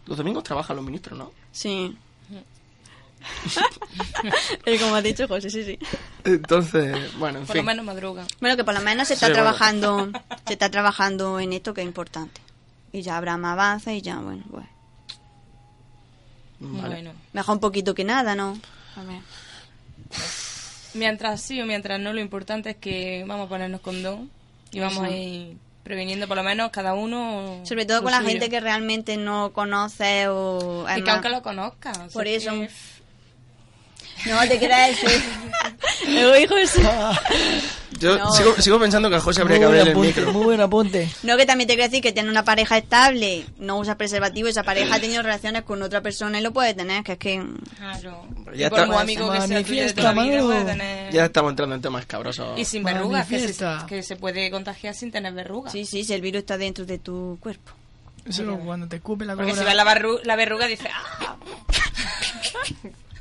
Los 0.04 0.18
domingos 0.18 0.44
trabajan 0.44 0.76
los 0.76 0.84
ministros, 0.84 1.18
¿no? 1.18 1.32
Sí. 1.52 1.96
y 4.66 4.78
como 4.78 4.94
ha 4.94 5.02
dicho 5.02 5.26
José, 5.28 5.50
sí, 5.50 5.64
sí. 5.64 5.78
Entonces, 6.24 7.16
bueno, 7.18 7.38
en 7.40 7.46
Por 7.46 7.56
lo 7.56 7.62
menos 7.62 7.84
madruga. 7.84 8.24
Bueno, 8.40 8.56
que 8.56 8.64
por 8.64 8.74
lo 8.74 8.80
menos 8.80 9.08
se 9.08 9.14
está 9.14 9.26
Sí, 9.26 9.32
bueno. 9.32 9.42
trabajando, 9.44 10.10
se 10.46 10.52
está 10.54 10.70
trabajando 10.70 11.40
en 11.40 11.52
esto 11.52 11.74
que 11.74 11.82
es 11.82 11.86
importante. 11.86 12.40
Y 12.92 13.02
ya 13.02 13.16
habrá 13.16 13.36
más 13.36 13.52
avances 13.52 13.94
y 13.94 14.02
ya, 14.02 14.16
bueno, 14.16 14.42
pues. 14.50 14.64
Vale. 16.58 16.94
Bueno. 16.94 17.12
Mejor 17.32 17.54
un 17.56 17.60
poquito 17.60 17.94
que 17.94 18.04
nada, 18.04 18.34
¿no? 18.34 18.58
A 18.96 19.02
ver. 19.02 19.20
Mientras 20.94 21.42
sí 21.42 21.60
o 21.60 21.66
mientras 21.66 22.00
no, 22.00 22.12
lo 22.12 22.20
importante 22.20 22.70
es 22.70 22.76
que 22.76 23.24
vamos 23.26 23.46
a 23.46 23.48
ponernos 23.48 23.80
condón 23.82 24.30
y 24.72 24.80
vamos 24.80 25.04
a 25.04 25.10
ir 25.10 25.56
previniendo 25.82 26.26
por 26.26 26.36
lo 26.38 26.42
menos 26.42 26.70
cada 26.70 26.94
uno. 26.94 27.60
Sobre 27.64 27.84
todo 27.84 28.02
con 28.02 28.10
la 28.12 28.22
gente 28.22 28.48
que 28.48 28.58
realmente 28.60 29.16
no 29.18 29.52
conoce 29.52 30.28
o... 30.28 30.86
Y 30.96 31.02
que 31.02 31.10
aunque 31.10 31.28
lo 31.28 31.42
conozca. 31.42 31.90
o 31.92 31.94
sea, 31.94 32.08
Por 32.08 32.26
eso. 32.26 32.50
que- 32.52 32.70
No, 34.24 34.40
te 34.48 34.58
quieres 34.58 35.00
decir. 35.00 35.22
Luego, 36.08 36.36
hijo, 36.36 36.56
eso. 36.56 36.80
Yo 37.98 38.18
No. 38.18 38.30
sigo, 38.32 38.54
sigo 38.60 38.78
pensando 38.78 39.08
que 39.08 39.16
a 39.16 39.20
José 39.20 39.40
habría 39.40 39.56
Muy 39.56 39.60
que 39.60 39.66
abrirle 39.66 39.90
el 39.90 39.96
apunte, 39.96 40.20
micro. 40.20 40.32
muy 40.34 40.44
buen 40.44 40.60
apunte. 40.60 41.08
No, 41.22 41.36
que 41.38 41.46
también 41.46 41.66
te 41.66 41.74
quiero 41.76 41.88
decir 41.88 42.02
que 42.02 42.12
tiene 42.12 42.28
una 42.28 42.44
pareja 42.44 42.76
estable, 42.76 43.46
no 43.58 43.78
usa 43.78 43.96
preservativo, 43.96 44.48
esa 44.48 44.64
pareja 44.64 44.96
ha 44.96 45.00
tenido 45.00 45.22
relaciones 45.22 45.62
con 45.62 45.80
otra 45.82 46.02
persona 46.02 46.38
y 46.38 46.42
lo 46.42 46.52
puede 46.52 46.74
tener, 46.74 47.02
que 47.04 47.12
es 47.12 47.18
que... 47.18 47.42
Claro. 47.78 48.26
Ya 48.54 48.66
Y 48.66 48.70
por 48.70 48.80
está. 48.80 48.86
muy 48.92 48.96
amigo 49.02 49.32
que 49.32 49.38
sea 49.38 49.46
tuyo 49.46 49.48
de 49.48 49.54
Manifiesta, 49.54 50.00
toda 50.02 50.12
la 50.14 50.22
vida, 50.24 50.32
Manolo. 50.42 50.46
puede 50.52 50.64
tener- 50.72 51.12
Ya 51.12 51.24
estamos 51.24 51.50
entrando 51.52 51.74
en 51.74 51.80
temas 51.82 52.04
cabrosos. 52.04 52.58
Y 52.58 52.64
sin 52.66 52.84
verrugas, 52.84 53.26
que 53.28 53.48
se, 53.48 53.66
que 53.88 54.02
se 54.02 54.16
puede 54.16 54.50
contagiar 54.50 54.94
sin 54.94 55.10
tener 55.10 55.32
verrugas. 55.32 55.72
Sí, 55.72 55.86
sí, 55.86 56.04
si 56.04 56.12
el 56.12 56.20
virus 56.20 56.40
está 56.40 56.58
dentro 56.58 56.84
de 56.84 56.98
tu 56.98 57.38
cuerpo. 57.40 57.72
Eso 58.28 58.42
es 58.42 58.58
cuando 58.62 58.88
te 58.88 58.96
escupe 58.96 59.24
la 59.24 59.34
Porque 59.36 59.52
cobra. 59.52 59.62
si 59.62 59.66
ves 59.68 59.74
la, 59.76 59.84
la 60.24 60.36
verruga, 60.36 60.66
dices, 60.66 60.88
¡ah! 60.92 61.36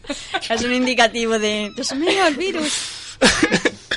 Es 0.49 0.61
un 0.63 0.73
indicativo 0.73 1.39
de... 1.39 1.71
Dios 1.75 1.95
mío, 1.95 2.27
el 2.27 2.35
virus. 2.35 3.17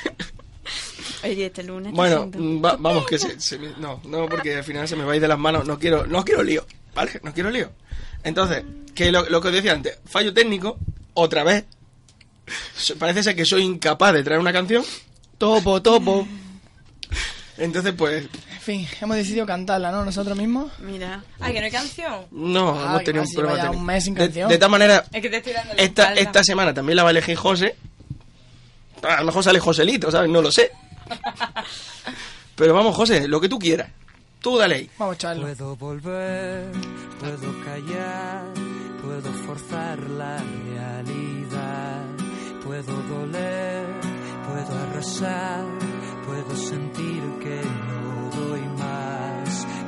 Oye, 1.25 1.47
este 1.47 1.63
lunes... 1.65 1.93
Bueno, 1.93 2.31
va- 2.63 2.77
vamos 2.79 3.07
que 3.07 3.19
se, 3.19 3.41
se 3.41 3.59
me- 3.59 3.73
no, 3.79 4.01
no 4.05 4.29
porque 4.29 4.57
al 4.57 4.65
final 4.65 4.87
se 4.87 4.97
me 4.97 5.05
va 5.05 5.13
a 5.13 5.17
ir 5.17 5.23
de 5.23 5.29
las 5.29 5.39
manos. 5.39 5.67
No 5.67 5.79
quiero, 5.79 6.07
no 6.07 6.25
quiero 6.25 6.43
lío. 6.43 6.65
¿Vale? 6.95 7.21
No 7.23 7.33
quiero 7.35 7.51
lío. 7.51 7.71
Entonces, 8.23 8.63
que 8.95 9.11
lo, 9.13 9.29
lo 9.29 9.41
que 9.41 9.49
os 9.49 9.55
decía 9.55 9.73
antes, 9.73 9.99
fallo 10.07 10.33
técnico, 10.33 10.79
otra 11.15 11.43
vez. 11.45 11.65
Parece 12.99 13.23
ser 13.23 13.37
que 13.37 13.45
soy 13.45 13.63
incapaz 13.63 14.15
de 14.15 14.23
traer 14.23 14.41
una 14.41 14.53
canción. 14.53 14.85
Topo, 15.39 15.83
topo. 15.83 16.27
Entonces, 17.59 17.93
pues, 17.97 18.27
fin, 18.77 18.87
hemos 19.01 19.17
decidido 19.17 19.47
cantarla, 19.47 19.91
¿no? 19.91 20.05
Nosotros 20.05 20.37
mismos. 20.37 20.71
Mira. 20.81 21.23
Ay, 21.41 21.53
que 21.55 21.59
no 21.61 21.65
hay 21.67 21.73
canción. 21.73 22.27
no, 22.31 22.79
Ah, 22.79 22.85
hemos 22.91 23.05
tenido 23.05 23.25
un 23.25 23.33
problema 23.35 23.71
un 23.71 23.85
mes 23.85 24.05
sin 24.05 24.15
De- 24.15 24.21
canción. 24.27 24.49
De, 24.49 24.59
tal 24.59 24.71
manera, 24.71 25.05
Es 25.13 25.23
que 25.23 25.31
te 25.31 25.37
estoy 25.39 25.53
dando 25.55 25.75
la 25.75 25.83
esta, 25.83 26.03
espalda. 26.03 26.21
esta 26.23 26.45
semana 26.45 26.75
también 26.75 26.97
la 26.97 27.03
va 27.03 27.09
a 27.09 27.13
elegir 27.13 27.37
José. 27.37 27.77
A 29.03 29.21
lo 29.21 29.27
mejor 29.27 29.43
sale 29.45 29.59
Joselito, 29.61 30.11
¿sabes? 30.11 30.29
No 30.31 30.43
lo 30.43 30.51
sé. 30.51 30.71
Pero 32.57 32.75
vamos, 32.75 32.95
José, 32.97 33.29
lo 33.29 33.41
que 33.41 33.49
tú 33.49 33.59
quieras. 33.59 33.89
Tú 34.41 34.57
dale 34.59 34.75
ahí. 34.77 34.91
Vamos 34.99 35.15
a 35.15 35.17
echarlo. 35.17 35.43
Puedo 35.43 35.77
volver, 35.77 36.71
puedo 37.21 37.65
callar, 37.65 38.45
puedo 39.03 39.33
forzar 39.47 39.99
la 40.11 40.37
realidad, 40.71 42.03
puedo 42.65 42.93
doler, 43.03 43.85
puedo 44.47 44.79
arrasar, 44.85 45.65
puedo 46.27 46.57
sentir 46.57 47.23
que 47.43 47.61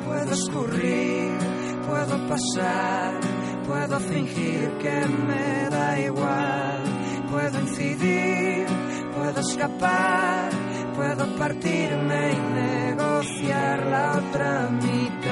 puedo 0.04 0.32
escurrir, 0.32 1.38
puedo 1.86 2.26
pasar, 2.28 3.20
puedo 3.66 4.00
fingir 4.00 4.70
que 4.78 5.06
me 5.26 5.68
da 5.70 5.98
igual, 6.00 6.82
puedo 7.30 7.60
incidir, 7.60 8.66
puedo 9.14 9.40
escapar, 9.40 10.50
puedo 10.94 11.26
partirme 11.36 12.32
y 12.32 12.40
negociar 12.54 13.86
la 13.86 14.18
otra 14.18 14.70
mitad. 14.70 15.29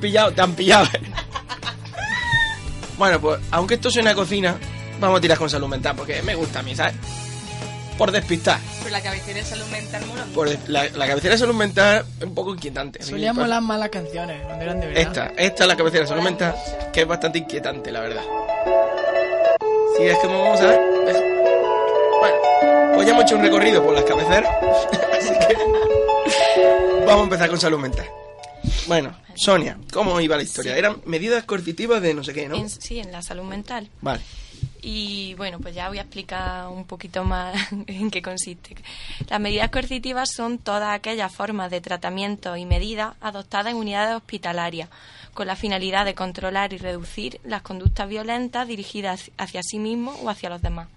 Pillado, 0.00 0.32
te 0.32 0.40
han 0.40 0.54
pillado. 0.54 0.86
bueno, 2.98 3.20
pues 3.20 3.40
aunque 3.50 3.74
esto 3.74 3.90
sea 3.90 4.02
una 4.02 4.14
cocina, 4.14 4.56
vamos 5.00 5.18
a 5.18 5.20
tirar 5.20 5.38
con 5.38 5.48
salud 5.48 5.68
mental, 5.68 5.94
porque 5.96 6.22
me 6.22 6.34
gusta 6.34 6.60
a 6.60 6.62
mí, 6.62 6.74
¿sabes? 6.74 6.94
Por 7.96 8.12
despistar. 8.12 8.58
Por 8.82 8.90
la 8.90 9.02
cabecera 9.02 9.38
de 9.40 9.44
salud 9.44 9.66
mental 9.66 10.04
mola. 10.06 10.24
Por 10.34 10.48
des- 10.48 10.68
la, 10.68 10.88
la 10.88 11.06
cabecera 11.06 11.34
de 11.34 11.38
salud 11.38 11.54
mental 11.54 12.04
es 12.18 12.24
un 12.24 12.34
poco 12.34 12.54
inquietante. 12.54 13.02
Solían 13.02 13.34
Pues, 13.34 13.46
molar 13.46 13.60
más 13.62 13.78
las 13.78 13.90
canciones 13.90 14.42
cuando 14.46 14.64
eran 14.64 14.80
de 14.80 14.86
verdad. 14.86 15.02
Esta, 15.02 15.26
esta 15.36 15.64
es 15.64 15.68
la 15.68 15.76
cabecera 15.76 16.02
de 16.04 16.08
salud 16.08 16.22
mental, 16.22 16.54
que 16.92 17.02
es 17.02 17.06
bastante 17.06 17.38
inquietante, 17.40 17.90
la 17.92 18.00
verdad. 18.00 18.22
Si 19.98 20.04
es 20.04 20.18
que 20.18 20.26
vamos 20.26 20.60
a 20.60 20.66
ver. 20.66 20.80
es- 21.08 21.22
Bueno, 22.20 22.36
pues 22.94 23.06
ya 23.06 23.12
hemos 23.12 23.24
hecho 23.24 23.36
un 23.36 23.42
recorrido 23.42 23.84
por 23.84 23.94
las 23.94 24.04
cabeceras, 24.04 24.50
así 25.18 25.30
que 25.46 25.56
vamos 27.06 27.20
a 27.20 27.24
empezar 27.24 27.50
con 27.50 27.60
salud 27.60 27.78
mental. 27.78 28.06
Bueno, 28.86 29.14
Sonia, 29.34 29.78
¿cómo 29.92 30.20
iba 30.20 30.36
la 30.36 30.42
historia? 30.42 30.76
Eran 30.76 31.00
medidas 31.06 31.44
coercitivas 31.44 32.02
de 32.02 32.14
no 32.14 32.24
sé 32.24 32.32
qué, 32.34 32.48
¿no? 32.48 32.56
En- 32.56 32.68
sí, 32.70 32.98
en 32.98 33.12
la 33.12 33.22
salud 33.22 33.44
mental. 33.44 33.88
Vale. 34.00 34.20
Y 34.82 35.34
bueno, 35.34 35.58
pues 35.60 35.74
ya 35.74 35.88
voy 35.88 35.98
a 35.98 36.02
explicar 36.02 36.68
un 36.68 36.84
poquito 36.84 37.22
más 37.24 37.54
en 37.86 38.10
qué 38.10 38.22
consiste. 38.22 38.74
Las 39.28 39.40
medidas 39.40 39.70
coercitivas 39.70 40.30
son 40.32 40.58
todas 40.58 40.94
aquellas 40.94 41.32
formas 41.34 41.70
de 41.70 41.80
tratamiento 41.80 42.56
y 42.56 42.64
medidas 42.64 43.14
adoptadas 43.20 43.72
en 43.72 43.76
unidades 43.78 44.16
hospitalarias 44.16 44.88
con 45.34 45.46
la 45.46 45.54
finalidad 45.56 46.04
de 46.04 46.14
controlar 46.14 46.72
y 46.72 46.78
reducir 46.78 47.40
las 47.44 47.62
conductas 47.62 48.08
violentas 48.08 48.66
dirigidas 48.66 49.30
hacia 49.38 49.62
sí 49.62 49.78
mismo 49.78 50.12
o 50.22 50.28
hacia 50.30 50.48
los 50.50 50.60
demás. 50.62 50.88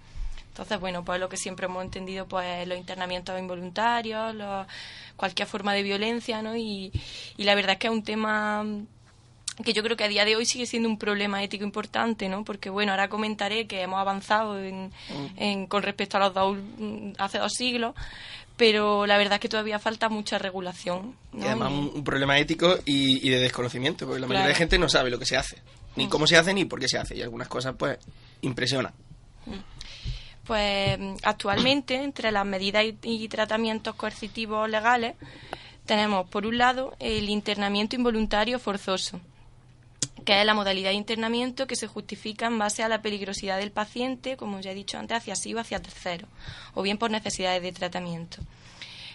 Entonces, 0.54 0.78
bueno, 0.78 1.04
pues 1.04 1.18
lo 1.18 1.28
que 1.28 1.36
siempre 1.36 1.66
hemos 1.66 1.82
entendido, 1.82 2.28
pues 2.28 2.64
los 2.68 2.78
internamientos 2.78 3.36
involuntarios, 3.40 4.32
los- 4.36 4.68
cualquier 5.16 5.48
forma 5.48 5.74
de 5.74 5.82
violencia, 5.82 6.42
¿no? 6.42 6.54
Y, 6.56 6.92
y 7.36 7.42
la 7.42 7.56
verdad 7.56 7.72
es 7.72 7.78
que 7.78 7.88
es 7.88 7.92
un 7.92 8.04
tema 8.04 8.64
que 9.64 9.72
yo 9.72 9.82
creo 9.82 9.96
que 9.96 10.04
a 10.04 10.08
día 10.08 10.24
de 10.24 10.36
hoy 10.36 10.46
sigue 10.46 10.66
siendo 10.66 10.88
un 10.88 10.96
problema 10.96 11.42
ético 11.42 11.64
importante, 11.64 12.28
¿no? 12.28 12.44
Porque, 12.44 12.70
bueno, 12.70 12.92
ahora 12.92 13.08
comentaré 13.08 13.66
que 13.66 13.82
hemos 13.82 13.98
avanzado 14.00 14.60
en, 14.62 14.92
en- 15.36 15.66
con 15.66 15.82
respecto 15.82 16.18
a 16.18 16.20
los 16.20 16.34
dos, 16.34 16.56
mm, 16.78 17.12
hace 17.18 17.38
dos 17.38 17.52
siglos, 17.52 17.94
pero 18.56 19.06
la 19.06 19.18
verdad 19.18 19.34
es 19.34 19.40
que 19.40 19.48
todavía 19.48 19.80
falta 19.80 20.08
mucha 20.08 20.38
regulación. 20.38 21.16
¿no? 21.32 21.44
Y 21.44 21.46
además 21.48 21.72
un, 21.72 21.90
un 21.96 22.04
problema 22.04 22.38
ético 22.38 22.78
y, 22.84 23.26
y 23.26 23.30
de 23.30 23.40
desconocimiento, 23.40 24.06
porque 24.06 24.20
la 24.20 24.28
mayoría 24.28 24.48
de 24.50 24.54
gente 24.54 24.78
no 24.78 24.88
sabe 24.88 25.10
lo 25.10 25.18
que 25.18 25.26
se 25.26 25.36
hace, 25.36 25.56
Mm. 25.56 25.98
ni 26.00 26.08
cómo 26.08 26.28
se 26.28 26.36
hace, 26.36 26.54
ni 26.54 26.64
por 26.64 26.78
qué 26.78 26.88
se 26.88 26.98
hace. 26.98 27.16
Y 27.16 27.22
algunas 27.22 27.48
cosas, 27.48 27.74
pues, 27.76 27.98
impresionan. 28.42 28.92
Pues 30.46 30.98
actualmente, 31.22 31.96
entre 31.96 32.30
las 32.30 32.44
medidas 32.44 32.84
y, 33.02 33.28
tratamientos 33.28 33.94
coercitivos 33.94 34.68
legales, 34.68 35.14
tenemos 35.86 36.28
por 36.28 36.46
un 36.46 36.58
lado 36.58 36.94
el 36.98 37.30
internamiento 37.30 37.96
involuntario 37.96 38.58
forzoso, 38.58 39.20
que 40.26 40.40
es 40.40 40.46
la 40.46 40.54
modalidad 40.54 40.90
de 40.90 40.96
internamiento 40.96 41.66
que 41.66 41.76
se 41.76 41.86
justifica 41.86 42.46
en 42.46 42.58
base 42.58 42.82
a 42.82 42.88
la 42.88 43.00
peligrosidad 43.00 43.58
del 43.58 43.70
paciente, 43.70 44.36
como 44.36 44.60
ya 44.60 44.72
he 44.72 44.74
dicho 44.74 44.98
antes, 44.98 45.16
hacia 45.16 45.34
sí 45.34 45.54
o 45.54 45.60
hacia 45.60 45.80
terceros, 45.80 46.28
o 46.74 46.82
bien 46.82 46.98
por 46.98 47.10
necesidades 47.10 47.62
de 47.62 47.72
tratamiento. 47.72 48.38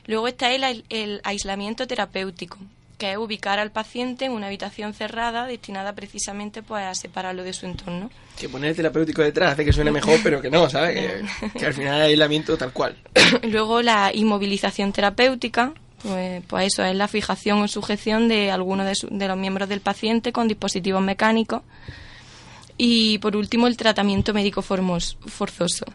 Luego 0.07 0.27
está 0.27 0.51
el, 0.51 0.83
el 0.89 1.21
aislamiento 1.23 1.85
terapéutico, 1.85 2.57
que 2.99 3.13
es 3.13 3.17
ubicar 3.17 3.57
al 3.57 3.71
paciente 3.71 4.25
en 4.25 4.33
una 4.33 4.45
habitación 4.45 4.93
cerrada 4.93 5.47
destinada 5.47 5.93
precisamente 5.93 6.61
pues, 6.61 6.83
a 6.83 6.93
separarlo 6.93 7.41
de 7.43 7.53
su 7.53 7.65
entorno. 7.65 8.11
Que 8.37 8.47
poner 8.47 8.69
el 8.69 8.75
terapéutico 8.75 9.23
detrás 9.23 9.53
hace 9.53 9.65
que 9.65 9.73
suene 9.73 9.89
mejor, 9.89 10.19
pero 10.21 10.39
que 10.41 10.51
no, 10.51 10.69
¿sabes? 10.69 10.95
Que, 11.41 11.49
que 11.59 11.65
al 11.65 11.73
final 11.73 11.95
hay 12.01 12.11
aislamiento 12.11 12.55
tal 12.57 12.71
cual. 12.71 12.95
Luego 13.43 13.81
la 13.81 14.11
inmovilización 14.13 14.91
terapéutica, 14.93 15.73
pues, 16.03 16.43
pues 16.47 16.67
eso 16.73 16.83
es 16.83 16.95
la 16.95 17.07
fijación 17.07 17.61
o 17.61 17.67
sujeción 17.67 18.27
de 18.27 18.51
algunos 18.51 18.85
de, 18.85 18.93
su- 18.95 19.07
de 19.09 19.27
los 19.27 19.37
miembros 19.37 19.67
del 19.69 19.81
paciente 19.81 20.31
con 20.31 20.47
dispositivos 20.47 21.01
mecánicos. 21.01 21.63
Y 22.77 23.17
por 23.17 23.35
último 23.35 23.67
el 23.67 23.75
tratamiento 23.75 24.33
médico 24.33 24.61
formos- 24.61 25.17
forzoso, 25.27 25.85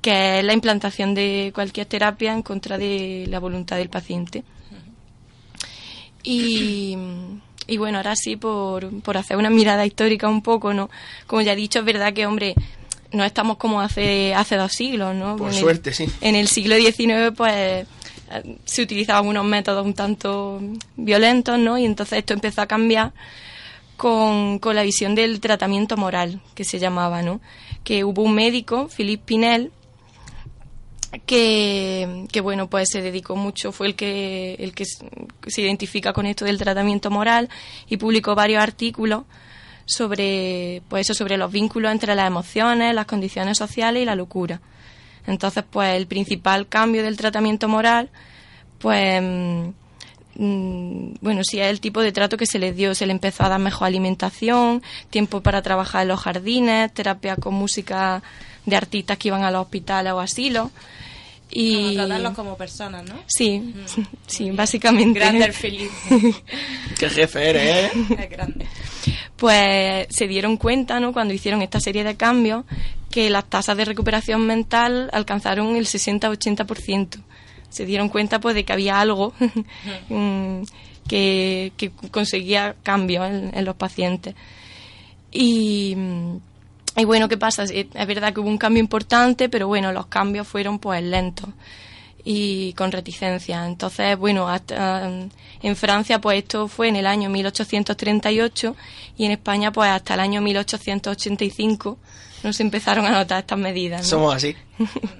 que 0.00 0.38
es 0.38 0.44
la 0.44 0.54
implantación 0.54 1.14
de 1.14 1.50
cualquier 1.54 1.86
terapia 1.86 2.32
en 2.32 2.42
contra 2.42 2.78
de 2.78 3.26
la 3.28 3.38
voluntad 3.38 3.76
del 3.76 3.90
paciente. 3.90 4.42
Y, 6.22 6.96
y 7.66 7.76
bueno, 7.76 7.98
ahora 7.98 8.14
sí, 8.16 8.36
por, 8.36 8.90
por 9.02 9.16
hacer 9.16 9.36
una 9.36 9.50
mirada 9.50 9.84
histórica 9.86 10.28
un 10.28 10.42
poco, 10.42 10.72
¿no? 10.74 10.90
Como 11.26 11.42
ya 11.42 11.52
he 11.52 11.56
dicho, 11.56 11.80
es 11.80 11.84
verdad 11.84 12.12
que, 12.12 12.26
hombre, 12.26 12.54
no 13.12 13.24
estamos 13.24 13.56
como 13.56 13.80
hace, 13.80 14.34
hace 14.34 14.56
dos 14.56 14.72
siglos, 14.72 15.14
¿no? 15.14 15.36
Por 15.36 15.48
En 15.50 15.54
el- 15.54 15.60
suerte, 15.60 15.92
sí. 15.92 16.06
En 16.20 16.34
el 16.34 16.48
siglo 16.48 16.76
XIX, 16.76 17.32
pues, 17.36 17.86
se 18.64 18.82
utilizaban 18.82 19.26
unos 19.26 19.44
métodos 19.44 19.84
un 19.84 19.92
tanto 19.94 20.60
violentos, 20.96 21.58
¿no? 21.58 21.76
Y 21.78 21.84
entonces 21.84 22.18
esto 22.20 22.32
empezó 22.32 22.62
a 22.62 22.66
cambiar 22.66 23.12
con, 23.96 24.58
con 24.58 24.74
la 24.74 24.82
visión 24.82 25.14
del 25.14 25.40
tratamiento 25.40 25.96
moral, 25.96 26.40
que 26.54 26.64
se 26.64 26.78
llamaba, 26.78 27.22
¿no? 27.22 27.40
Que 27.84 28.04
hubo 28.04 28.22
un 28.22 28.34
médico, 28.34 28.88
Philippe 28.88 29.22
Pinel, 29.26 29.70
que, 31.26 32.40
bueno 32.42 32.68
pues 32.68 32.88
se 32.90 33.02
dedicó 33.02 33.36
mucho 33.36 33.72
fue 33.72 33.88
el 33.88 33.94
que 33.94 34.54
el 34.54 34.74
que 34.74 34.84
se 34.84 35.60
identifica 35.60 36.12
con 36.12 36.26
esto 36.26 36.44
del 36.44 36.58
tratamiento 36.58 37.10
moral 37.10 37.48
y 37.88 37.98
publicó 37.98 38.34
varios 38.34 38.62
artículos 38.62 39.24
sobre 39.84 40.82
pues 40.88 41.02
eso 41.02 41.14
sobre 41.14 41.36
los 41.36 41.52
vínculos 41.52 41.92
entre 41.92 42.14
las 42.14 42.26
emociones 42.26 42.94
las 42.94 43.06
condiciones 43.06 43.58
sociales 43.58 44.02
y 44.02 44.06
la 44.06 44.14
locura 44.14 44.60
entonces 45.26 45.64
pues 45.68 45.96
el 45.96 46.06
principal 46.06 46.66
cambio 46.68 47.02
del 47.02 47.16
tratamiento 47.16 47.68
moral 47.68 48.10
pues 48.82 49.22
mm, 49.22 49.68
mm, 50.34 51.14
bueno, 51.20 51.42
sí 51.44 51.60
es 51.60 51.68
el 51.68 51.80
tipo 51.80 52.02
de 52.02 52.12
trato 52.12 52.36
que 52.36 52.46
se 52.46 52.58
les 52.58 52.76
dio. 52.76 52.94
Se 52.94 53.06
le 53.06 53.12
empezó 53.12 53.44
a 53.44 53.48
dar 53.48 53.60
mejor 53.60 53.86
alimentación, 53.86 54.82
tiempo 55.08 55.40
para 55.40 55.62
trabajar 55.62 56.02
en 56.02 56.08
los 56.08 56.20
jardines, 56.20 56.92
terapia 56.92 57.36
con 57.36 57.54
música 57.54 58.22
de 58.66 58.76
artistas 58.76 59.18
que 59.18 59.28
iban 59.28 59.44
a 59.44 59.50
los 59.50 59.62
hospitales 59.62 60.12
o 60.12 60.20
asilos. 60.20 60.70
Y... 61.50 61.74
Como 61.74 62.06
tratarlos 62.06 62.34
como 62.34 62.56
personas, 62.56 63.04
¿no? 63.04 63.14
Sí, 63.26 63.74
sí, 64.26 64.50
básicamente. 64.50 65.20
Grande 65.20 65.52
feliz. 65.52 65.90
Qué 66.98 67.10
jefe 67.10 67.50
eres, 67.50 67.62
¿eh? 67.62 67.90
es 68.18 68.30
grande. 68.30 68.66
pues 69.36 70.06
se 70.08 70.26
dieron 70.26 70.56
cuenta, 70.56 70.98
¿no? 70.98 71.12
Cuando 71.12 71.34
hicieron 71.34 71.60
esta 71.60 71.78
serie 71.78 72.04
de 72.04 72.16
cambios, 72.16 72.64
que 73.10 73.28
las 73.28 73.44
tasas 73.44 73.76
de 73.76 73.84
recuperación 73.84 74.46
mental 74.46 75.10
alcanzaron 75.12 75.76
el 75.76 75.86
60-80%. 75.86 77.22
Se 77.68 77.84
dieron 77.84 78.08
cuenta, 78.08 78.40
pues, 78.40 78.54
de 78.54 78.64
que 78.64 78.72
había 78.72 79.00
algo 79.00 79.34
mm, 80.08 80.62
que, 81.06 81.72
que 81.76 81.90
conseguía 82.10 82.76
cambios 82.82 83.28
en, 83.28 83.50
en 83.52 83.64
los 83.64 83.76
pacientes. 83.76 84.34
Y, 85.30 85.94
mm, 85.96 86.36
y 86.96 87.04
bueno, 87.04 87.28
¿qué 87.28 87.36
pasa? 87.38 87.64
Es 87.64 88.06
verdad 88.06 88.32
que 88.34 88.40
hubo 88.40 88.48
un 88.48 88.58
cambio 88.58 88.80
importante, 88.80 89.48
pero 89.48 89.66
bueno, 89.68 89.92
los 89.92 90.06
cambios 90.06 90.46
fueron 90.46 90.78
pues 90.78 91.02
lentos 91.02 91.48
y 92.24 92.72
con 92.74 92.92
reticencia. 92.92 93.66
Entonces, 93.66 94.16
bueno, 94.18 94.48
hasta, 94.48 95.08
mm, 95.08 95.30
en 95.66 95.76
Francia 95.76 96.20
pues 96.20 96.38
esto 96.38 96.68
fue 96.68 96.88
en 96.88 96.96
el 96.96 97.06
año 97.06 97.28
1838 97.30 98.76
y 99.16 99.24
en 99.24 99.32
España 99.32 99.72
pues 99.72 99.90
hasta 99.90 100.14
el 100.14 100.20
año 100.20 100.40
1885 100.40 101.98
no 102.44 102.52
se 102.52 102.62
empezaron 102.62 103.06
a 103.06 103.10
notar 103.12 103.40
estas 103.40 103.58
medidas. 103.58 104.02
¿no? 104.02 104.06
Somos 104.08 104.34
así. 104.36 104.54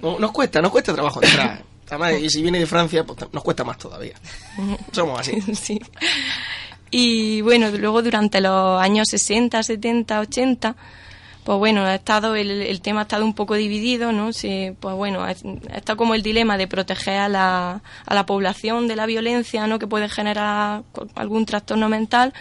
No- 0.01 0.19
Nos 0.19 0.31
cuesta, 0.31 0.61
nos 0.61 0.71
cuesta 0.71 0.93
trabajo 0.93 1.21
entrar. 1.23 1.63
Además, 1.89 2.13
y 2.21 2.29
si 2.29 2.41
viene 2.41 2.57
de 2.59 2.65
Francia, 2.65 3.03
pues 3.05 3.19
nos 3.31 3.43
cuesta 3.43 3.63
más 3.63 3.77
todavía. 3.77 4.13
Somos 4.91 5.19
así. 5.19 5.39
sí. 5.55 5.79
Y 6.89 7.41
bueno, 7.41 7.69
luego 7.71 8.01
durante 8.01 8.41
los 8.41 8.81
años 8.81 9.07
60, 9.09 9.61
70, 9.61 10.19
80, 10.21 10.75
pues 11.45 11.57
bueno, 11.57 11.81
ha 11.83 11.95
estado 11.95 12.35
el, 12.35 12.49
el 12.49 12.81
tema 12.81 13.01
ha 13.01 13.03
estado 13.03 13.25
un 13.25 13.33
poco 13.33 13.55
dividido, 13.55 14.11
¿no? 14.11 14.31
Sí, 14.33 14.71
pues 14.79 14.95
bueno, 14.95 15.27
estado 15.27 15.97
como 15.97 16.15
el 16.15 16.23
dilema 16.23 16.57
de 16.57 16.67
proteger 16.67 17.19
a 17.19 17.29
la, 17.29 17.81
a 18.05 18.13
la 18.15 18.25
población 18.25 18.87
de 18.87 18.95
la 18.95 19.05
violencia, 19.05 19.67
¿no? 19.67 19.77
Que 19.79 19.87
puede 19.87 20.07
generar 20.09 20.83
algún 21.15 21.45
trastorno 21.45 21.89
mental, 21.89 22.33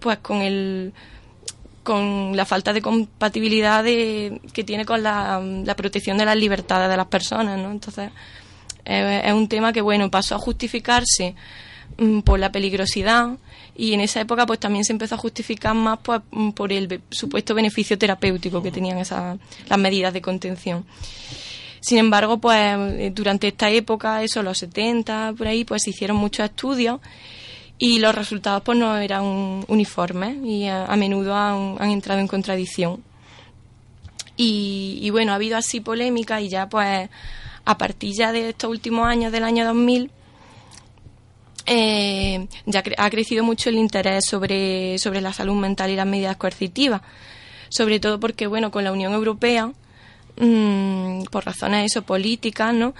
pues 0.00 0.18
con 0.18 0.42
el 0.42 0.92
con 1.82 2.36
la 2.36 2.44
falta 2.44 2.72
de 2.72 2.80
compatibilidad 2.80 3.82
de- 3.82 4.40
que 4.52 4.62
tiene 4.62 4.84
con 4.84 5.02
la, 5.02 5.40
la 5.40 5.74
protección 5.74 6.16
de 6.16 6.24
las 6.24 6.36
libertades 6.36 6.88
de 6.88 6.96
las 6.96 7.06
personas, 7.06 7.58
¿no? 7.58 7.72
Entonces, 7.72 8.10
eh, 8.84 9.22
es 9.24 9.32
un 9.32 9.48
tema 9.48 9.72
que, 9.72 9.80
bueno, 9.80 10.08
pasó 10.08 10.36
a 10.36 10.38
justificarse 10.38 11.34
por 12.24 12.38
la 12.38 12.52
peligrosidad 12.52 13.38
y 13.74 13.94
en 13.94 14.00
esa 14.00 14.20
época 14.20 14.46
pues 14.46 14.60
también 14.60 14.84
se 14.84 14.92
empezó 14.92 15.14
a 15.14 15.18
justificar 15.18 15.74
más 15.74 15.98
pues, 16.02 16.20
mm, 16.30 16.50
por 16.50 16.72
el 16.72 17.00
supuesto 17.10 17.54
beneficio 17.54 17.98
terapéutico 17.98 18.62
que 18.62 18.70
tenían 18.70 18.98
esas 18.98 19.38
las 19.68 19.78
medidas 19.78 20.12
de 20.12 20.20
contención. 20.20 20.84
Sin 21.80 21.98
embargo, 21.98 22.38
pues 22.38 22.76
eh, 22.78 23.10
durante 23.12 23.48
esta 23.48 23.68
época, 23.70 24.22
eso, 24.22 24.42
los 24.42 24.58
70, 24.58 25.34
por 25.36 25.48
ahí, 25.48 25.64
pues 25.64 25.82
se 25.82 25.90
hicieron 25.90 26.16
muchos 26.16 26.44
estudios 26.44 27.00
y 27.76 27.98
los 27.98 28.14
resultados 28.14 28.62
pues 28.62 28.78
no 28.78 28.96
eran 28.98 29.64
uniformes 29.66 30.36
y 30.44 30.68
a, 30.68 30.94
menudo 30.96 31.34
han, 31.34 31.76
han 31.80 31.90
entrado 31.90 32.20
en 32.20 32.28
contradicción. 32.28 33.02
Y, 34.36 35.00
y 35.02 35.10
bueno, 35.10 35.32
ha 35.32 35.34
habido 35.34 35.56
así 35.56 35.80
polémica 35.80 36.40
y 36.40 36.48
ya 36.48 36.68
pues 36.68 37.10
a 37.64 37.78
partir 37.78 38.14
ya 38.14 38.30
de 38.30 38.50
estos 38.50 38.70
últimos 38.70 39.06
años 39.06 39.32
del 39.32 39.42
año 39.42 39.64
2000 39.64 40.10
eh, 41.66 42.46
ya 42.66 42.82
ha 42.98 43.10
crecido 43.10 43.44
mucho 43.44 43.70
el 43.70 43.76
interés 43.76 44.24
sobre, 44.26 44.98
sobre 44.98 45.20
la 45.20 45.32
salud 45.32 45.54
mental 45.54 45.90
y 45.90 45.96
las 45.96 46.06
medidas 46.06 46.36
coercitivas. 46.36 47.02
Sobre 47.68 48.00
todo 48.00 48.20
porque, 48.20 48.46
bueno, 48.46 48.70
con 48.70 48.84
la 48.84 48.92
Unión 48.92 49.12
Europea, 49.12 49.72
mm, 50.36 51.24
por 51.30 51.46
razones 51.46 51.90
eso, 51.90 52.02
políticas, 52.02 52.74
¿no? 52.74 52.94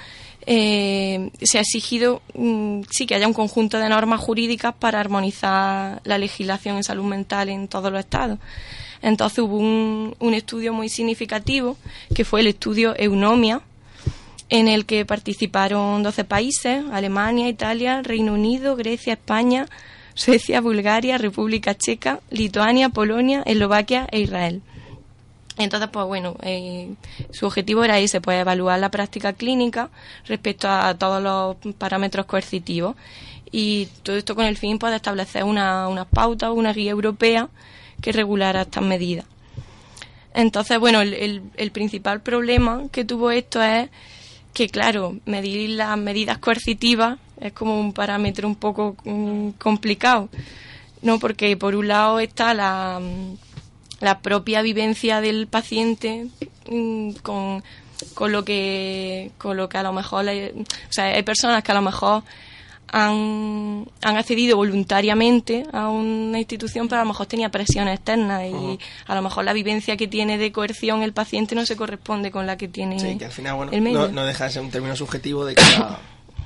Eh, 0.45 1.31
se 1.41 1.59
ha 1.59 1.61
exigido 1.61 2.21
mm, 2.35 2.83
sí 2.91 3.07
que 3.07 3.15
haya 3.15 3.29
un 3.29 3.33
conjunto 3.33 3.79
de 3.79 3.89
normas 3.89 4.21
jurídicas 4.21 4.75
para 4.75 4.99
armonizar 4.99 6.01
la 6.05 6.19
legislación 6.19 6.77
en 6.77 6.83
salud 6.83 7.05
mental 7.05 7.49
en 7.49 7.69
todos 7.69 7.93
los 7.93 8.01
estados. 8.01 8.39
Entonces 9.03 9.39
hubo 9.41 9.57
un, 9.57 10.17
un 10.19 10.35
estudio 10.35 10.73
muy 10.73 10.89
significativo 10.89 11.77
que 12.15 12.25
fue 12.25 12.41
el 12.41 12.49
estudio 12.49 12.95
Eunomia, 12.97 13.63
en 14.49 14.69
el 14.69 14.85
que 14.87 15.05
participaron 15.07 16.03
12 16.03 16.25
países, 16.25 16.85
Alemania, 16.93 17.49
Italia, 17.49 18.03
Reino 18.03 18.35
Unido, 18.35 18.77
Grecia, 18.77 19.15
España, 19.15 19.67
Suecia, 20.15 20.61
Bulgaria, 20.61 21.17
República 21.19 21.75
Checa, 21.75 22.21
Lituania, 22.31 22.91
Polonia, 22.91 23.43
Eslovaquia 23.47 24.07
e 24.11 24.21
Israel. 24.21 24.61
Entonces, 25.59 25.89
pues 25.93 26.07
bueno, 26.07 26.37
eh, 26.43 26.95
su 27.31 27.47
objetivo 27.47 27.85
era 27.85 27.99
ese, 27.99 28.21
pues 28.21 28.41
evaluar 28.41 28.79
la 28.79 28.91
práctica 28.91 29.33
clínica 29.35 29.91
respecto 30.27 30.69
a 30.69 30.95
todos 30.99 31.23
los 31.23 31.75
parámetros 31.77 32.27
coercitivos 32.27 32.97
y 33.51 33.87
todo 34.03 34.17
esto 34.17 34.35
con 34.35 34.47
el 34.47 34.57
fin 34.57 34.79
pues, 34.79 34.91
de 34.93 34.97
establecer 34.97 35.45
una, 35.45 35.89
unas 35.89 36.07
pautas, 36.07 36.51
una 36.53 36.73
guía 36.73 36.91
europea 36.91 37.49
que 38.01 38.13
regulara 38.13 38.63
estas 38.63 38.83
medidas. 38.83 39.27
Entonces, 40.35 40.79
bueno, 40.79 41.03
el- 41.03 41.43
el 41.57 41.71
principal 41.71 42.23
problema 42.23 42.85
que 42.91 43.05
tuvo 43.05 43.31
esto 43.31 43.63
es 43.63 43.91
que, 44.53 44.69
claro, 44.69 45.17
medir 45.27 45.71
las 45.71 45.97
medidas 45.99 46.39
coercitivas 46.39 47.19
es 47.41 47.53
como 47.53 47.79
un 47.81 47.93
parámetro 47.93 48.47
un 48.47 48.57
poco 48.57 48.97
mm, 49.05 49.51
complicado. 49.59 50.29
No, 51.03 51.19
porque 51.19 51.57
por 51.57 51.75
un 51.75 51.89
lado 51.89 52.21
está 52.21 52.55
la, 52.55 53.01
mm, 53.01 53.37
la 54.05 54.21
propia 54.21 54.63
vivencia 54.63 55.21
del 55.21 55.47
paciente 55.49 56.29
mm, 56.71 57.13
con, 57.23 57.63
con 58.15 58.31
lo 58.33 58.45
que 58.45 59.31
con 59.39 59.57
lo 59.57 59.69
que 59.69 59.79
a 59.79 59.83
lo 59.83 59.93
mejor 59.93 60.25
le- 60.25 60.53
o 60.53 60.65
sea, 60.93 61.07
hay 61.07 61.23
personas 61.23 61.63
que 61.65 61.73
a 61.73 61.75
lo 61.77 61.83
mejor 61.83 62.23
han, 62.89 63.87
han 64.03 64.17
accedido 64.17 64.57
voluntariamente 64.57 65.65
a 65.73 65.89
una 65.89 66.39
institución, 66.39 66.89
pero 66.89 67.01
a 67.01 67.05
lo 67.05 67.09
mejor 67.09 67.27
tenía 67.27 67.49
presiones 67.51 67.95
externas 67.97 68.43
y 68.45 68.79
a 69.07 69.15
lo 69.15 69.23
mejor 69.23 69.45
la 69.45 69.53
vivencia 69.53 69.97
que 69.97 70.09
tiene 70.09 70.37
de 70.39 70.53
coerción 70.53 71.03
el 71.03 71.13
paciente 71.13 71.55
no 71.55 71.65
se 71.65 71.77
corresponde 71.77 72.31
con 72.31 72.47
la 72.47 72.57
que 72.59 72.69
tiene 72.69 72.99
Sí, 73.01 73.17
que 73.17 73.25
al 73.27 73.33
final, 73.33 73.55
bueno, 73.57 73.73
el 73.73 73.81
medio. 73.81 73.99
no, 74.01 74.09
no 74.09 74.25
deja 74.27 74.45
de 74.45 74.51
ser 74.51 74.63
un 74.63 74.71
término 74.71 74.95
subjetivo 74.97 75.45
de 75.45 75.55
cada... 75.55 76.01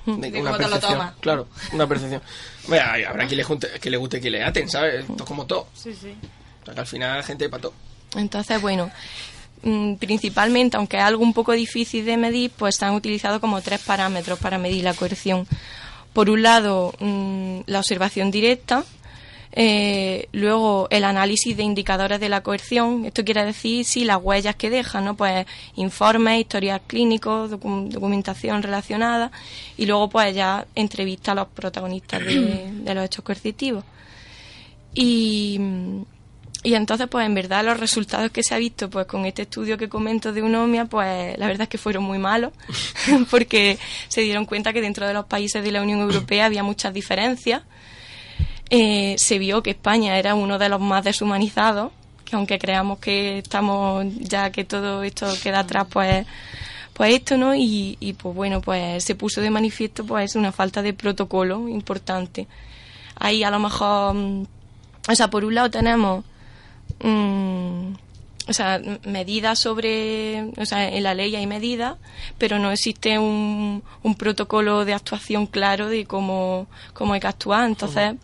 De 0.07 0.31
De 0.31 0.41
una 0.41 0.53
cómo 0.53 0.57
te 0.59 0.63
lo 0.63 0.71
percepción, 0.71 0.93
tomas. 0.99 1.15
claro, 1.19 1.49
una 1.73 1.87
percepción. 1.89 2.23
Bueno, 2.69 2.85
habrá 3.09 3.27
quien 3.27 3.39
le, 3.39 3.45
junte- 3.45 3.81
que 3.81 3.91
le 3.91 3.97
guste 3.97 4.21
que 4.21 4.31
le 4.31 4.45
aten, 4.45 4.69
¿sabes? 4.69 5.01
Esto 5.01 5.15
es 5.17 5.23
como 5.25 5.47
todo. 5.47 5.67
Sí, 5.75 5.93
sí. 6.01 6.15
O 6.63 6.65
sea, 6.65 6.75
que 6.75 6.81
al 6.81 6.87
final 6.87 7.25
gente 7.25 7.49
para 7.49 7.63
todo. 7.63 7.73
Entonces, 8.15 8.61
bueno, 8.63 8.89
mm, 9.65 9.95
principalmente, 9.95 10.77
aunque 10.77 10.97
es 10.99 11.03
algo 11.03 11.25
un 11.25 11.33
poco 11.35 11.51
difícil 11.55 12.05
de 12.05 12.17
medir, 12.17 12.53
pues 12.57 12.77
se 12.77 12.85
han 12.85 12.95
utilizado 12.95 13.41
como 13.41 13.61
tres 13.63 13.81
parámetros 13.81 14.39
para 14.39 14.59
medir 14.59 14.85
la 14.85 14.95
coerción. 14.95 15.45
Por 16.17 16.31
un 16.31 16.41
lado, 16.43 16.95
mm, 16.99 17.61
la 17.67 17.79
observación 17.81 18.31
directa, 18.31 18.85
eh, 19.53 20.29
luego 20.33 20.87
el 20.91 21.05
análisis 21.05 21.55
de 21.55 21.63
indicadores 21.63 22.21
de 22.21 22.31
la 22.31 22.43
coerción, 22.43 23.05
esto 23.05 23.23
quiere 23.23 23.45
decir 23.45 23.85
si 23.85 24.05
las 24.05 24.17
huellas 24.23 24.57
que 24.57 24.71
dejan, 24.71 25.05
¿no? 25.05 25.15
Pues 25.15 25.45
informes, 25.75 26.41
historias 26.41 26.81
clínicos, 26.87 27.51
docu- 27.51 27.89
documentación 27.91 28.63
relacionada 28.63 29.31
y 29.77 29.85
luego 29.85 30.09
pues 30.09 30.35
ya 30.35 30.67
entrevista 30.75 31.33
a 31.33 31.35
los 31.35 31.49
protagonistas 31.49 32.25
de, 32.25 32.71
de 32.87 32.95
los 32.95 33.05
hechos 33.05 33.23
coercitivos. 33.23 33.85
Y, 34.95 35.61
y 36.67 36.75
entonces, 36.75 37.07
pues 37.09 37.25
en 37.25 37.33
verdad 37.33 37.65
los 37.65 37.79
resultados 37.79 38.33
que 38.33 38.43
se 38.43 38.53
ha 38.53 38.59
visto 38.59 38.91
pues 38.91 39.07
con 39.07 39.25
este 39.25 39.43
estudio 39.43 39.79
que 39.79 39.89
comento 39.89 40.33
de 40.33 40.43
Unomia, 40.43 40.87
pues 40.87 41.39
la 41.39 41.47
verdad 41.47 41.63
es 41.63 41.69
que 41.69 41.79
fueron 41.79 42.03
muy 42.03 42.19
malos, 42.19 42.53
porque 43.31 43.79
se 44.09 44.23
dieron 44.23 44.47
cuenta 44.47 44.73
que 44.73 44.81
dentro 44.81 45.07
de 45.07 45.15
los 45.15 45.27
países 45.27 45.63
de 45.63 45.71
la 45.71 45.81
Unión 45.81 46.01
Europea 46.01 46.47
había 46.47 46.65
muchas 46.65 46.93
diferencias. 46.93 47.63
Eh, 48.69 49.15
se 49.17 49.39
vio 49.39 49.63
que 49.63 49.71
España 49.71 50.19
era 50.19 50.35
uno 50.35 50.59
de 50.59 50.69
los 50.69 50.81
más 50.81 51.05
deshumanizados, 51.05 51.93
que 52.25 52.35
aunque 52.35 52.59
creamos 52.59 52.99
que 52.99 53.39
estamos 53.39 54.05
ya 54.19 54.51
que 54.51 54.65
todo 54.65 55.05
esto 55.05 55.33
queda 55.41 55.61
atrás, 55.61 55.87
pues 55.89 56.27
pues 56.95 57.15
esto, 57.15 57.37
¿no? 57.37 57.55
Y, 57.55 57.97
y 58.01 58.15
pues 58.15 58.35
bueno, 58.35 58.61
pues 58.61 59.05
se 59.05 59.15
puso 59.15 59.41
de 59.41 59.51
manifiesto 59.51 60.05
pues 60.05 60.35
una 60.35 60.51
falta 60.51 60.83
de 60.83 60.95
protocolo 60.95 61.69
importante. 61.69 62.49
Ahí 63.15 63.45
a 63.45 63.53
lo 63.53 63.61
mejor, 63.61 64.15
mm, 64.15 64.47
o 65.11 65.15
sea, 65.15 65.31
por 65.31 65.45
un 65.45 65.55
lado 65.55 65.71
tenemos 65.71 66.25
mm, 67.01 67.93
o 68.49 68.53
sea, 68.53 68.81
medidas 69.05 69.59
sobre, 69.59 70.53
o 70.57 70.65
sea, 70.67 70.89
en 70.89 71.03
la 71.03 71.15
ley 71.15 71.35
hay 71.35 71.47
medidas, 71.47 71.97
pero 72.39 72.59
no 72.61 72.71
existe 72.71 73.19
un, 73.19 73.83
un 74.05 74.15
protocolo 74.15 74.85
de 74.85 74.95
actuación 74.95 75.47
claro 75.47 75.89
de 75.89 76.05
cómo, 76.07 76.69
cómo 76.93 77.15
hay 77.15 77.21
que 77.21 77.27
actuar. 77.27 77.67
Entonces, 77.67 78.15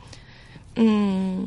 mm, 0.77 1.43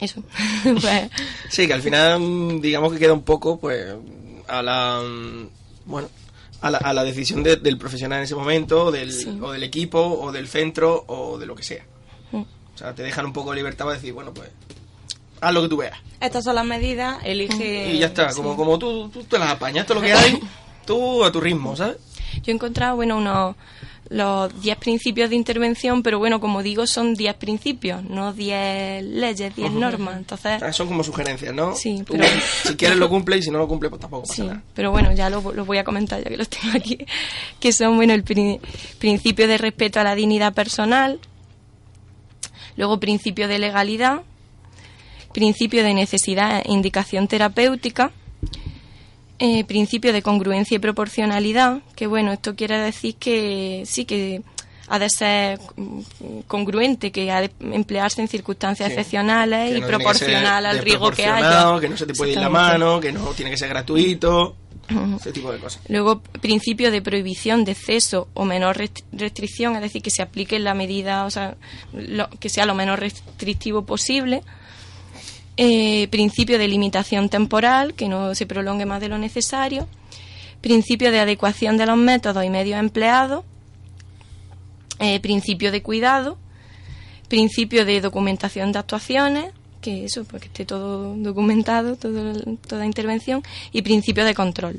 eso. 0.00 0.22
pues, 0.80 1.10
Sí, 1.50 1.66
que 1.66 1.74
al 1.74 1.82
final, 1.82 2.60
digamos 2.62 2.92
que 2.92 2.98
queda 2.98 3.12
un 3.12 3.22
poco, 3.22 3.58
pues, 3.58 3.86
a 4.46 4.62
la. 4.62 5.02
Bueno, 5.84 6.08
a 6.60 6.70
la, 6.70 6.78
a 6.78 6.92
la 6.92 7.04
decisión 7.04 7.42
de- 7.42 7.56
del 7.56 7.76
profesional 7.78 8.18
en 8.18 8.24
ese 8.24 8.34
momento, 8.34 8.86
o 8.86 8.90
del, 8.90 9.12
Sí. 9.12 9.38
o 9.42 9.52
del 9.52 9.62
equipo, 9.62 10.00
o 10.00 10.32
del 10.32 10.48
centro, 10.48 11.04
o 11.06 11.38
de 11.38 11.46
lo 11.46 11.54
que 11.54 11.62
sea. 11.62 11.84
Mm. 12.32 12.40
O 12.40 12.78
sea, 12.78 12.94
te 12.94 13.02
dejan 13.02 13.26
un 13.26 13.32
poco 13.32 13.50
de 13.50 13.56
libertad 13.56 13.84
para 13.84 13.96
decir, 13.96 14.12
bueno, 14.12 14.32
pues, 14.32 14.48
haz 15.40 15.52
lo 15.54 15.62
que 15.62 15.68
tú 15.68 15.76
veas. 15.78 15.98
Estas 16.20 16.44
son 16.44 16.54
las 16.56 16.64
medidas, 16.64 17.18
elige... 17.24 17.92
y 17.92 17.98
ya 17.98 18.06
está, 18.06 18.32
como, 18.34 18.56
como 18.56 18.78
tú, 18.78 19.08
tú 19.08 19.22
te 19.24 19.38
las 19.38 19.50
apañas, 19.50 19.86
todo 19.86 19.96
lo 19.96 20.00
que 20.06 20.12
hay, 20.12 20.38
tú 20.86 21.24
a 21.24 21.30
tu 21.32 21.40
ritmo, 21.40 21.76
¿sabes? 21.76 21.96
Yo 22.42 22.52
he 22.52 22.54
encontrado, 22.54 22.96
bueno, 22.96 23.16
unos 23.18 23.56
los 24.10 24.62
10 24.62 24.78
principios 24.78 25.28
de 25.28 25.36
intervención, 25.36 26.02
pero 26.02 26.18
bueno, 26.18 26.40
como 26.40 26.62
digo, 26.62 26.86
son 26.86 27.12
10 27.14 27.34
principios, 27.34 28.02
no 28.04 28.32
10 28.32 29.04
leyes, 29.04 29.54
10 29.54 29.70
normas. 29.72 30.16
Entonces, 30.16 30.62
Ah, 30.62 30.72
Son 30.72 30.86
como 30.88 31.04
sugerencias, 31.04 31.52
¿no? 31.54 31.74
Sí, 31.74 32.02
Tú, 32.06 32.14
pero- 32.14 32.24
Si 32.64 32.74
quieres 32.74 32.96
lo 32.96 33.10
cumple 33.10 33.36
y 33.36 33.42
si 33.42 33.50
no 33.50 33.58
lo 33.58 33.68
cumple, 33.68 33.90
pues 33.90 34.00
tampoco 34.00 34.22
pasa 34.22 34.34
sí, 34.34 34.42
nada. 34.44 34.62
pero 34.74 34.90
bueno, 34.92 35.12
ya 35.12 35.28
lo, 35.28 35.52
lo 35.52 35.64
voy 35.66 35.76
a 35.76 35.84
comentar 35.84 36.22
ya 36.24 36.30
que 36.30 36.38
los 36.38 36.48
tengo 36.48 36.74
aquí, 36.74 36.98
que 37.60 37.70
son, 37.70 37.96
bueno, 37.96 38.14
el 38.14 38.22
pri- 38.24 38.58
principio 38.98 39.46
de 39.46 39.58
respeto 39.58 40.00
a 40.00 40.04
la 40.04 40.14
dignidad 40.14 40.54
personal, 40.54 41.20
luego 42.76 42.98
principio 43.00 43.46
de 43.48 43.58
legalidad, 43.58 44.22
principio 45.32 45.82
de 45.82 45.94
necesidad 45.94 46.62
e 46.64 46.72
indicación 46.72 47.28
terapéutica, 47.28 48.10
eh, 49.38 49.64
principio 49.64 50.12
de 50.12 50.22
congruencia 50.22 50.74
y 50.76 50.78
proporcionalidad, 50.78 51.78
que 51.94 52.06
bueno, 52.06 52.32
esto 52.32 52.56
quiere 52.56 52.78
decir 52.78 53.14
que 53.16 53.84
sí 53.86 54.04
que 54.04 54.42
ha 54.88 54.98
de 54.98 55.08
ser 55.10 55.60
mm, 55.76 56.00
congruente, 56.48 57.12
que 57.12 57.30
ha 57.30 57.42
de 57.42 57.50
emplearse 57.60 58.20
en 58.22 58.28
circunstancias 58.28 58.88
Sí. 58.88 58.94
excepcionales 58.94 59.76
y 59.76 59.80
proporcional 59.82 60.64
al 60.66 60.78
riesgo 60.78 61.10
que 61.10 61.26
haya. 61.26 61.78
Que 61.80 61.88
no 61.88 61.96
se 61.96 62.06
te 62.06 62.14
puede 62.14 62.32
ir 62.32 62.38
la 62.38 62.48
mano, 62.48 62.98
que 62.98 63.12
no 63.12 63.26
tiene 63.34 63.50
que 63.50 63.58
ser 63.58 63.68
gratuito, 63.68 64.56
ese 65.20 65.32
tipo 65.32 65.52
de 65.52 65.58
cosas. 65.58 65.82
Luego, 65.88 66.20
principio 66.40 66.90
de 66.90 67.02
prohibición 67.02 67.64
de 67.66 67.72
exceso 67.72 68.28
o 68.32 68.44
menor 68.46 68.78
rest- 68.78 69.04
restricción, 69.12 69.76
es 69.76 69.82
decir, 69.82 70.00
que 70.02 70.10
se 70.10 70.22
aplique 70.22 70.58
la 70.58 70.72
medida, 70.72 71.26
o 71.26 71.30
sea, 71.30 71.56
lo- 71.92 72.30
que 72.40 72.48
sea 72.48 72.64
lo 72.64 72.74
menos 72.74 72.98
restrictivo 72.98 73.84
posible. 73.84 74.42
Eh, 75.60 76.06
principio 76.08 76.56
de 76.56 76.68
limitación 76.68 77.28
temporal, 77.28 77.94
que 77.94 78.08
no 78.08 78.32
se 78.36 78.46
prolongue 78.46 78.86
más 78.86 79.00
de 79.00 79.08
lo 79.08 79.18
necesario. 79.18 79.88
Principio 80.60 81.10
de 81.10 81.18
adecuación 81.18 81.76
de 81.76 81.86
los 81.86 81.96
métodos 81.96 82.44
y 82.44 82.48
medios 82.50 82.78
empleados. 82.78 83.44
Eh, 85.00 85.18
principio 85.20 85.72
de 85.72 85.82
cuidado. 85.82 86.38
Principio 87.28 87.84
de 87.84 88.00
documentación 88.00 88.70
de 88.72 88.78
actuaciones, 88.78 89.52
que 89.82 90.04
eso, 90.04 90.24
pues 90.24 90.40
que 90.42 90.46
esté 90.48 90.64
todo 90.64 91.14
documentado, 91.16 91.96
todo, 91.96 92.32
toda 92.66 92.86
intervención. 92.86 93.42
Y 93.72 93.82
principio 93.82 94.24
de 94.24 94.34
control 94.34 94.76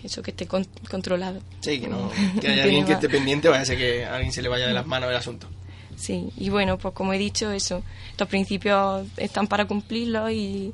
que 0.00 0.08
eso 0.08 0.20
que 0.22 0.32
esté 0.32 0.46
con- 0.48 0.66
controlado. 0.90 1.40
Sí, 1.60 1.78
que 1.78 1.86
no 1.86 2.10
que 2.40 2.48
haya 2.48 2.64
alguien 2.64 2.84
que 2.84 2.94
esté 2.94 3.08
pendiente, 3.08 3.48
vaya 3.48 3.62
a 3.62 3.66
ser 3.66 3.78
que 3.78 4.04
a 4.04 4.14
alguien 4.16 4.32
se 4.32 4.42
le 4.42 4.48
vaya 4.48 4.66
de 4.66 4.72
las 4.72 4.84
manos 4.86 5.08
el 5.10 5.16
asunto. 5.16 5.46
Sí, 5.96 6.30
y 6.36 6.48
bueno, 6.50 6.78
pues 6.78 6.94
como 6.94 7.12
he 7.12 7.18
dicho, 7.18 7.50
eso, 7.52 7.82
los 8.18 8.28
principios 8.28 9.06
están 9.16 9.46
para 9.46 9.66
cumplirlos 9.66 10.30
y, 10.32 10.72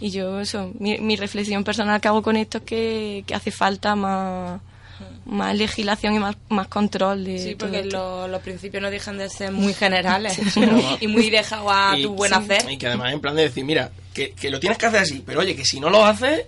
y 0.00 0.10
yo, 0.10 0.40
eso, 0.40 0.72
mi, 0.78 0.98
mi 0.98 1.16
reflexión 1.16 1.62
personal 1.64 2.00
que 2.00 2.08
hago 2.08 2.22
con 2.22 2.36
esto 2.36 2.58
es 2.58 2.64
que, 2.64 3.24
que 3.26 3.34
hace 3.34 3.50
falta 3.50 3.94
más, 3.94 4.60
más 5.24 5.54
legislación 5.56 6.14
y 6.14 6.18
más, 6.18 6.36
más 6.48 6.68
control 6.68 7.24
de 7.24 7.38
Sí, 7.38 7.54
porque 7.54 7.84
lo- 7.84 8.26
los 8.28 8.40
principios 8.42 8.82
no 8.82 8.90
dejan 8.90 9.18
de 9.18 9.28
ser 9.28 9.52
muy 9.52 9.72
generales 9.74 10.38
no. 10.56 10.96
y 11.00 11.06
muy 11.06 11.30
dejados 11.30 11.70
a 11.72 11.96
Y- 11.98 12.02
tu 12.02 12.14
buen 12.14 12.32
sí, 12.32 12.38
hacer. 12.38 12.70
Y 12.70 12.76
que 12.78 12.86
además 12.88 13.12
en 13.12 13.20
plan 13.20 13.36
de 13.36 13.42
decir, 13.42 13.64
mira, 13.64 13.90
que, 14.14 14.32
que 14.32 14.50
lo 14.50 14.58
tienes 14.58 14.78
que 14.78 14.86
hacer 14.86 15.00
así, 15.00 15.22
pero 15.24 15.40
oye, 15.40 15.54
que 15.54 15.64
si 15.64 15.78
no 15.78 15.90
lo 15.90 16.04
haces, 16.04 16.44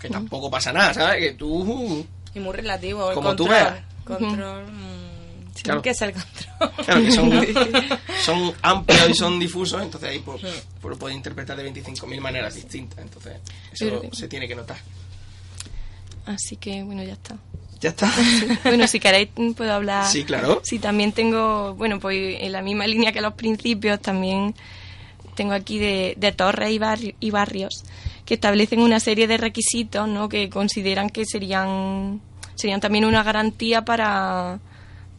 que 0.00 0.08
tampoco 0.08 0.50
pasa 0.50 0.72
nada, 0.72 0.92
¿sabes? 0.94 1.18
Que 1.20 1.32
tú... 1.32 2.06
Y 2.34 2.40
muy 2.40 2.54
relativo. 2.54 3.08
El 3.10 3.14
Como 3.14 3.34
tú 3.36 3.46
control. 3.46 3.72
veas. 3.72 3.84
Control. 4.04 4.64
mm, 4.66 4.91
sí, 5.62 5.64
Claro. 5.64 5.82
¿Qué 5.82 5.90
es 5.90 6.02
el 6.02 6.12
control? 6.12 6.84
Claro, 6.84 7.02
que 7.02 7.12
son, 7.12 7.30
son 8.24 8.52
amplios 8.62 9.10
y 9.10 9.14
son 9.14 9.38
difusos, 9.38 9.82
entonces 9.82 10.10
ahí 10.10 10.18
pues, 10.20 10.40
pues 10.80 10.92
lo 10.92 10.98
puedes 10.98 11.16
interpretar 11.16 11.56
de 11.56 11.72
25.000 11.72 12.20
maneras 12.20 12.54
distintas, 12.54 12.98
entonces 12.98 13.34
eso 13.72 14.02
se 14.12 14.28
tiene 14.28 14.46
que 14.48 14.54
notar. 14.54 14.76
Así 16.26 16.56
que, 16.56 16.82
bueno, 16.82 17.02
ya 17.02 17.14
está. 17.14 17.36
Ya 17.80 17.88
está. 17.90 18.12
Bueno, 18.64 18.86
si 18.86 19.00
queréis 19.00 19.28
puedo 19.56 19.72
hablar. 19.72 20.06
Sí, 20.06 20.22
claro. 20.24 20.60
Sí, 20.62 20.78
también 20.78 21.10
tengo, 21.12 21.74
bueno, 21.74 21.98
pues 21.98 22.36
en 22.40 22.52
la 22.52 22.62
misma 22.62 22.86
línea 22.86 23.12
que 23.12 23.20
los 23.20 23.34
principios, 23.34 24.00
también 24.00 24.54
tengo 25.34 25.52
aquí 25.52 25.78
de, 25.78 26.14
de 26.16 26.30
torres 26.32 26.70
y, 26.70 26.78
barri- 26.78 27.14
y 27.18 27.30
barrios 27.30 27.84
que 28.24 28.34
establecen 28.34 28.78
una 28.80 29.00
serie 29.00 29.26
de 29.26 29.36
requisitos, 29.36 30.06
¿no? 30.06 30.28
Que 30.28 30.48
consideran 30.48 31.10
que 31.10 31.24
serían 31.26 32.20
serían 32.54 32.80
también 32.80 33.04
una 33.04 33.24
garantía 33.24 33.84
para 33.84 34.60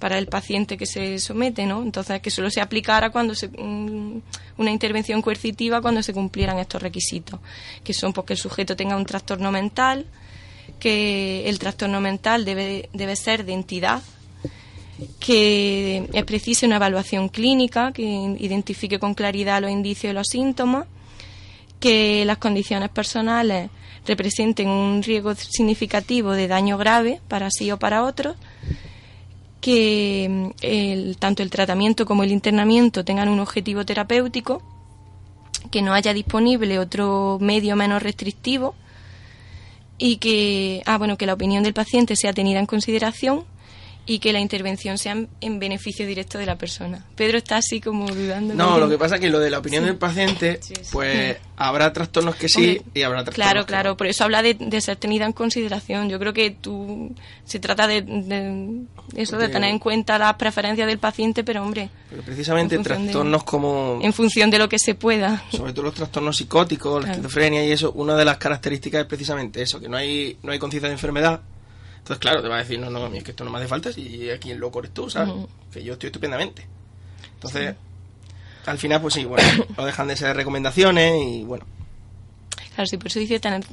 para 0.04 0.18
el 0.18 0.28
paciente 0.28 0.76
que 0.76 0.86
se 0.86 1.18
somete, 1.18 1.66
¿no? 1.66 1.82
Entonces 1.82 2.20
que 2.20 2.30
solo 2.30 2.50
se 2.50 2.60
aplicara 2.60 3.10
cuando 3.10 3.34
se 3.34 3.48
mm, 3.48 4.22
una 4.58 4.70
intervención 4.70 5.22
coercitiva 5.22 5.82
cuando 5.82 6.04
se 6.04 6.12
cumplieran 6.12 6.60
estos 6.60 6.82
requisitos, 6.82 7.40
que 7.86 7.94
son 7.94 8.12
pues 8.12 8.28
que 8.28 8.34
el 8.34 8.38
sujeto 8.38 8.76
tenga 8.76 8.98
un 8.98 9.06
trastorno 9.06 9.50
mental, 9.50 10.06
que 10.78 11.48
el 11.48 11.58
trastorno 11.58 12.02
mental 12.02 12.44
debe, 12.44 12.90
debe 12.92 13.16
ser 13.16 13.46
de 13.46 13.54
entidad, 13.54 14.02
que 15.22 16.10
es 16.12 16.24
precisa 16.26 16.66
una 16.66 16.76
evaluación 16.76 17.30
clínica 17.30 17.94
que 17.94 18.04
identifique 18.04 19.00
con 19.00 19.14
claridad 19.14 19.62
los 19.62 19.72
indicios 19.72 20.12
y 20.12 20.14
los 20.14 20.28
síntomas, 20.28 20.86
que 21.80 22.26
las 22.26 22.40
condiciones 22.40 22.90
personales 22.90 23.70
representen 24.06 24.68
un 24.68 25.02
riesgo 25.02 25.34
significativo 25.34 26.34
de 26.34 26.50
daño 26.50 26.78
grave 26.78 27.22
para 27.30 27.50
sí 27.50 27.72
o 27.72 27.80
para 27.80 28.04
otros, 28.04 28.36
que 29.64 30.28
mm, 30.30 30.50
el- 30.62 31.18
tanto 31.18 31.42
el 31.42 31.50
tratamiento 31.50 32.06
como 32.06 32.24
el 32.24 32.32
internamiento 32.32 33.06
tengan 33.06 33.30
un 33.30 33.40
objetivo 33.40 33.86
terapéutico, 33.86 34.62
que 35.72 35.82
no 35.82 35.94
haya 35.94 36.14
disponible 36.14 36.78
otro 36.80 37.38
medio 37.40 37.76
menos 37.78 38.04
restrictivo 38.04 38.76
y 39.98 40.18
que, 40.18 40.84
ah, 40.86 40.98
bueno, 40.98 41.18
que 41.18 41.26
la 41.26 41.34
opinión 41.34 41.64
del 41.64 41.74
paciente 41.74 42.16
sea 42.18 42.34
tenida 42.34 42.60
en 42.60 42.66
consideración 42.66 43.46
y 44.06 44.20
que 44.20 44.34
la 44.34 44.40
intervención 44.40 44.98
sea 44.98 45.14
en, 45.14 45.30
en 45.40 45.60
beneficio 45.60 46.06
directo 46.06 46.38
de 46.38 46.46
la 46.46 46.58
persona. 46.58 47.06
Pedro 47.16 47.38
está 47.38 47.58
así 47.58 47.80
como 47.80 48.06
dudando. 48.08 48.54
No, 48.54 48.78
lo 48.78 48.90
que 48.90 48.98
pasa 48.98 49.16
es 49.16 49.22
que 49.22 49.30
lo 49.30 49.40
de 49.40 49.50
la 49.50 49.60
opinión 49.60 49.86
del 49.86 49.96
paciente, 49.96 50.60
pues 50.92 51.38
habrá 51.56 51.94
trastornos 51.94 52.36
que 52.36 52.50
sí 52.50 52.78
Hombre, 52.80 52.92
y 52.94 53.02
habrá 53.04 53.24
trastornos 53.24 53.36
Claro, 53.36 53.62
que 53.66 53.68
claro, 53.68 53.90
no. 53.92 53.98
por 53.98 54.08
eso 54.08 54.26
habla 54.26 54.42
de, 54.42 54.56
de 54.56 54.82
ser 54.82 54.98
tenida 54.98 55.26
en 55.26 55.32
consideración. 55.32 56.10
Yo 56.10 56.20
creo 56.20 56.34
que 56.34 56.52
tú 56.52 57.16
se 57.46 57.60
trata 57.60 57.88
de, 57.88 58.02
de 58.02 58.82
eso, 59.16 59.38
de 59.38 59.48
tener 59.48 59.70
en 59.70 59.80
cuenta 59.80 60.18
las 60.18 60.36
preferencias 60.36 60.86
del 60.88 60.98
paciente, 61.00 61.46
pero 61.46 61.64
hombre, 61.64 61.90
Porque 62.10 62.24
precisamente 62.24 62.78
trastornos 62.80 63.44
como, 63.46 64.00
en 64.02 64.12
función 64.12 64.50
de 64.50 64.60
lo 64.60 64.68
que 64.68 64.80
se 64.80 64.96
pueda. 64.96 65.44
sobre 65.50 65.72
todo 65.72 65.86
los 65.86 65.94
trastornos 65.94 66.36
psicóticos, 66.36 67.04
la 67.06 67.12
esquizofrenia 67.12 67.66
y 67.66 67.72
eso, 67.72 67.94
una 67.94 68.16
de 68.18 68.26
las 68.26 68.38
características 68.38 69.02
es 69.02 69.08
precisamente 69.08 69.62
eso, 69.62 69.80
que 69.80 69.88
no 69.88 69.96
hay 69.96 70.38
no 70.44 70.52
hay 70.52 70.60
conciencia 70.60 70.90
de 70.90 70.94
enfermedad. 70.96 71.40
Entonces, 72.04 72.20
claro, 72.20 72.42
te 72.42 72.50
va 72.50 72.56
a 72.56 72.60
decir, 72.60 72.78
no, 72.80 72.90
no, 72.90 73.06
a 73.06 73.10
mí 73.10 73.18
es 73.20 73.24
que 73.24 73.32
esto 73.32 73.46
no 73.46 73.50
me 73.52 73.60
hace 73.60 73.68
falta 73.68 73.90
y 73.96 74.30
aquí 74.30 74.52
el 74.52 74.58
loco 74.58 74.80
eres 74.80 74.92
tú, 74.94 75.10
¿sabes? 75.10 75.34
Que 75.72 75.82
yo 75.84 75.94
estoy 75.94 76.08
estupendamente. 76.08 76.68
Entonces, 77.36 77.76
al 78.66 78.78
final, 78.78 79.02
pues 79.02 79.14
sí, 79.14 79.24
bueno, 79.24 79.48
no 79.78 79.86
dejan 79.86 80.08
de 80.10 80.18
ser 80.18 80.36
recomendaciones 80.36 81.16
y 81.22 81.44
bueno, 81.44 81.66
Claro, 82.76 82.88
sí, 82.88 82.98
por 82.98 83.06
eso 83.08 83.20
dice 83.20 83.40
tener, 83.40 83.64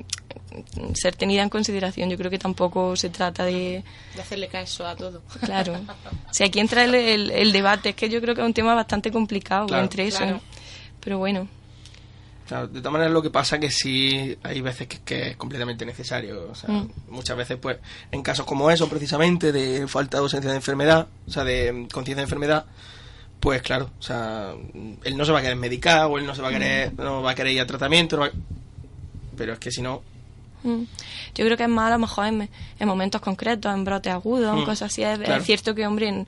ser 0.94 1.16
tenida 1.16 1.42
en 1.42 1.48
consideración. 1.48 2.10
Yo 2.10 2.18
creo 2.18 2.30
que 2.30 2.38
tampoco 2.38 2.94
se 2.96 3.08
trata 3.08 3.44
de... 3.46 3.82
De 4.14 4.20
hacerle 4.20 4.48
caso 4.48 4.86
a 4.86 4.94
todo. 4.94 5.22
Claro. 5.40 5.80
Si 6.30 6.44
aquí 6.44 6.60
entra 6.60 6.84
el, 6.84 6.94
el- 6.94 7.30
el 7.30 7.50
debate, 7.50 7.88
es 7.90 7.94
que 7.96 8.08
yo 8.10 8.20
creo 8.20 8.34
que 8.34 8.42
es 8.42 8.46
un 8.46 8.52
tema 8.54 8.74
bastante 8.74 9.10
complicado 9.10 9.66
Claro. 9.66 9.82
entre 9.84 10.06
eso. 10.06 10.18
Claro. 10.18 10.40
Pero 11.00 11.16
bueno, 11.18 11.48
Claro, 12.50 12.66
de 12.66 12.80
todas 12.80 12.92
maneras 12.92 13.12
lo 13.12 13.22
que 13.22 13.30
pasa 13.30 13.60
que 13.60 13.70
sí 13.70 14.36
hay 14.42 14.60
veces 14.60 14.88
que, 14.88 14.98
que 14.98 15.28
es 15.28 15.36
completamente 15.36 15.86
necesario. 15.86 16.50
O 16.50 16.54
sea, 16.56 16.68
Mm. 16.68 16.88
muchas 17.08 17.36
veces, 17.36 17.58
pues, 17.62 17.78
en 18.10 18.22
casos 18.24 18.44
como 18.44 18.68
eso, 18.72 18.88
precisamente, 18.88 19.52
de 19.52 19.86
falta 19.86 20.16
de 20.16 20.22
ausencia 20.24 20.50
de 20.50 20.56
enfermedad, 20.56 21.06
o 21.28 21.30
sea, 21.30 21.44
de 21.44 21.72
mm, 21.72 21.84
conciencia 21.86 22.16
de 22.16 22.22
enfermedad, 22.22 22.64
pues 23.38 23.62
claro, 23.62 23.90
o 24.00 24.02
sea, 24.02 24.52
mm, 24.74 24.92
él 25.04 25.16
no 25.16 25.24
se 25.24 25.30
va 25.30 25.38
a 25.38 25.42
querer 25.42 25.56
medicar 25.56 26.06
o 26.06 26.18
él 26.18 26.26
no 26.26 26.34
se 26.34 26.42
va 26.42 26.48
a 26.48 26.50
querer, 26.50 26.92
no 26.94 27.22
va 27.22 27.30
a 27.30 27.34
querer 27.36 27.52
ir 27.52 27.60
a 27.60 27.66
tratamiento, 27.66 28.16
no 28.16 28.22
va- 28.22 28.32
pero 29.36 29.52
es 29.52 29.60
que 29.60 29.70
si 29.70 29.80
no, 29.80 30.02
Mm. 30.62 30.82
Yo 31.36 31.44
creo 31.46 31.56
que 31.56 31.62
es 31.62 31.68
más 31.70 31.86
a 31.86 31.94
lo 31.94 32.00
mejor 32.00 32.26
en, 32.26 32.50
en 32.80 32.88
momentos 32.88 33.20
concretos, 33.22 33.72
en 33.72 33.82
brotes 33.84 34.12
agudos, 34.12 34.52
en 34.54 34.62
Mm, 34.62 34.64
cosas 34.66 34.92
así. 34.92 35.02
Es, 35.02 35.18
es 35.20 35.44
cierto 35.44 35.74
que, 35.74 35.86
hombre, 35.86 36.08
en- 36.08 36.26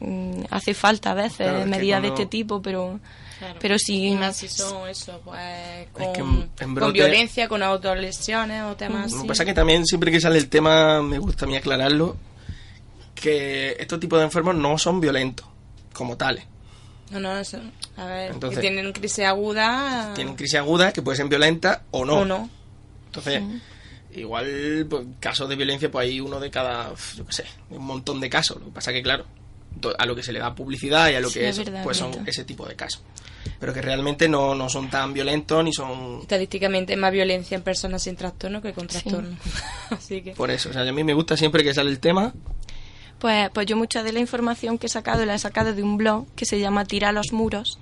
mm, 0.00 0.44
hace 0.50 0.72
falta 0.72 1.10
a 1.10 1.14
veces 1.14 1.36
Claro, 1.38 1.58
es 1.58 1.66
medidas 1.66 2.00
de 2.00 2.08
este 2.08 2.24
tipo, 2.26 2.62
pero, 2.62 2.98
Claro. 3.38 3.58
pero. 3.60 3.76
Y 3.88 4.10
más 4.14 4.36
si 4.36 4.48
son 4.48 4.88
eso, 4.88 5.20
pues 5.24 5.88
con, 5.92 6.12
que 6.12 6.20
en- 6.20 6.26
en 6.42 6.48
con 6.58 6.74
brote- 6.74 6.92
violencia, 6.92 7.48
con 7.48 7.62
autolesiones 7.62 8.62
o 8.64 8.76
temas 8.76 9.12
Lo 9.12 9.22
que 9.22 9.28
pasa 9.28 9.42
es 9.42 9.46
que 9.48 9.54
también 9.54 9.84
siempre 9.86 10.10
que 10.10 10.20
sale 10.20 10.38
el 10.38 10.48
tema, 10.48 11.02
me 11.02 11.18
gusta 11.18 11.44
a 11.44 11.48
mí 11.48 11.56
aclararlo, 11.56 12.16
que 13.14 13.76
estos 13.78 14.00
tipos 14.00 14.18
de 14.18 14.24
enfermos 14.26 14.54
no 14.54 14.76
son 14.78 15.00
violentos 15.00 15.46
como 15.92 16.16
tales. 16.16 16.44
No, 17.10 17.20
no, 17.20 17.36
eso. 17.38 17.58
A 17.96 18.06
ver, 18.06 18.32
Entonces- 18.32 18.58
que 18.58 18.68
tienen 18.68 18.92
crisis 18.92 19.24
aguda. 19.24 20.12
Tienen 20.14 20.34
crisis 20.36 20.58
agudas 20.58 20.92
que 20.92 21.02
pueden 21.02 21.16
ser 21.18 21.28
violentas 21.28 21.80
o 21.90 22.04
no. 22.04 22.18
O 22.20 22.24
no. 22.24 22.48
Entonces, 23.06 23.42
igual, 24.14 24.86
pues, 24.90 25.06
casos 25.20 25.48
de 25.48 25.54
violencia, 25.56 25.90
pues 25.90 26.06
hay 26.08 26.20
uno 26.20 26.40
de 26.40 26.50
cada, 26.50 26.92
yo 27.16 27.24
qué 27.26 27.32
sé, 27.32 27.44
un 27.70 27.84
montón 27.84 28.20
de 28.20 28.28
casos. 28.30 28.58
Lo 28.58 28.66
que 28.66 28.72
pasa 28.72 28.92
que, 28.92 29.02
claro, 29.02 29.24
a 29.98 30.06
lo 30.06 30.14
que 30.16 30.22
se 30.22 30.32
le 30.32 30.38
da 30.38 30.54
publicidad 30.54 31.10
y 31.10 31.14
a 31.14 31.20
lo 31.20 31.28
Sí, 31.28 31.40
que 31.40 31.48
es 31.48 31.58
es, 31.58 31.64
verdad, 31.64 31.82
pues 31.84 31.96
es 31.96 32.00
son 32.02 32.10
verdad. 32.12 32.28
ese 32.28 32.44
tipo 32.44 32.66
de 32.66 32.74
casos. 32.76 33.02
Pero 33.60 33.72
que 33.74 33.82
realmente 33.82 34.28
no, 34.28 34.54
no 34.54 34.68
son 34.68 34.88
tan 34.90 35.12
violentos 35.12 35.62
ni 35.64 35.72
son... 35.72 36.20
Estadísticamente 36.22 36.96
más 36.96 37.12
violencia 37.12 37.54
en 37.56 37.62
personas 37.62 38.02
sin 38.02 38.16
trastorno 38.16 38.60
que 38.62 38.72
con 38.72 38.86
trastorno. 38.86 39.36
Así 39.90 40.22
que. 40.22 40.32
Por 40.32 40.50
eso, 40.50 40.70
o 40.70 40.72
sea, 40.72 40.82
a 40.82 40.92
mí 40.92 41.04
me 41.04 41.14
gusta 41.14 41.36
siempre 41.36 41.62
que 41.62 41.74
sale 41.74 41.90
el 41.90 42.00
tema. 42.00 42.32
Pues, 43.18 43.50
pues 43.54 43.66
yo 43.66 43.76
mucha 43.76 44.02
de 44.02 44.12
la 44.12 44.18
información 44.20 44.78
que 44.78 44.86
he 44.86 44.90
sacado 44.90 45.24
la 45.24 45.34
he 45.34 45.38
sacado 45.38 45.72
de 45.74 45.82
un 45.82 45.96
blog 45.96 46.26
que 46.34 46.44
se 46.44 46.58
llama 46.58 46.84
Tira 46.84 47.12
los 47.12 47.32
muros. 47.32 47.78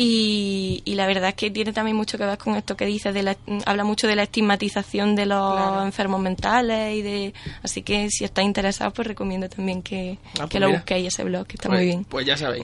Y, 0.00 0.80
y 0.84 0.94
la 0.94 1.08
verdad 1.08 1.30
es 1.30 1.34
que 1.34 1.50
tiene 1.50 1.72
también 1.72 1.96
mucho 1.96 2.18
que 2.18 2.24
ver 2.24 2.38
con 2.38 2.54
esto 2.54 2.76
que 2.76 2.86
dices, 2.86 3.12
de 3.12 3.24
la- 3.24 3.36
habla 3.66 3.82
mucho 3.82 4.06
de 4.06 4.14
la 4.14 4.22
estigmatización 4.22 5.16
de 5.16 5.26
los 5.26 5.56
Claro. 5.56 5.82
enfermos 5.84 6.20
mentales 6.20 6.94
y 6.96 7.02
de 7.02 7.34
así 7.64 7.82
que 7.82 8.08
si 8.08 8.22
estáis 8.24 8.46
interesados 8.46 8.94
pues 8.94 9.08
recomiendo 9.08 9.48
también 9.48 9.82
que, 9.82 10.18
Ah, 10.24 10.30
pues 10.36 10.50
que 10.50 10.60
lo 10.60 10.66
mira. 10.68 10.78
busquéis 10.78 11.08
ese 11.08 11.24
blog 11.24 11.48
que 11.48 11.56
está 11.56 11.68
pues, 11.68 11.78
muy 11.80 11.86
bien. 11.86 12.04
Pues 12.04 12.24
ya 12.24 12.36
sabéis, 12.36 12.62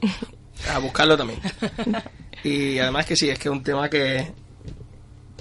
a 0.73 0.79
buscarlo 0.79 1.17
también. 1.17 1.41
Y 2.45 2.79
además 2.79 3.07
que 3.07 3.17
sí, 3.17 3.29
es 3.31 3.39
que 3.39 3.49
es 3.49 3.53
un 3.53 3.63
tema 3.65 3.89
que, 3.91 4.31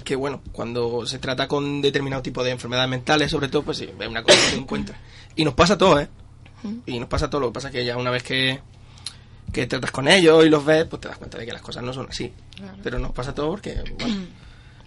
que 0.02 0.16
bueno, 0.16 0.40
cuando 0.52 1.06
se 1.06 1.18
trata 1.18 1.46
con 1.46 1.80
determinado 1.82 2.22
tipo 2.22 2.42
de 2.42 2.50
enfermedades 2.50 2.88
mentales, 2.90 3.30
sobre 3.30 3.48
todo, 3.48 3.62
pues 3.62 3.76
sí, 3.78 3.88
es 4.00 4.08
una 4.08 4.22
cosa 4.22 4.36
que 4.40 4.48
se 4.50 4.56
encuentra. 4.56 4.96
Y 5.36 5.44
nos 5.44 5.52
pasa 5.54 5.74
a 5.74 5.78
todos, 5.78 6.02
¿eh? 6.02 6.08
Y 6.86 6.98
nos 6.98 7.08
pasa 7.08 7.26
a 7.26 7.30
todos, 7.30 7.42
lo 7.42 7.48
que 7.50 7.54
pasa 7.54 7.68
es 7.68 7.74
que 7.74 7.84
ya 7.84 7.96
una 7.98 8.10
vez 8.10 8.22
que, 8.22 8.58
que 9.54 9.66
tratas 9.66 9.92
con 9.92 10.08
ellos 10.08 10.44
y 10.44 10.48
los 10.48 10.64
ves, 10.64 10.84
pues 10.84 11.00
te 11.00 11.08
das 11.08 11.16
cuenta 11.16 11.38
de 11.38 11.46
que 11.46 11.52
las 11.52 11.62
cosas 11.62 11.82
no 11.82 11.92
son 11.92 12.08
así. 12.10 12.30
Pero 12.82 12.98
nos 12.98 13.12
pasa 13.12 13.30
a 13.30 13.34
todos 13.34 13.50
porque, 13.50 13.82
bueno, 13.98 14.26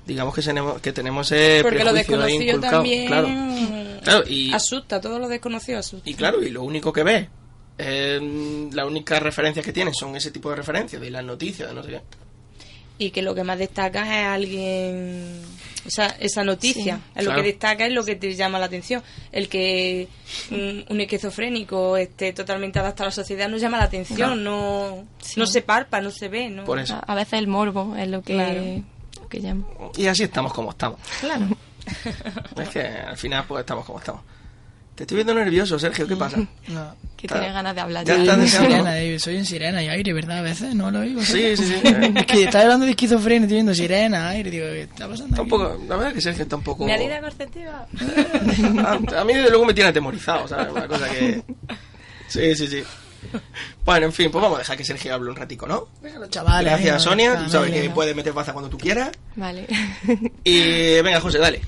digamos 0.06 0.36
que 0.36 0.42
tenemos, 0.42 0.82
que 0.82 0.92
tenemos 0.92 1.32
ese 1.32 1.64
Porque 1.64 1.84
lo 1.84 1.94
desconocido 1.94 2.60
también 2.60 3.08
Claro. 3.08 3.28
Claro, 4.04 4.24
y, 4.28 4.54
asusta, 4.54 5.02
todo 5.02 5.20
lo 5.20 5.28
desconocido 5.28 5.80
asusta. 5.80 6.10
y 6.10 6.14
claro, 6.14 6.44
y 6.44 6.50
lo 6.50 6.64
único 6.64 6.94
que 6.94 7.04
ves, 7.04 7.28
eh, 7.78 8.70
la 8.74 8.86
única 8.86 9.20
referencia 9.20 9.64
que 9.64 9.74
tienes 9.74 9.96
son 9.98 10.16
ese 10.16 10.32
tipo 10.32 10.50
de 10.50 10.58
referencias, 10.58 11.02
de 11.02 11.10
las 11.10 11.24
noticias, 11.24 11.70
de 11.70 11.76
no 11.76 11.84
sé 11.84 11.90
qué. 11.90 12.02
Y 13.00 13.12
que 13.12 13.22
lo 13.22 13.36
que 13.36 13.44
más 13.44 13.60
destaca 13.60 14.04
es 14.22 14.26
alguien. 14.28 15.42
O 15.86 15.90
sea, 15.90 16.08
esa 16.20 16.44
noticia. 16.44 16.96
Sí. 16.98 17.02
es 17.16 17.26
lo 17.26 17.36
que 17.36 17.44
destaca, 17.44 17.86
es 17.86 17.94
lo 17.94 18.04
que 18.04 18.16
te 18.16 18.34
llama 18.36 18.60
la 18.60 18.66
atención. 18.66 19.02
El 19.32 19.48
que 19.48 20.08
mm, 20.50 20.92
un 20.92 21.02
esquizofrénico 21.02 21.96
esté 21.96 22.34
totalmente 22.34 22.80
adaptado 22.80 23.06
a 23.06 23.08
la 23.08 23.12
sociedad 23.12 23.48
no 23.48 23.58
llama 23.58 23.78
la 23.78 23.86
atención, 23.86 24.44
no, 24.44 25.06
Sí. 25.22 25.40
no 25.40 25.46
se 25.46 25.62
palpa, 25.62 26.02
no 26.02 26.12
se 26.12 26.28
ve. 26.28 26.50
¿no? 26.50 26.64
Por 26.66 26.80
eso. 26.80 26.96
A, 26.96 27.00
a 27.00 27.16
veces 27.16 27.34
el 27.40 27.48
morbo 27.48 27.96
es 27.96 28.08
lo 28.10 28.22
que, 28.22 28.34
Claro. 28.34 28.62
lo 29.22 29.30
que 29.30 29.40
llama. 29.42 29.66
Y 29.96 30.08
así 30.08 30.24
estamos 30.24 30.52
como 30.54 30.72
estamos. 30.72 31.00
Claro. 31.22 31.48
Es 32.58 32.70
que 32.70 32.82
al 32.82 33.16
final 33.18 33.46
pues 33.48 33.62
estamos 33.62 33.86
como 33.86 34.00
estamos. 34.00 34.22
Te 34.96 35.04
estoy 35.04 35.16
viendo 35.16 35.34
nervioso, 35.36 35.78
Sergio, 35.80 36.06
¿qué 36.08 36.16
pasa? 36.18 36.38
No. 36.68 36.96
Que 37.18 37.28
tiene 37.28 37.52
ganas 37.52 37.74
de 37.76 37.82
hablar. 37.82 38.06
Ya 38.06 38.16
ya. 38.16 38.22
está 38.22 38.34
Soy 38.36 38.42
deseando. 38.44 38.70
sirena, 38.70 38.94
David, 38.94 39.20
soy 39.20 39.36
en 39.38 39.46
sirena 39.46 39.84
y 39.84 39.90
aire, 39.90 40.14
¿verdad? 40.14 40.38
A 40.38 40.42
veces 40.44 40.76
no 40.76 40.92
lo 40.92 41.00
oigo. 41.00 41.22
Sí, 41.24 41.58
sí, 41.58 41.66
sí. 41.66 41.82
Es 42.16 42.26
que 42.28 42.44
estás 42.44 42.64
hablando 42.64 42.86
de 42.86 42.92
esquizofrenia, 42.92 43.42
estoy 43.46 43.56
viendo 43.56 43.74
sirena, 43.74 44.30
aire, 44.30 44.52
digo, 44.52 44.66
¿qué 44.68 44.82
está 44.84 45.08
pasando? 45.08 45.34
aquí? 45.34 45.50
Tampoco, 45.50 45.64
la 45.88 45.96
verdad 45.96 46.08
es 46.10 46.14
que 46.14 46.22
Sergio 46.22 46.44
está 46.44 46.56
un 46.56 46.64
poco... 46.64 46.86
¿Me 46.86 46.94
herida 46.96 47.20
conceptiva? 47.20 47.88
a, 48.86 49.20
a 49.22 49.26
mí 49.26 49.34
desde 49.34 49.50
luego 49.50 49.66
me 49.66 49.74
tiene 49.74 49.90
atemorizado, 49.90 50.48
¿sabes? 50.48 50.72
Una 50.72 50.88
cosa 50.88 51.10
que... 51.10 51.42
Sí, 52.28 52.56
sí, 52.56 52.68
sí. 52.68 52.84
Bueno, 53.84 54.06
en 54.06 54.14
fin, 54.14 54.30
pues 54.32 54.42
vamos 54.42 54.58
a 54.58 54.60
dejar 54.60 54.78
que 54.78 54.86
Sergio 54.86 55.14
hable 55.14 55.32
un 55.32 55.36
ratico, 55.36 55.66
¿no? 55.66 55.88
Los 56.20 56.30
chavales. 56.30 56.72
Gracias, 56.72 57.02
Sonia. 57.04 57.44
Tú 57.44 57.50
sabes 57.50 57.72
que 57.72 57.90
puedes 57.90 58.16
meter 58.16 58.32
baza 58.32 58.54
cuando 58.54 58.70
tú 58.70 58.78
quieras. 58.78 59.10
Vale. 59.36 59.66
Y 60.44 61.02
venga, 61.02 61.20
José, 61.20 61.40
dale. 61.40 61.62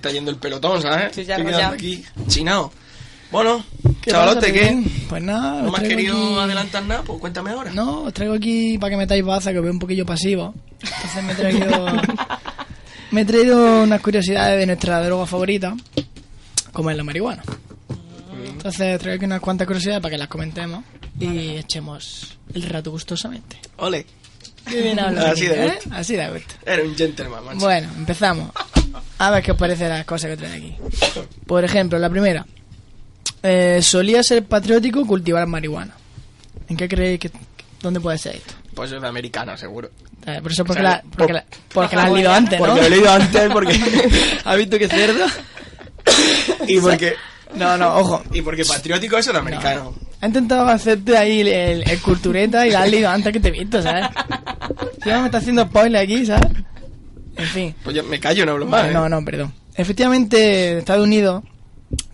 Está, 0.00 0.10
yendo 0.10 0.30
el 0.30 0.36
pelotón, 0.38 0.82
¿sabes? 0.82 1.14
Sí, 1.14 1.24
ya, 1.24 1.36
Estoy 1.36 1.46
quedando 1.52 1.58
ya. 1.70 1.74
aquí 1.74 2.04
chinado. 2.26 2.72
Bueno, 3.30 3.64
¿Qué 4.02 4.10
chavalote, 4.10 4.40
pasa, 4.40 4.52
¿qué? 4.52 4.82
Pues 5.08 5.22
nada, 5.22 5.62
¿No 5.62 5.70
me 5.70 5.78
has 5.78 5.84
querido 5.84 6.16
aquí- 6.16 6.40
adelantar 6.40 6.82
nada? 6.84 7.02
Pues 7.02 7.20
cuéntame 7.20 7.50
ahora. 7.50 7.70
No, 7.72 8.02
os 8.02 8.12
traigo 8.12 8.34
aquí 8.34 8.76
para 8.78 8.90
que 8.90 8.96
metáis 8.96 9.24
baza, 9.24 9.52
que 9.52 9.58
os 9.58 9.62
veo 9.62 9.72
un 9.72 9.78
poquillo 9.78 10.04
pasivo. 10.04 10.52
Entonces 10.82 11.22
me 11.24 11.32
he 11.32 11.36
traído. 11.36 11.86
me 13.12 13.20
he 13.20 13.24
traído 13.24 13.82
unas 13.84 14.00
curiosidades 14.00 14.58
de 14.58 14.66
nuestra 14.66 15.00
droga 15.04 15.26
favorita, 15.26 15.76
como 16.72 16.90
es 16.90 16.96
la 16.96 17.04
marihuana. 17.04 17.42
Entonces 18.44 18.98
traigo 18.98 19.16
aquí 19.16 19.24
unas 19.26 19.40
cuantas 19.40 19.66
curiosidades 19.66 20.00
para 20.02 20.10
que 20.12 20.18
las 20.18 20.28
comentemos 20.28 20.84
y 21.18 21.56
echemos 21.56 22.36
el 22.52 22.62
rato 22.64 22.90
gustosamente. 22.90 23.58
Ole, 23.76 24.06
Qué 24.68 24.82
bien 24.82 25.00
hablo, 25.00 25.24
Así 25.24 25.46
de 25.46 25.66
¿eh? 25.66 25.72
gusto. 25.74 25.90
Así 25.94 26.16
de 26.16 26.28
gusto. 26.30 26.54
eres 26.66 26.86
un 26.86 26.94
gentleman, 26.96 27.44
macho. 27.44 27.58
Bueno, 27.60 27.88
empezamos. 27.96 28.50
A 29.18 29.30
ver 29.30 29.42
qué 29.42 29.52
os 29.52 29.58
parece 29.58 29.88
las 29.88 30.04
cosas 30.04 30.30
que 30.30 30.36
trae 30.36 30.56
aquí. 30.56 30.76
Por 31.46 31.64
ejemplo, 31.64 31.98
la 31.98 32.08
primera. 32.10 32.46
Eh, 33.42 33.80
solía 33.82 34.22
ser 34.22 34.44
patriótico 34.44 35.06
cultivar 35.06 35.46
marihuana. 35.46 35.94
¿En 36.68 36.76
qué 36.76 36.88
creéis 36.88 37.20
que... 37.20 37.30
¿Dónde 37.80 38.00
puede 38.00 38.18
ser 38.18 38.36
esto? 38.36 38.54
Pues 38.74 38.92
es 38.92 39.02
americana, 39.02 39.56
seguro. 39.56 39.90
Eh, 40.26 40.38
Por 40.42 40.52
eso 40.52 40.64
porque, 40.64 40.82
O 40.82 40.84
sea, 40.84 40.92
la, 40.96 41.02
porque, 41.02 41.16
por- 41.16 41.32
la, 41.32 41.44
porque 41.72 41.96
la 41.96 42.02
has 42.04 42.12
leído 42.12 42.32
antes, 42.32 42.60
¿no? 42.60 42.66
Porque 42.66 42.80
lo 42.80 42.86
he 42.86 42.90
leído 42.90 43.10
antes, 43.10 43.50
porque... 43.52 43.80
¿Has 44.44 44.56
visto 44.58 44.78
qué 44.78 44.88
cerdo? 44.88 45.24
y 46.66 46.80
porque... 46.80 47.14
No, 47.52 47.76
no, 47.76 47.96
ojo. 47.96 48.22
Y 48.32 48.42
porque 48.42 48.64
patriótico 48.64 49.18
eso 49.18 49.32
de 49.32 49.38
americano. 49.40 49.92
Ha 50.20 50.26
intentado 50.26 50.68
hacerte 50.68 51.16
ahí 51.16 51.40
el, 51.40 51.48
el- 51.48 51.90
el 51.90 52.00
cultureta 52.00 52.64
y 52.64 52.70
la 52.70 52.82
has 52.82 52.88
leído 52.90 53.10
antes 53.10 53.32
que 53.32 53.40
te 53.40 53.48
he 53.48 53.50
visto, 53.50 53.82
¿sabes? 53.82 54.06
Si 55.02 55.08
no 55.08 55.18
me 55.18 55.26
está 55.26 55.38
haciendo 55.38 55.64
spoiler 55.64 56.00
aquí, 56.00 56.24
¿sabes? 56.24 56.48
En 57.40 57.46
fin. 57.46 57.74
Pues 57.82 57.96
yo 57.96 58.04
me 58.04 58.20
callo, 58.20 58.44
no 58.46 58.52
hablo 58.52 58.66
más. 58.66 58.88
¿eh? 58.88 58.92
No, 58.92 59.08
no, 59.08 59.24
perdón. 59.24 59.52
Efectivamente, 59.74 60.78
Estados 60.78 61.04
Unidos, 61.04 61.42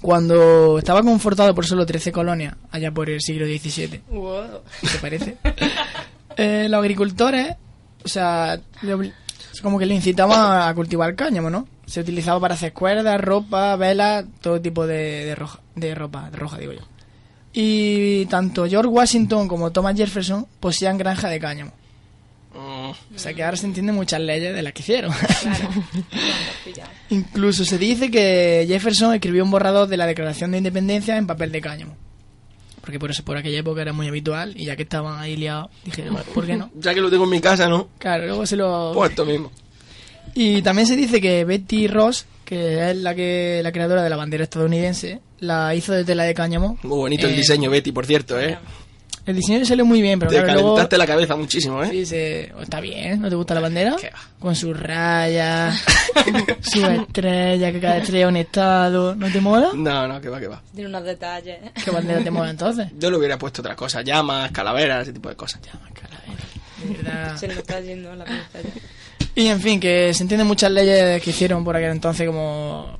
cuando 0.00 0.78
estaba 0.78 1.02
confortado 1.02 1.54
por 1.54 1.66
solo 1.66 1.84
13 1.84 2.12
colonias, 2.12 2.54
allá 2.70 2.90
por 2.92 3.10
el 3.10 3.20
siglo 3.20 3.46
XVII, 3.46 4.02
Wow. 4.10 4.60
¿te 4.80 4.98
parece? 5.00 5.36
Eh, 6.38 6.66
los 6.68 6.80
agricultores, 6.80 7.54
o 8.04 8.08
sea, 8.08 8.60
como 9.62 9.78
que 9.78 9.86
le 9.86 9.94
incitaban 9.94 10.68
a 10.68 10.74
cultivar 10.74 11.14
cáñamo, 11.14 11.48
¿no? 11.48 11.66
Se 11.86 12.00
utilizaba 12.02 12.38
para 12.38 12.52
hacer 12.52 12.74
cuerdas, 12.74 13.18
ropa, 13.18 13.74
velas, 13.76 14.26
todo 14.42 14.60
tipo 14.60 14.86
de, 14.86 15.24
de, 15.24 15.34
roja, 15.34 15.60
de 15.76 15.94
ropa, 15.94 16.28
de 16.28 16.36
roja, 16.36 16.58
digo 16.58 16.74
yo. 16.74 16.82
Y 17.54 18.26
tanto 18.26 18.66
George 18.68 18.90
Washington 18.90 19.48
como 19.48 19.72
Thomas 19.72 19.96
Jefferson 19.96 20.46
poseían 20.60 20.98
granja 20.98 21.30
de 21.30 21.40
cáñamo. 21.40 21.72
O 22.58 22.94
sea 23.18 23.34
que 23.34 23.42
ahora 23.44 23.56
se 23.56 23.66
entienden 23.66 23.94
muchas 23.94 24.20
leyes 24.20 24.54
de 24.54 24.62
las 24.62 24.72
que 24.72 24.82
hicieron. 24.82 25.12
Incluso 27.10 27.64
se 27.64 27.78
dice 27.78 28.10
que 28.10 28.64
Jefferson 28.68 29.14
escribió 29.14 29.44
un 29.44 29.50
borrador 29.50 29.88
de 29.88 29.96
la 29.96 30.06
Declaración 30.06 30.50
de 30.52 30.58
Independencia 30.58 31.16
en 31.16 31.26
papel 31.26 31.52
de 31.52 31.60
cáñamo. 31.60 31.96
Porque 32.80 32.98
por 32.98 33.10
eso 33.10 33.24
por 33.24 33.36
aquella 33.36 33.58
época 33.58 33.82
era 33.82 33.92
muy 33.92 34.06
habitual 34.08 34.54
y 34.56 34.64
ya 34.66 34.76
que 34.76 34.82
estaban 34.84 35.18
ahí 35.18 35.36
liados, 35.36 35.70
dije, 35.84 36.02
bueno, 36.08 36.24
¿por 36.32 36.46
qué 36.46 36.56
no? 36.56 36.70
Ya 36.80 36.94
que 36.94 37.00
lo 37.00 37.10
tengo 37.10 37.24
en 37.24 37.30
mi 37.30 37.40
casa, 37.40 37.68
¿no? 37.68 37.88
Claro, 37.98 38.26
luego 38.26 38.46
se 38.46 38.56
lo... 38.56 38.92
Pues 38.94 39.10
esto 39.10 39.24
mismo. 39.26 39.50
Y 40.34 40.62
también 40.62 40.86
se 40.86 40.94
dice 40.96 41.20
que 41.20 41.44
Betty 41.44 41.88
Ross, 41.88 42.26
que 42.44 42.90
es 42.90 42.96
la 42.96 43.14
que 43.14 43.60
la 43.62 43.72
creadora 43.72 44.02
de 44.02 44.10
la 44.10 44.16
bandera 44.16 44.44
estadounidense, 44.44 45.20
la 45.40 45.74
hizo 45.74 45.92
de 45.92 46.04
tela 46.04 46.24
de 46.24 46.34
cáñamo. 46.34 46.78
Muy 46.82 46.96
bonito 46.98 47.26
el 47.26 47.32
Eh, 47.34 47.36
diseño, 47.36 47.70
Betty, 47.70 47.90
por 47.92 48.06
cierto, 48.06 48.38
¿eh? 48.40 48.58
El 49.26 49.34
diseño 49.36 49.64
salió 49.64 49.84
muy 49.84 50.00
bien, 50.00 50.18
pero 50.20 50.30
Te 50.30 50.36
claro, 50.36 50.52
luego... 50.54 50.68
calentaste 50.76 50.98
la 50.98 51.06
cabeza 51.06 51.34
muchísimo, 51.36 51.82
¿eh? 51.82 51.88
Sí, 51.90 52.06
se- 52.06 52.52
está 52.62 52.80
bien, 52.80 53.20
¿no 53.20 53.28
te 53.28 53.34
gusta 53.34 53.54
la 53.54 53.60
bandera? 53.60 53.96
¿Qué 54.00 54.10
va? 54.10 54.18
Con 54.38 54.54
sus 54.54 54.78
rayas, 54.78 55.82
su 56.60 56.86
estrella, 56.86 57.72
que 57.72 57.80
cada 57.80 57.96
estrella 57.98 58.24
es 58.26 58.28
un 58.30 58.36
estado. 58.36 59.14
¿No 59.16 59.28
te 59.30 59.40
mola? 59.40 59.70
No, 59.74 60.06
no, 60.06 60.20
que 60.20 60.28
va, 60.28 60.38
que 60.38 60.46
va. 60.46 60.62
Tiene 60.72 60.88
unos 60.90 61.02
detalles. 61.04 61.58
¿Qué 61.84 61.90
bandera 61.90 62.22
te 62.22 62.30
mola 62.30 62.50
entonces? 62.50 62.88
Yo 62.98 63.10
le 63.10 63.16
hubiera 63.16 63.36
puesto 63.36 63.62
otra 63.62 63.74
cosa, 63.74 64.02
llamas, 64.02 64.52
calaveras, 64.52 65.02
ese 65.02 65.12
tipo 65.12 65.28
de 65.28 65.34
cosas. 65.36 65.60
De 65.62 66.94
verdad. 66.94 67.36
Se 67.36 67.48
le 67.48 67.54
está 67.54 67.80
yendo 67.80 68.14
la 68.14 68.24
pinza 68.24 68.60
ya. 68.62 68.70
Y 69.34 69.48
en 69.48 69.60
fin, 69.60 69.80
que 69.80 70.14
se 70.14 70.22
entienden 70.22 70.46
muchas 70.46 70.70
leyes 70.70 71.20
que 71.22 71.30
hicieron 71.30 71.64
por 71.64 71.74
aquel 71.76 71.90
entonces, 71.90 72.26
como 72.26 72.96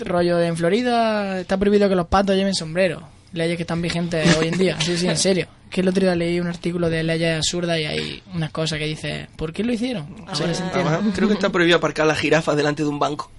rollo 0.00 0.36
de 0.36 0.46
en 0.48 0.56
Florida 0.58 1.40
está 1.40 1.56
prohibido 1.56 1.88
que 1.88 1.94
los 1.94 2.06
patos 2.06 2.36
lleven 2.36 2.54
sombrero. 2.54 3.02
Leyes 3.32 3.56
que 3.56 3.62
están 3.62 3.80
vigentes 3.80 4.36
hoy 4.36 4.48
en 4.48 4.58
día. 4.58 4.76
Sí, 4.80 4.96
sí, 4.96 5.08
en 5.08 5.16
serio. 5.16 5.46
Que 5.70 5.82
el 5.82 5.88
otro 5.88 6.02
día 6.02 6.16
leí 6.16 6.40
un 6.40 6.48
artículo 6.48 6.90
de 6.90 7.02
leyes 7.04 7.36
absurdas 7.36 7.78
y 7.78 7.84
hay 7.84 8.22
unas 8.34 8.50
cosas 8.50 8.78
que 8.80 8.86
dice, 8.86 9.28
¿por 9.36 9.52
qué 9.52 9.62
lo 9.62 9.72
hicieron? 9.72 10.14
Además, 10.26 11.00
creo 11.14 11.28
que 11.28 11.34
está 11.34 11.50
prohibido 11.50 11.76
aparcar 11.78 12.06
las 12.06 12.18
jirafas 12.18 12.56
delante 12.56 12.82
de 12.82 12.88
un 12.88 12.98
banco. 12.98 13.30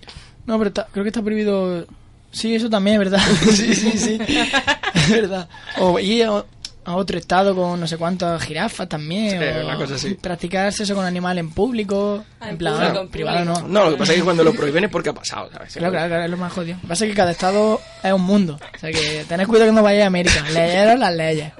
No, 0.45 0.57
pero 0.57 0.69
está- 0.69 0.87
creo 0.91 1.03
que 1.03 1.09
está 1.09 1.21
prohibido. 1.21 1.85
Sí, 2.31 2.55
eso 2.55 2.69
también 2.69 2.95
es 3.01 3.09
verdad. 3.11 3.21
sí, 3.51 3.75
sí, 3.75 3.91
sí. 3.97 4.19
Es 4.95 5.09
verdad. 5.09 5.49
O 5.79 5.99
ir 5.99 6.25
a, 6.25 6.45
a 6.85 6.95
otro 6.95 7.17
estado 7.17 7.53
con 7.55 7.79
no 7.79 7.87
sé 7.87 7.97
cuántas 7.97 8.41
jirafas 8.43 8.87
también. 8.87 9.39
Sí, 9.39 9.59
o 9.59 9.65
una 9.65 9.75
cosa 9.75 9.95
así. 9.95 10.13
Practicar 10.21 10.71
sexo 10.71 10.95
con 10.95 11.03
animales 11.05 11.43
en 11.43 11.51
público. 11.51 12.23
Ah, 12.39 12.49
en 12.49 12.57
plan, 12.57 12.95
en 12.95 13.09
privado 13.09 13.43
no. 13.43 13.67
No, 13.67 13.85
lo 13.85 13.91
que 13.91 13.97
pasa 13.97 14.13
es 14.13 14.19
que 14.19 14.23
cuando 14.23 14.43
lo 14.45 14.53
prohíben 14.53 14.85
es 14.85 14.89
porque 14.89 15.09
ha 15.09 15.13
pasado, 15.13 15.49
¿sabes? 15.51 15.73
Claro, 15.73 15.91
claro, 15.91 16.07
claro, 16.07 16.23
es 16.23 16.29
lo 16.31 16.37
más 16.37 16.53
jodido. 16.53 16.75
Lo 16.77 16.81
que 16.83 16.87
pasa 16.87 17.05
es 17.05 17.11
que 17.11 17.15
cada 17.17 17.31
estado 17.31 17.81
es 18.03 18.13
un 18.13 18.21
mundo. 18.23 18.57
O 18.75 18.77
sea 18.79 18.91
que 18.91 19.25
tened 19.27 19.47
cuidado 19.47 19.67
cuando 19.67 19.83
vayáis 19.83 20.03
a 20.05 20.07
América. 20.07 20.45
Leeros 20.53 20.99
las 20.99 21.15
leyes. 21.15 21.51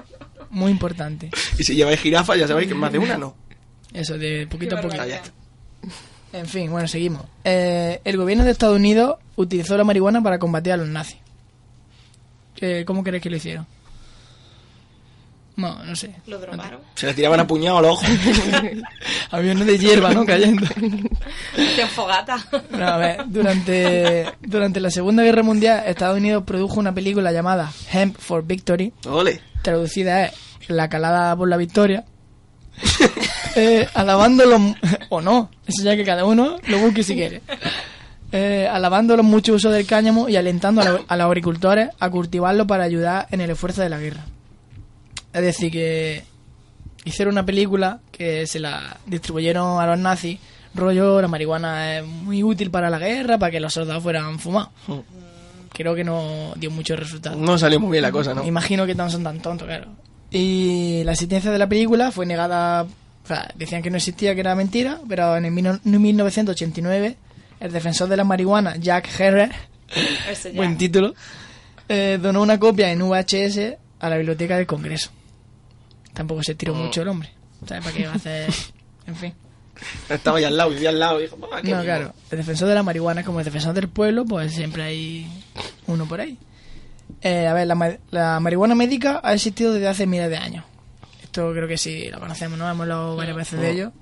Muy 0.52 0.70
importante. 0.70 1.30
Y 1.58 1.64
si 1.64 1.74
lleváis 1.74 2.00
jirafas, 2.00 2.38
ya 2.38 2.46
sabéis 2.46 2.68
que 2.68 2.74
más 2.74 2.92
de 2.92 2.98
una 2.98 3.16
no. 3.18 3.34
Eso, 3.92 4.16
de 4.16 4.46
poquito 4.46 4.76
a 4.76 4.80
poquito. 4.80 5.02
En 6.32 6.46
fin, 6.46 6.70
bueno, 6.70 6.88
seguimos. 6.88 7.26
Eh, 7.44 8.00
el 8.04 8.16
gobierno 8.16 8.42
de 8.42 8.52
Estados 8.52 8.76
Unidos 8.76 9.16
utilizó 9.36 9.76
la 9.76 9.84
marihuana 9.84 10.22
para 10.22 10.38
combatir 10.38 10.72
a 10.72 10.78
los 10.78 10.88
nazis. 10.88 11.18
Eh, 12.58 12.84
¿Cómo 12.86 13.04
crees 13.04 13.22
que 13.22 13.28
lo 13.28 13.36
hicieron? 13.36 13.66
No, 15.56 15.84
no 15.84 15.94
sé. 15.94 16.14
Lo 16.26 16.38
drogaron. 16.38 16.80
Se 16.94 17.06
le 17.06 17.14
tiraban 17.14 17.38
a 17.40 17.46
puñado 17.46 17.78
al 17.78 17.84
ojo. 17.84 18.02
Aviones 19.30 19.66
de 19.66 19.78
hierba, 19.78 20.12
¿no? 20.14 20.24
Cayendo. 20.24 20.66
De 21.56 21.86
fogata. 21.86 22.42
No, 22.70 22.86
a 22.86 22.96
ver, 22.96 23.24
durante, 23.26 24.26
durante 24.40 24.80
la 24.80 24.90
Segunda 24.90 25.22
Guerra 25.22 25.42
Mundial, 25.42 25.82
Estados 25.86 26.16
Unidos 26.18 26.44
produjo 26.46 26.80
una 26.80 26.94
película 26.94 27.32
llamada 27.32 27.70
Hemp 27.92 28.16
for 28.18 28.44
Victory, 28.46 28.92
Ole. 29.06 29.40
traducida 29.62 30.24
es 30.26 30.32
La 30.68 30.88
calada 30.88 31.36
por 31.36 31.48
la 31.48 31.56
victoria, 31.58 32.04
eh, 33.56 33.86
alabando 33.94 34.46
los... 34.46 34.60
o 35.10 35.20
no, 35.20 35.50
eso 35.66 35.82
ya 35.82 35.96
que 35.96 36.04
cada 36.04 36.24
uno 36.24 36.56
lo 36.66 36.78
busque 36.78 37.02
si 37.02 37.14
quiere. 37.14 37.42
Eh, 38.32 38.66
alabando 38.70 39.14
los 39.16 39.26
muchos 39.26 39.56
usos 39.56 39.72
del 39.74 39.84
cáñamo 39.86 40.28
y 40.30 40.36
alentando 40.36 40.80
a, 40.80 40.84
lo- 40.84 41.04
a 41.06 41.16
los 41.16 41.26
agricultores 41.26 41.90
a 42.00 42.08
cultivarlo 42.08 42.66
para 42.66 42.84
ayudar 42.84 43.26
en 43.30 43.42
el 43.42 43.50
esfuerzo 43.50 43.82
de 43.82 43.90
la 43.90 43.98
guerra. 43.98 44.24
Es 45.32 45.42
decir, 45.42 45.70
que 45.72 46.22
hicieron 47.04 47.34
una 47.34 47.44
película 47.46 48.00
que 48.10 48.46
se 48.46 48.60
la 48.60 48.96
distribuyeron 49.06 49.80
a 49.80 49.86
los 49.86 49.98
nazis, 49.98 50.38
rollo, 50.74 51.20
la 51.20 51.28
marihuana 51.28 51.98
es 51.98 52.06
muy 52.06 52.42
útil 52.42 52.70
para 52.70 52.88
la 52.90 52.98
guerra, 52.98 53.38
para 53.38 53.50
que 53.50 53.60
los 53.60 53.72
soldados 53.72 54.02
fueran 54.02 54.38
fumados. 54.38 54.70
Creo 55.72 55.94
que 55.94 56.04
no 56.04 56.52
dio 56.56 56.70
muchos 56.70 56.98
resultados. 56.98 57.38
No 57.38 57.56
salió 57.58 57.80
muy 57.80 57.92
bien 57.92 58.02
la 58.02 58.12
cosa, 58.12 58.34
¿no? 58.34 58.44
Imagino 58.46 58.84
que 58.86 58.94
no 58.94 59.08
son 59.08 59.22
tan 59.24 59.40
tontos, 59.40 59.66
claro. 59.66 59.86
Y 60.30 61.02
la 61.04 61.12
existencia 61.12 61.50
de 61.50 61.58
la 61.58 61.66
película 61.68 62.10
fue 62.10 62.26
negada, 62.26 62.82
o 62.84 63.26
sea, 63.26 63.50
decían 63.54 63.82
que 63.82 63.90
no 63.90 63.96
existía, 63.96 64.34
que 64.34 64.40
era 64.40 64.54
mentira, 64.54 64.98
pero 65.08 65.36
en 65.36 65.46
el 65.46 65.50
mil- 65.52 65.80
1989 65.84 67.16
el 67.60 67.72
defensor 67.72 68.08
de 68.08 68.16
la 68.16 68.24
marihuana, 68.24 68.76
Jack 68.76 69.08
Herrer, 69.20 69.52
buen 70.56 70.76
título, 70.76 71.14
eh, 71.88 72.18
donó 72.20 72.42
una 72.42 72.58
copia 72.58 72.90
en 72.90 73.00
VHS 73.02 73.76
a 74.00 74.08
la 74.08 74.16
biblioteca 74.16 74.56
del 74.56 74.66
Congreso. 74.66 75.10
Tampoco 76.12 76.42
se 76.42 76.54
tiró 76.54 76.74
mucho 76.74 77.02
el 77.02 77.08
hombre. 77.08 77.30
¿Sabes 77.66 77.84
para 77.84 77.96
qué 77.96 78.06
va 78.06 78.12
a 78.12 78.16
hacer? 78.16 78.50
En 79.06 79.16
fin. 79.16 79.34
Estaba 80.08 80.38
ahí 80.38 80.44
al 80.44 80.56
lado, 80.56 80.70
vivía 80.70 80.90
al 80.90 80.98
lado. 81.00 81.18
Y 81.18 81.24
dijo, 81.24 81.36
"Ah, 81.52 81.56
qué 81.60 81.70
No, 81.70 81.78
mismo". 81.78 81.82
claro. 81.82 82.14
El 82.30 82.38
defensor 82.38 82.68
de 82.68 82.74
la 82.76 82.84
marihuana 82.84 83.24
como 83.24 83.40
el 83.40 83.44
defensor 83.44 83.74
del 83.74 83.88
pueblo, 83.88 84.24
pues 84.24 84.54
siempre 84.54 84.84
hay 84.84 85.26
uno 85.88 86.06
por 86.06 86.20
ahí. 86.20 86.38
Eh, 87.20 87.48
a 87.48 87.52
ver, 87.52 87.66
la, 87.66 87.74
ma- 87.74 87.96
la 88.12 88.38
marihuana 88.38 88.76
médica 88.76 89.20
ha 89.24 89.34
existido 89.34 89.72
desde 89.72 89.88
hace 89.88 90.06
miles 90.06 90.30
de 90.30 90.36
años. 90.36 90.64
Esto 91.22 91.50
creo 91.52 91.66
que 91.66 91.76
sí, 91.78 92.08
lo 92.10 92.20
conocemos, 92.20 92.56
¿no? 92.58 92.66
Hemos 92.70 92.82
hablado 92.82 93.16
varias 93.16 93.36
veces 93.36 93.58
de 93.60 93.70
ello. 93.72 93.92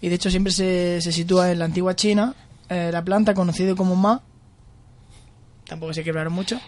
Y 0.00 0.08
de 0.08 0.14
hecho 0.14 0.30
siempre 0.30 0.52
se, 0.52 1.00
se 1.00 1.10
sitúa 1.10 1.50
en 1.50 1.58
la 1.58 1.64
antigua 1.64 1.96
China. 1.96 2.34
Eh, 2.68 2.90
la 2.92 3.02
planta 3.02 3.34
conocida 3.34 3.74
como 3.74 3.96
ma. 3.96 4.22
Tampoco 5.66 5.94
sé 5.94 6.04
que 6.04 6.10
hablaron 6.10 6.32
mucho. 6.32 6.60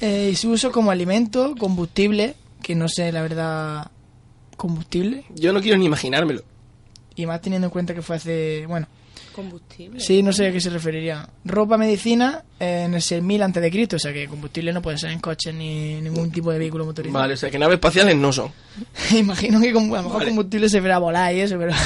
Eh, 0.00 0.30
y 0.32 0.36
su 0.36 0.50
uso 0.50 0.70
como 0.72 0.90
alimento, 0.90 1.54
combustible, 1.58 2.34
que 2.62 2.74
no 2.74 2.88
sé 2.88 3.12
la 3.12 3.22
verdad, 3.22 3.90
combustible. 4.58 5.24
Yo 5.34 5.54
no 5.54 5.62
quiero 5.62 5.78
ni 5.78 5.86
imaginármelo. 5.86 6.42
Y 7.16 7.24
más 7.24 7.40
teniendo 7.40 7.68
en 7.68 7.70
cuenta 7.70 7.94
que 7.94 8.02
fue 8.02 8.16
hace, 8.16 8.66
bueno, 8.66 8.86
Combustible. 9.34 10.00
Sí, 10.00 10.20
no 10.20 10.32
sé 10.32 10.48
a 10.48 10.52
qué 10.52 10.60
se 10.60 10.68
referiría. 10.68 11.28
Ropa, 11.44 11.76
medicina 11.78 12.42
eh, 12.58 12.82
en 12.86 12.94
el 12.94 13.00
6000 13.02 13.42
antes 13.42 13.62
de 13.62 13.70
Cristo, 13.70 13.94
o 13.94 13.98
sea 14.00 14.12
que 14.12 14.26
combustible 14.26 14.72
no 14.72 14.82
puede 14.82 14.98
ser 14.98 15.10
en 15.12 15.20
coches 15.20 15.54
ni 15.54 16.00
ningún 16.00 16.32
tipo 16.32 16.50
de 16.50 16.58
vehículo 16.58 16.84
motorizado. 16.84 17.20
Vale, 17.20 17.34
o 17.34 17.36
sea 17.36 17.48
que 17.48 17.56
naves 17.58 17.74
espaciales 17.76 18.16
no 18.16 18.32
son. 18.32 18.50
Imagino 19.16 19.60
que 19.60 19.72
com- 19.72 19.94
a 19.94 19.98
lo 19.98 20.02
mejor 20.04 20.18
Vale. 20.22 20.30
combustible 20.30 20.68
se 20.68 20.80
verá 20.80 20.98
volar 20.98 21.32
y 21.34 21.40
eso, 21.40 21.56
pero... 21.58 21.72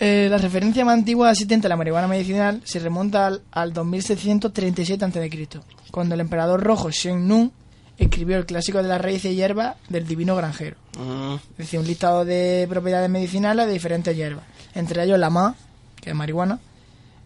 Eh, 0.00 0.26
la 0.28 0.38
referencia 0.38 0.84
más 0.84 0.94
antigua 0.98 1.30
existente 1.30 1.68
a 1.68 1.70
la 1.70 1.76
marihuana 1.76 2.08
medicinal 2.08 2.60
se 2.64 2.80
remonta 2.80 3.28
al, 3.28 3.42
al 3.52 3.72
2637 3.72 5.04
a.C., 5.04 5.48
cuando 5.92 6.16
el 6.16 6.20
emperador 6.20 6.60
rojo 6.64 6.90
Shen 6.90 7.28
Nun 7.28 7.52
escribió 7.98 8.36
el 8.36 8.46
clásico 8.46 8.82
de 8.82 8.88
las 8.88 9.00
raíces 9.00 9.32
y 9.32 9.36
hierbas 9.36 9.76
del 9.88 10.06
divino 10.06 10.34
granjero. 10.36 10.76
Mm, 10.98 11.34
Es 11.52 11.56
decir, 11.58 11.80
un 11.80 11.86
listado 11.86 12.24
de 12.24 12.66
propiedades 12.68 13.08
medicinales 13.10 13.66
de 13.66 13.72
diferentes 13.72 14.16
hierbas, 14.16 14.44
entre 14.74 15.02
ellos 15.04 15.18
la 15.18 15.30
ma, 15.30 15.54
que 16.00 16.10
es 16.10 16.16
marihuana, 16.16 16.58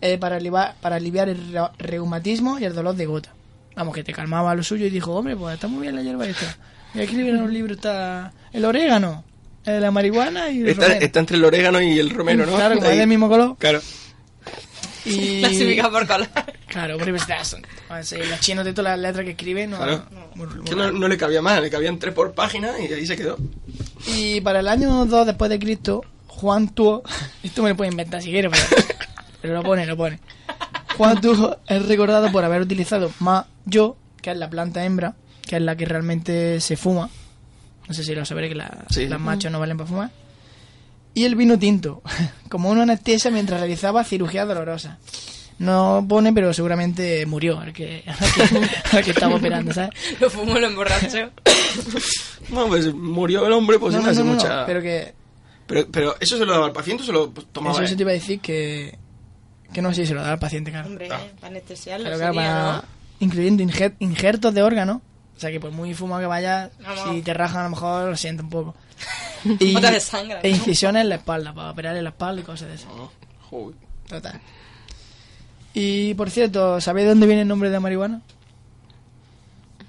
eh, 0.01 0.19
para, 0.19 0.37
aliviar, 0.37 0.75
para 0.81 0.97
aliviar 0.97 1.29
el 1.29 1.53
re- 1.53 1.61
reumatismo 1.79 2.59
y 2.59 2.65
el 2.65 2.75
dolor 2.75 2.95
de 2.95 3.07
gota. 3.07 3.33
Vamos, 3.77 3.95
que 3.95 4.05
te 4.05 4.13
calmaba 4.13 4.55
lo 4.55 4.63
suyo 4.63 4.87
y 4.87 4.91
dijo, 4.91 5.13
hombre, 5.15 5.37
pues 5.37 5.55
está 5.55 5.69
muy 5.69 5.83
bien 5.83 5.95
la 5.97 6.03
hierba 6.03 6.27
esta. 6.27 6.57
Y 6.95 7.01
aquí 7.01 7.19
en 7.21 7.37
los 7.41 7.51
libros 7.51 7.77
está 7.77 8.33
el 8.53 8.65
orégano, 8.65 9.25
la 9.65 9.91
marihuana 9.91 10.51
y 10.51 10.61
el 10.63 10.69
Está, 10.69 10.85
romero. 10.87 11.05
está 11.05 11.21
entre 11.21 11.37
el 11.37 11.45
orégano 11.45 11.81
y 11.81 11.99
el 11.99 12.11
romero, 12.11 12.47
¿no? 12.47 12.55
Claro, 12.57 12.77
como 12.77 12.89
es 12.89 12.97
del 12.99 13.07
mismo 13.09 13.29
color. 13.29 13.57
Claro. 13.59 13.81
Y... 15.09 15.41
Clasificado 15.41 15.91
por 15.93 16.07
color. 16.07 16.29
Claro, 16.67 16.95
hombre, 16.97 17.13
pues 17.13 17.27
ya 17.27 17.45
son- 17.45 17.63
a 17.89 17.97
ver, 17.97 18.29
Los 18.29 18.41
chinos 18.41 18.65
de 18.65 18.73
todas 18.73 18.93
las 18.93 19.01
letras 19.01 19.25
que 19.25 19.31
escriben, 19.33 19.71
no, 19.71 19.77
Claro. 19.79 20.05
muy- 20.35 20.47
muy 20.47 20.65
Que 20.65 20.75
no, 20.77 20.91
no 20.93 21.09
le 21.09 21.17
cabía 21.17 21.41
más, 21.43 21.61
le 21.61 21.71
cabían 21.71 21.99
tres 21.99 22.15
por 22.15 22.33
página 22.33 22.73
y 22.79 22.93
ahí 22.93 23.07
se 23.07 23.17
quedó. 23.17 23.37
Y 24.07 24.41
para 24.43 24.61
el 24.61 24.69
año 24.69 25.05
2 25.07 25.27
después 25.27 25.49
de 25.51 25.59
Cristo, 25.59 26.05
Juan 26.27 26.69
Tuo, 26.69 27.03
esto 27.43 27.63
me 27.63 27.71
lo 27.71 27.77
puede 27.77 27.91
inventar 27.91 28.23
si 28.23 28.31
quieres, 28.31 28.53
pero, 28.53 28.85
pero 29.43 29.55
lo 29.55 29.63
pone, 29.63 29.87
lo 29.87 29.97
pone. 29.97 30.21
Juan 30.97 31.21
Tuo 31.21 31.59
es 31.67 31.87
recordado 31.87 32.31
por 32.33 32.45
haber 32.45 32.61
utilizado 32.63 33.11
Ma 33.21 33.47
Yo, 33.67 33.97
que 34.23 34.31
es 34.31 34.37
la 34.37 34.51
planta 34.51 34.85
hembra, 34.85 35.15
que 35.47 35.57
es 35.57 35.63
la 35.63 35.77
que 35.77 35.85
realmente 35.87 36.61
se 36.61 36.77
fuma. 36.77 37.09
No 37.87 37.95
sé 37.95 38.05
si 38.05 38.15
lo 38.15 38.25
sabré 38.27 38.49
que 38.51 38.55
la- 38.55 38.85
Sí. 38.91 39.07
las 39.09 39.19
machos 39.21 39.51
no 39.51 39.59
valen 39.61 39.77
para 39.79 39.89
fumar. 39.89 40.11
Y 41.15 41.25
el 41.25 41.35
vino 41.35 41.59
tinto, 41.59 42.03
como 42.49 42.71
una 42.71 42.83
anestesia 42.85 43.31
mientras 43.31 43.61
realizaba 43.61 44.05
cirugía 44.05 44.45
dolorosa. 44.45 44.99
No 45.59 46.07
pone, 46.09 46.33
pero 46.33 46.53
seguramente 46.55 47.27
murió 47.27 47.59
al 47.59 47.73
que, 47.73 48.05
al 48.07 48.17
que, 48.33 48.97
al 48.97 49.05
que 49.05 49.11
estaba 49.11 49.35
operando, 49.35 49.73
¿sabes? 49.73 49.91
Lo 50.21 50.31
fumo, 50.31 50.59
lo 50.59 50.67
emborracho. 50.67 51.31
Bueno, 52.51 52.69
pues 52.69 52.95
murió 52.95 53.47
el 53.47 53.53
hombre, 53.53 53.79
pues 53.79 53.95
no, 53.95 54.01
no, 54.01 54.07
no, 54.11 54.19
no, 54.21 54.25
mucha... 54.25 54.65
pero 54.65 54.81
que 54.81 55.13
Pero, 55.67 55.87
pero 55.93 56.17
eso 56.19 56.39
se 56.39 56.47
lo 56.47 56.53
daba 56.53 56.65
al 56.67 56.73
paciente 56.73 57.03
o 57.03 57.07
se 57.07 57.13
lo 57.13 57.29
tomaba 57.29 57.77
Eso 57.77 57.87
se 57.89 57.97
te 57.97 58.03
iba 58.05 58.11
a 58.11 58.15
decir 58.15 58.41
que, 58.41 58.97
que 59.71 59.83
no 59.83 59.93
sé 59.93 60.03
si 60.03 60.07
se 60.09 60.15
lo 60.15 60.23
da 60.23 60.33
al 60.33 60.39
paciente, 60.39 60.71
claro. 60.71 60.89
Hombre, 60.89 61.09
Ah. 61.13 61.21
para 61.41 61.49
anestesiarlo 61.49 62.07
Claro, 62.07 62.19
claro, 62.19 62.33
sería, 62.35 62.51
para- 62.55 62.73
¿no? 62.77 62.83
incluyendo 63.21 63.63
injer- 63.65 63.97
injertos 63.99 64.55
de 64.55 64.63
órganos. 64.63 65.03
O 65.39 65.41
sea 65.41 65.53
que 65.53 65.61
por 65.61 65.71
muy 65.71 65.95
fumado 65.95 66.21
que 66.21 66.27
vayas, 66.27 66.73
si 67.09 67.23
te 67.23 67.33
rajan 67.33 67.61
a 67.61 67.65
lo 67.65 67.71
mejor 67.71 68.11
lo 68.11 68.17
siento 68.17 68.43
un 68.43 68.51
poco. 68.51 68.75
Y, 69.61 69.73
Botas 69.73 69.93
de 69.93 70.01
sangre, 70.01 70.41
e 70.43 70.51
¿no? 70.51 70.57
incisiones 70.57 71.03
en 71.03 71.11
la 71.11 71.15
espalda, 71.15 71.55
para 71.55 71.71
operar 71.71 71.97
en 71.97 72.03
la 72.03 72.11
espalda 72.11 72.43
y 72.43 72.45
cosas 72.45 72.67
de 72.67 72.75
eso. 72.75 72.89
Oh, 72.91 73.09
joder. 73.49 73.77
Total. 74.09 74.41
Y 75.75 76.13
por 76.15 76.29
cierto, 76.29 76.81
¿sabéis 76.81 77.05
de 77.05 77.11
dónde 77.11 77.29
viene 77.29 77.43
el 77.43 77.49
nombre 77.49 77.71
de 77.71 77.79
marihuana? 77.79 78.21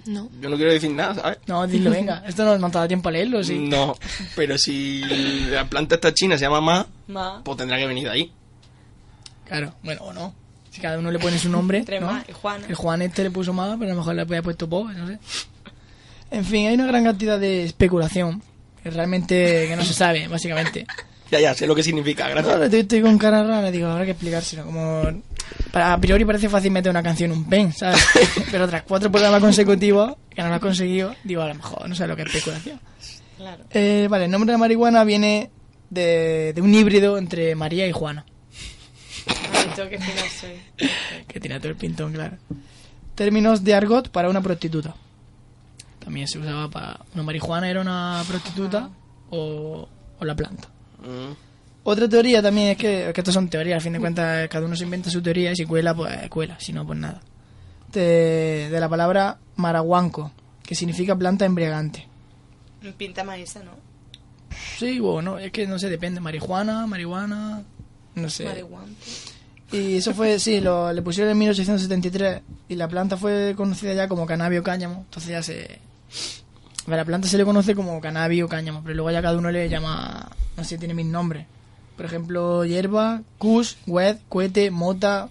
No. 0.05 0.29
Yo 0.39 0.49
no 0.49 0.55
quiero 0.55 0.71
decir 0.71 0.91
nada, 0.91 1.15
¿sabes? 1.15 1.39
No, 1.47 1.65
dilo, 1.65 1.89
venga. 1.89 2.23
Esto 2.27 2.45
no, 2.45 2.55
no 2.59 2.69
te 2.69 2.77
da 2.77 2.87
tiempo 2.87 3.09
a 3.09 3.11
leerlo, 3.11 3.43
sí. 3.43 3.57
No, 3.57 3.97
pero 4.35 4.55
si 4.55 5.01
la 5.49 5.67
planta 5.67 5.95
esta 5.95 6.13
china 6.13 6.37
se 6.37 6.45
llama 6.45 6.61
Ma, 6.61 6.85
Más. 7.07 7.41
pues 7.43 7.57
tendrá 7.57 7.79
que 7.79 7.87
venir 7.87 8.03
de 8.03 8.11
ahí. 8.11 8.31
Claro, 9.45 9.73
bueno, 9.81 10.03
o 10.03 10.13
no. 10.13 10.31
Si 10.71 10.81
cada 10.81 10.99
uno 10.99 11.11
le 11.11 11.19
pone 11.19 11.37
su 11.39 11.49
nombre. 11.49 11.83
¿no? 12.01 12.23
Juana. 12.33 12.65
El 12.67 12.75
Juan 12.75 13.01
este 13.01 13.23
le 13.23 13.31
puso 13.31 13.53
más, 13.53 13.77
pero 13.79 13.91
a 13.91 13.93
lo 13.93 13.99
mejor 13.99 14.15
le 14.15 14.21
había 14.21 14.41
puesto 14.41 14.69
Po, 14.69 14.91
no 14.91 15.07
sé. 15.07 15.19
En 16.31 16.45
fin, 16.45 16.67
hay 16.67 16.75
una 16.75 16.85
gran 16.85 17.03
cantidad 17.03 17.39
de 17.39 17.63
especulación 17.63 18.41
que 18.83 18.89
realmente 18.91 19.65
que 19.67 19.75
no 19.75 19.83
se 19.83 19.93
sabe, 19.93 20.27
básicamente. 20.27 20.85
Ya, 21.31 21.39
ya, 21.39 21.53
sé 21.53 21.67
lo 21.67 21.75
que 21.75 21.83
significa, 21.83 22.27
gracias. 22.27 22.51
Ahora 22.51 22.65
estoy, 22.65 22.79
estoy 22.79 23.01
con 23.03 23.15
cara 23.19 23.43
rara, 23.43 23.69
digo, 23.69 23.87
habrá 23.87 24.03
que 24.03 24.11
explicárselo. 24.11 24.65
Como 24.65 25.03
para, 25.71 25.93
a 25.93 26.01
priori 26.01 26.25
parece 26.25 26.49
fácil 26.49 26.71
meter 26.71 26.89
una 26.89 27.03
canción 27.03 27.31
en 27.31 27.37
un 27.37 27.43
pen, 27.47 27.71
¿sabes? 27.71 28.03
Pero 28.51 28.67
tras 28.67 28.81
cuatro 28.81 29.11
programas 29.11 29.39
consecutivos 29.39 30.15
que 30.29 30.41
no 30.41 30.47
lo 30.47 30.55
has 30.55 30.59
conseguido, 30.59 31.15
digo, 31.23 31.43
a 31.43 31.47
lo 31.47 31.53
mejor 31.53 31.87
no 31.87 31.93
sé 31.93 32.07
lo 32.07 32.15
que 32.15 32.23
es 32.23 32.29
especulación. 32.29 32.79
Claro. 33.37 33.63
Eh, 33.69 34.07
vale, 34.09 34.25
el 34.25 34.31
nombre 34.31 34.51
de 34.51 34.57
marihuana 34.57 35.03
viene 35.03 35.51
de, 35.91 36.51
de 36.53 36.61
un 36.61 36.73
híbrido 36.73 37.17
entre 37.19 37.53
María 37.53 37.85
y 37.85 37.91
Juana. 37.91 38.25
Ay, 39.53 39.89
que 39.89 39.99
fino 39.99 40.21
soy. 40.39 40.87
Que 41.27 41.39
tiene 41.39 41.59
todo 41.59 41.69
el 41.69 41.77
pintón, 41.77 42.13
claro. 42.13 42.37
Términos 43.15 43.63
de 43.63 43.73
argot 43.73 44.09
para 44.09 44.29
una 44.29 44.41
prostituta. 44.41 44.95
También 45.99 46.27
se 46.27 46.39
usaba 46.39 46.69
para... 46.69 46.99
Una 47.13 47.23
marihuana 47.23 47.69
era 47.69 47.81
una 47.81 48.23
prostituta 48.27 48.89
o, 49.29 49.87
o 50.19 50.25
la 50.25 50.35
planta. 50.35 50.69
Mm. 50.99 51.33
Otra 51.83 52.09
teoría 52.09 52.41
también 52.41 52.69
es 52.69 52.77
que, 52.77 53.11
que 53.13 53.21
estas 53.21 53.33
son 53.33 53.49
teorías, 53.49 53.75
al 53.75 53.81
fin 53.81 53.93
de 53.93 53.99
cuentas 53.99 54.47
cada 54.49 54.65
uno 54.65 54.75
se 54.75 54.83
inventa 54.83 55.09
su 55.09 55.21
teoría 55.21 55.51
y 55.51 55.55
si 55.55 55.65
cuela, 55.65 55.95
pues 55.95 56.29
cuela, 56.29 56.59
si 56.59 56.73
no, 56.73 56.85
pues 56.85 56.99
nada. 56.99 57.21
De, 57.91 58.69
de 58.69 58.79
la 58.79 58.89
palabra 58.89 59.39
maraguanco, 59.55 60.31
que 60.63 60.75
significa 60.75 61.15
planta 61.15 61.45
embriagante. 61.45 62.07
Pinta 62.97 63.23
esa, 63.37 63.63
¿no? 63.63 63.71
Sí, 64.77 64.99
bueno, 64.99 65.39
es 65.39 65.51
que 65.51 65.67
no 65.67 65.79
sé, 65.79 65.89
depende, 65.89 66.19
marihuana, 66.19 66.85
marihuana, 66.85 67.63
no 68.19 68.29
sé. 68.29 68.45
Marihuana. 68.45 68.91
Y 69.71 69.97
eso 69.97 70.13
fue, 70.15 70.39
sí, 70.39 70.61
lo, 70.61 70.91
le 70.91 71.01
pusieron 71.01 71.31
en 71.31 71.37
1873 71.37 72.41
y 72.69 72.75
la 72.75 72.87
planta 72.87 73.17
fue 73.17 73.53
conocida 73.55 73.93
ya 73.93 74.07
como 74.07 74.25
cannabis 74.25 74.59
o 74.59 74.63
cáñamo. 74.63 75.01
Entonces 75.05 75.29
ya 75.31 75.43
se... 75.43 75.79
A 76.87 76.95
la 76.95 77.05
planta 77.05 77.27
se 77.27 77.37
le 77.37 77.45
conoce 77.45 77.75
como 77.75 78.01
cannabis 78.01 78.41
o 78.43 78.47
cáñamo, 78.47 78.81
pero 78.81 78.95
luego 78.95 79.11
ya 79.11 79.21
cada 79.21 79.37
uno 79.37 79.51
le 79.51 79.69
llama, 79.69 80.27
no 80.57 80.63
sé, 80.63 80.79
tiene 80.79 80.95
mil 80.95 81.11
nombres. 81.11 81.45
Por 81.95 82.05
ejemplo, 82.07 82.65
hierba, 82.65 83.21
kush, 83.37 83.73
wed, 83.85 84.17
cohete, 84.27 84.71
mota... 84.71 85.29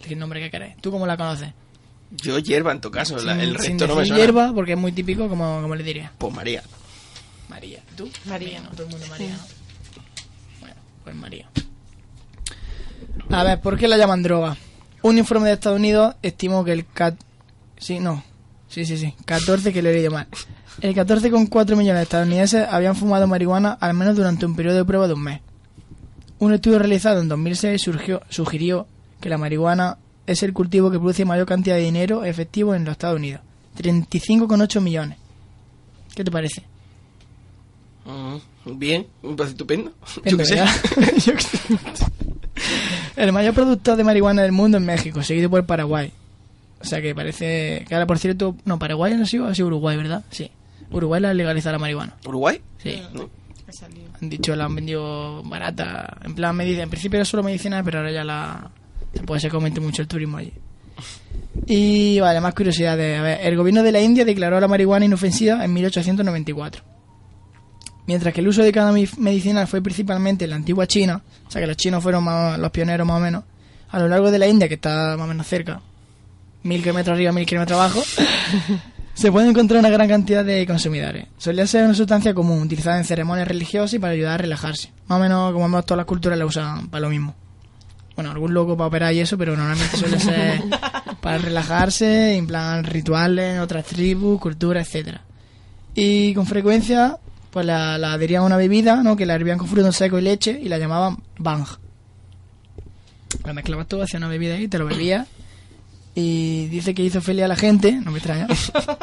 ¿Qué 0.00 0.14
nombre 0.14 0.40
que 0.40 0.50
queréis? 0.50 0.76
¿Tú 0.80 0.92
cómo 0.92 1.04
la 1.06 1.16
conoces? 1.16 1.48
Yo 2.12 2.38
hierba 2.38 2.70
en 2.70 2.80
tu 2.80 2.90
caso, 2.92 3.18
la- 3.18 3.32
el 3.42 3.58
sin 3.58 3.78
resto 3.80 3.86
no 3.88 3.96
me 3.96 4.06
suena. 4.06 4.16
hierba, 4.22 4.52
porque 4.54 4.72
es 4.74 4.78
muy 4.78 4.92
típico, 4.92 5.28
como, 5.28 5.60
como 5.60 5.74
le 5.74 5.82
diría. 5.82 6.12
Pues 6.18 6.32
María. 6.32 6.62
María. 7.48 7.82
¿Tú? 7.96 8.08
María. 8.26 8.60
no, 8.60 8.70
todo 8.70 8.84
el 8.84 8.90
mundo 8.90 9.06
María, 9.10 9.30
¿no? 9.36 9.57
A 13.30 13.44
ver, 13.44 13.60
¿por 13.60 13.78
qué 13.78 13.88
la 13.88 13.96
llaman 13.96 14.22
droga? 14.22 14.56
Un 15.02 15.18
informe 15.18 15.48
de 15.48 15.54
Estados 15.54 15.78
Unidos 15.78 16.16
estimó 16.22 16.64
que 16.64 16.72
el 16.72 16.86
cat... 16.86 17.14
Sí, 17.78 18.00
no. 18.00 18.24
Sí, 18.68 18.84
sí, 18.84 18.98
sí. 18.98 19.14
14 19.24 19.72
que 19.72 19.82
lo 19.82 19.88
he 19.88 20.10
mal. 20.10 20.26
El 20.80 20.94
14,4 20.94 21.76
millones 21.76 22.00
de 22.00 22.02
estadounidenses 22.02 22.66
habían 22.70 22.94
fumado 22.94 23.26
marihuana 23.26 23.76
al 23.80 23.94
menos 23.94 24.16
durante 24.16 24.46
un 24.46 24.54
periodo 24.54 24.76
de 24.76 24.84
prueba 24.84 25.08
de 25.08 25.14
un 25.14 25.22
mes. 25.22 25.40
Un 26.38 26.52
estudio 26.52 26.78
realizado 26.78 27.20
en 27.20 27.28
2006 27.28 27.82
surgió, 27.82 28.22
sugirió 28.28 28.86
que 29.20 29.28
la 29.28 29.38
marihuana 29.38 29.98
es 30.26 30.42
el 30.42 30.52
cultivo 30.52 30.90
que 30.90 30.98
produce 30.98 31.24
mayor 31.24 31.46
cantidad 31.46 31.76
de 31.76 31.82
dinero 31.82 32.24
efectivo 32.24 32.74
en 32.74 32.84
los 32.84 32.92
Estados 32.92 33.16
Unidos. 33.16 33.40
35,8 33.78 34.80
millones. 34.80 35.18
¿Qué 36.14 36.22
te 36.22 36.30
parece? 36.30 36.64
Bien, 38.64 39.06
me 39.22 39.34
parece 39.34 39.52
estupendo. 39.52 39.92
Yo 40.24 40.30
En 40.32 40.36
qué 40.38 40.44
sé. 40.44 40.60
El 43.16 43.32
mayor 43.32 43.54
productor 43.54 43.96
de 43.96 44.04
marihuana 44.04 44.42
del 44.42 44.52
mundo 44.52 44.78
es 44.78 44.84
México, 44.84 45.22
seguido 45.22 45.50
por 45.50 45.64
Paraguay. 45.66 46.12
O 46.80 46.84
sea 46.84 47.02
que 47.02 47.14
parece 47.14 47.84
que 47.88 47.94
ahora, 47.94 48.06
por 48.06 48.18
cierto, 48.18 48.56
no, 48.64 48.78
Paraguay 48.78 49.14
no 49.14 49.24
ha 49.24 49.26
sido, 49.26 49.46
ha 49.46 49.54
sido 49.54 49.66
Uruguay, 49.66 49.96
¿verdad? 49.96 50.24
Sí. 50.30 50.50
Uruguay 50.90 51.20
la 51.20 51.30
ha 51.30 51.34
legalizado 51.34 51.72
la 51.72 51.78
marihuana. 51.78 52.16
¿Uruguay? 52.26 52.60
Sí. 52.82 53.02
No. 53.12 53.28
Salido. 53.70 54.08
Han 54.22 54.30
dicho, 54.30 54.56
la 54.56 54.64
han 54.64 54.74
vendido 54.74 55.42
barata. 55.42 56.16
En 56.24 56.34
plan, 56.34 56.56
medicina. 56.56 56.84
En 56.84 56.90
principio 56.90 57.18
era 57.18 57.24
solo 57.26 57.42
medicinal, 57.42 57.84
pero 57.84 57.98
ahora 57.98 58.10
ya 58.10 58.24
la. 58.24 58.70
Se 59.12 59.22
puede 59.22 59.40
se 59.40 59.50
comete 59.50 59.80
mucho 59.80 60.02
el 60.02 60.08
turismo 60.08 60.38
allí. 60.38 60.52
Y 61.66 62.18
vale, 62.20 62.40
más 62.40 62.54
curiosidades. 62.54 63.18
A 63.18 63.22
ver, 63.22 63.40
el 63.42 63.56
gobierno 63.56 63.82
de 63.82 63.92
la 63.92 64.00
India 64.00 64.24
declaró 64.24 64.58
la 64.58 64.68
marihuana 64.68 65.04
inofensiva 65.04 65.62
en 65.62 65.72
1894. 65.74 66.82
Mientras 68.08 68.34
que 68.34 68.40
el 68.40 68.48
uso 68.48 68.62
de 68.64 68.72
cannabis 68.72 69.16
medicinal 69.18 69.68
fue 69.68 69.80
principalmente 69.80 70.44
en 70.44 70.50
la 70.50 70.56
antigua 70.56 70.86
China, 70.88 71.22
o 71.46 71.50
sea 71.50 71.60
que 71.60 71.66
los 71.68 71.76
chinos 71.76 72.02
fueron 72.02 72.24
más- 72.24 72.58
los 72.58 72.70
pioneros 72.72 73.06
más 73.06 73.18
o 73.18 73.20
menos, 73.20 73.44
a 73.90 73.98
lo 74.00 74.08
largo 74.08 74.30
de 74.32 74.38
la 74.40 74.48
India, 74.48 74.66
que 74.66 74.74
está 74.74 75.14
más 75.16 75.26
o 75.26 75.28
menos 75.28 75.46
cerca, 75.46 75.80
mil 76.64 76.80
kilómetros 76.80 77.14
arriba, 77.14 77.30
mil 77.32 77.46
kilómetros 77.46 77.78
abajo, 77.78 78.02
se 79.14 79.30
puede 79.30 79.48
encontrar 79.50 79.80
una 79.80 79.90
gran 79.90 80.08
cantidad 80.08 80.44
de 80.44 80.66
consumidores. 80.66 81.26
Solía 81.38 81.66
ser 81.66 81.84
una 81.84 81.94
sustancia 81.94 82.32
común, 82.34 82.62
utilizada 82.62 82.98
en 82.98 83.04
ceremonias 83.04 83.46
religiosas 83.46 83.94
y 83.94 83.98
para 83.98 84.14
ayudar 84.14 84.34
a 84.34 84.38
relajarse. 84.38 84.90
Más 85.06 85.18
o 85.18 85.22
menos, 85.22 85.52
como 85.52 85.64
vemos, 85.66 85.84
todas 85.84 85.98
las 85.98 86.06
culturas 86.06 86.38
la 86.38 86.46
usan 86.46 86.88
para 86.88 87.02
lo 87.02 87.10
mismo. 87.10 87.34
Bueno, 88.16 88.30
algún 88.32 88.52
loco 88.54 88.76
para 88.76 88.88
operar 88.88 89.12
y 89.14 89.20
eso, 89.20 89.36
pero 89.38 89.54
normalmente 89.56 89.96
suele 89.96 90.18
ser 90.18 90.62
para 91.20 91.38
relajarse, 91.38 92.36
en 92.36 92.46
plan 92.46 92.82
rituales, 92.84 93.54
en 93.54 93.60
otras 93.60 93.84
tribus, 93.84 94.40
culturas, 94.40 94.86
etcétera. 94.88 95.20
Y 95.94 96.32
con 96.34 96.46
frecuencia, 96.46 97.18
pues 97.58 97.66
la, 97.66 97.98
la 97.98 98.12
adherían 98.12 98.42
a 98.42 98.46
una 98.46 98.56
bebida, 98.56 99.02
¿no? 99.02 99.16
Que 99.16 99.26
la 99.26 99.34
hervían 99.34 99.58
con 99.58 99.66
frutos 99.66 99.96
secos 99.96 100.20
y 100.20 100.22
leche 100.24 100.60
y 100.62 100.68
la 100.68 100.78
llamaban 100.78 101.16
bang. 101.38 101.64
La 103.44 103.52
mezclabas 103.52 103.88
todo, 103.88 104.02
hacía 104.02 104.18
una 104.18 104.28
bebida 104.28 104.54
ahí, 104.54 104.68
te 104.68 104.78
lo 104.78 104.86
bebías. 104.86 105.26
Y 106.14 106.66
dice 106.68 106.94
que 106.94 107.02
hizo 107.02 107.20
feliz 107.20 107.44
a 107.44 107.48
la 107.48 107.56
gente, 107.56 107.92
no 107.92 108.10
me 108.12 108.18
extraña. 108.18 108.46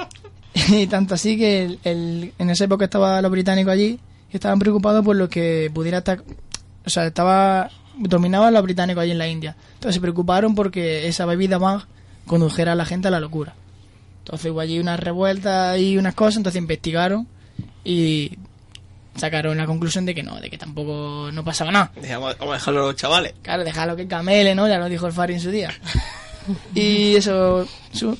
y 0.69 0.87
tanto 0.87 1.15
así 1.15 1.37
que 1.37 1.77
el- 1.83 2.33
en 2.39 2.49
esa 2.49 2.63
época 2.63 2.85
estaban 2.85 3.21
los 3.21 3.31
británicos 3.31 3.73
allí 3.73 3.99
y 4.31 4.35
estaban 4.35 4.57
preocupados 4.59 5.03
por 5.03 5.15
lo 5.17 5.29
que 5.29 5.69
pudiera 5.73 5.97
estar... 5.97 6.23
O 6.85 6.89
sea, 6.89 7.05
estaba 7.07 7.69
dominaban 7.97 8.53
los 8.53 8.63
británicos 8.63 9.01
allí 9.03 9.11
en 9.11 9.17
la 9.17 9.27
India. 9.27 9.55
Entonces 9.73 9.95
se 9.95 10.01
preocuparon 10.01 10.55
porque 10.55 11.07
esa 11.07 11.25
bebida 11.25 11.59
más 11.59 11.87
condujera 12.25 12.71
a 12.71 12.75
la 12.75 12.85
gente 12.85 13.09
a 13.09 13.11
la 13.11 13.19
locura. 13.19 13.53
Entonces 14.19 14.49
hubo 14.51 14.59
allí 14.61 14.79
unas 14.79 14.99
revueltas 14.99 15.77
y 15.77 15.97
unas 15.97 16.15
cosas, 16.15 16.37
entonces 16.37 16.61
investigaron 16.61 17.27
y 17.85 18.31
sacaron 19.15 19.55
la 19.57 19.65
conclusión 19.65 20.05
de 20.05 20.13
que 20.13 20.23
no, 20.23 20.41
de 20.41 20.49
que 20.49 20.57
tampoco 20.57 21.29
no 21.31 21.43
pasaba 21.45 21.71
nada. 21.71 21.91
Dejamos- 21.95 22.37
Vamos 22.37 22.53
a 22.55 22.57
dejarlo 22.57 22.83
a 22.83 22.85
los 22.87 22.95
chavales. 22.97 23.33
Claro, 23.41 23.63
déjalo 23.63 23.95
que 23.95 24.07
camele, 24.07 24.53
¿no? 24.55 24.67
Ya 24.67 24.77
lo 24.77 24.89
dijo 24.89 25.07
el 25.07 25.13
Fari 25.13 25.35
en 25.35 25.39
su 25.39 25.51
día. 25.51 25.71
Y 26.75 27.15
eso, 27.15 27.67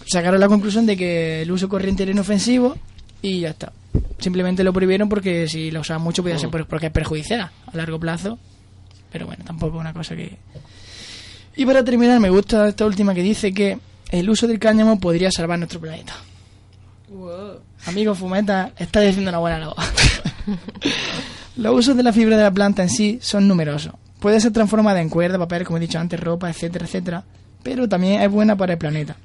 sacaron 0.08 0.40
la 0.40 0.48
conclusión 0.48 0.88
de 0.88 0.98
que 0.98 1.44
el 1.44 1.52
uso 1.52 1.70
corriente 1.70 2.02
era 2.02 2.12
inofensivo 2.12 2.76
y 3.22 3.42
ya 3.42 3.50
está. 3.50 3.72
Simplemente 4.18 4.64
lo 4.64 4.74
prohibieron 4.74 5.10
porque 5.10 5.48
si 5.48 5.70
lo 5.70 5.82
usaban 5.82 6.02
mucho 6.02 6.24
podía 6.24 6.40
ser 6.40 6.50
por- 6.50 6.66
porque 6.66 6.88
es 6.88 6.92
perjudicial 6.92 7.42
a 7.42 7.78
largo 7.78 8.00
plazo. 8.00 8.40
Pero 9.12 9.28
bueno, 9.28 9.44
tampoco 9.46 9.78
una 9.78 9.94
cosa 9.94 10.16
que... 10.16 10.38
Y 11.56 11.68
para 11.68 11.84
terminar, 11.84 12.20
me 12.20 12.32
gusta 12.32 12.68
esta 12.68 12.88
última 12.88 13.14
que 13.14 13.22
dice 13.22 13.54
que 13.54 13.78
el 14.10 14.28
uso 14.28 14.48
del 14.48 14.58
cáñamo 14.58 15.00
podría 15.00 15.30
salvar 15.32 15.60
nuestro 15.60 15.80
planeta. 15.80 16.16
Amigo 17.86 18.16
Fumeta, 18.16 18.72
está 18.78 19.02
diciendo 19.02 19.30
una 19.30 19.40
buena 19.40 19.60
labor. 19.60 19.76
Los 21.58 21.76
usos 21.76 21.96
de 21.96 22.04
la 22.04 22.12
fibra 22.12 22.36
de 22.36 22.44
la 22.44 22.52
planta 22.52 22.82
en 22.84 22.90
sí 22.90 23.20
son 23.22 23.48
numerosos. 23.48 23.94
Puede 24.20 24.40
ser 24.40 24.52
transformada 24.52 25.02
en 25.02 25.10
cuerda, 25.10 25.38
papel, 25.38 25.64
como 25.64 25.78
he 25.78 25.82
dicho 25.82 26.00
antes, 26.00 26.20
ropa, 26.20 26.50
etcétera, 26.50 26.86
etcétera, 26.86 27.24
pero 27.64 27.88
también 27.88 28.22
es 28.22 28.32
buena 28.32 28.56
para 28.58 28.74
el 28.74 28.80
planeta. 28.80 29.16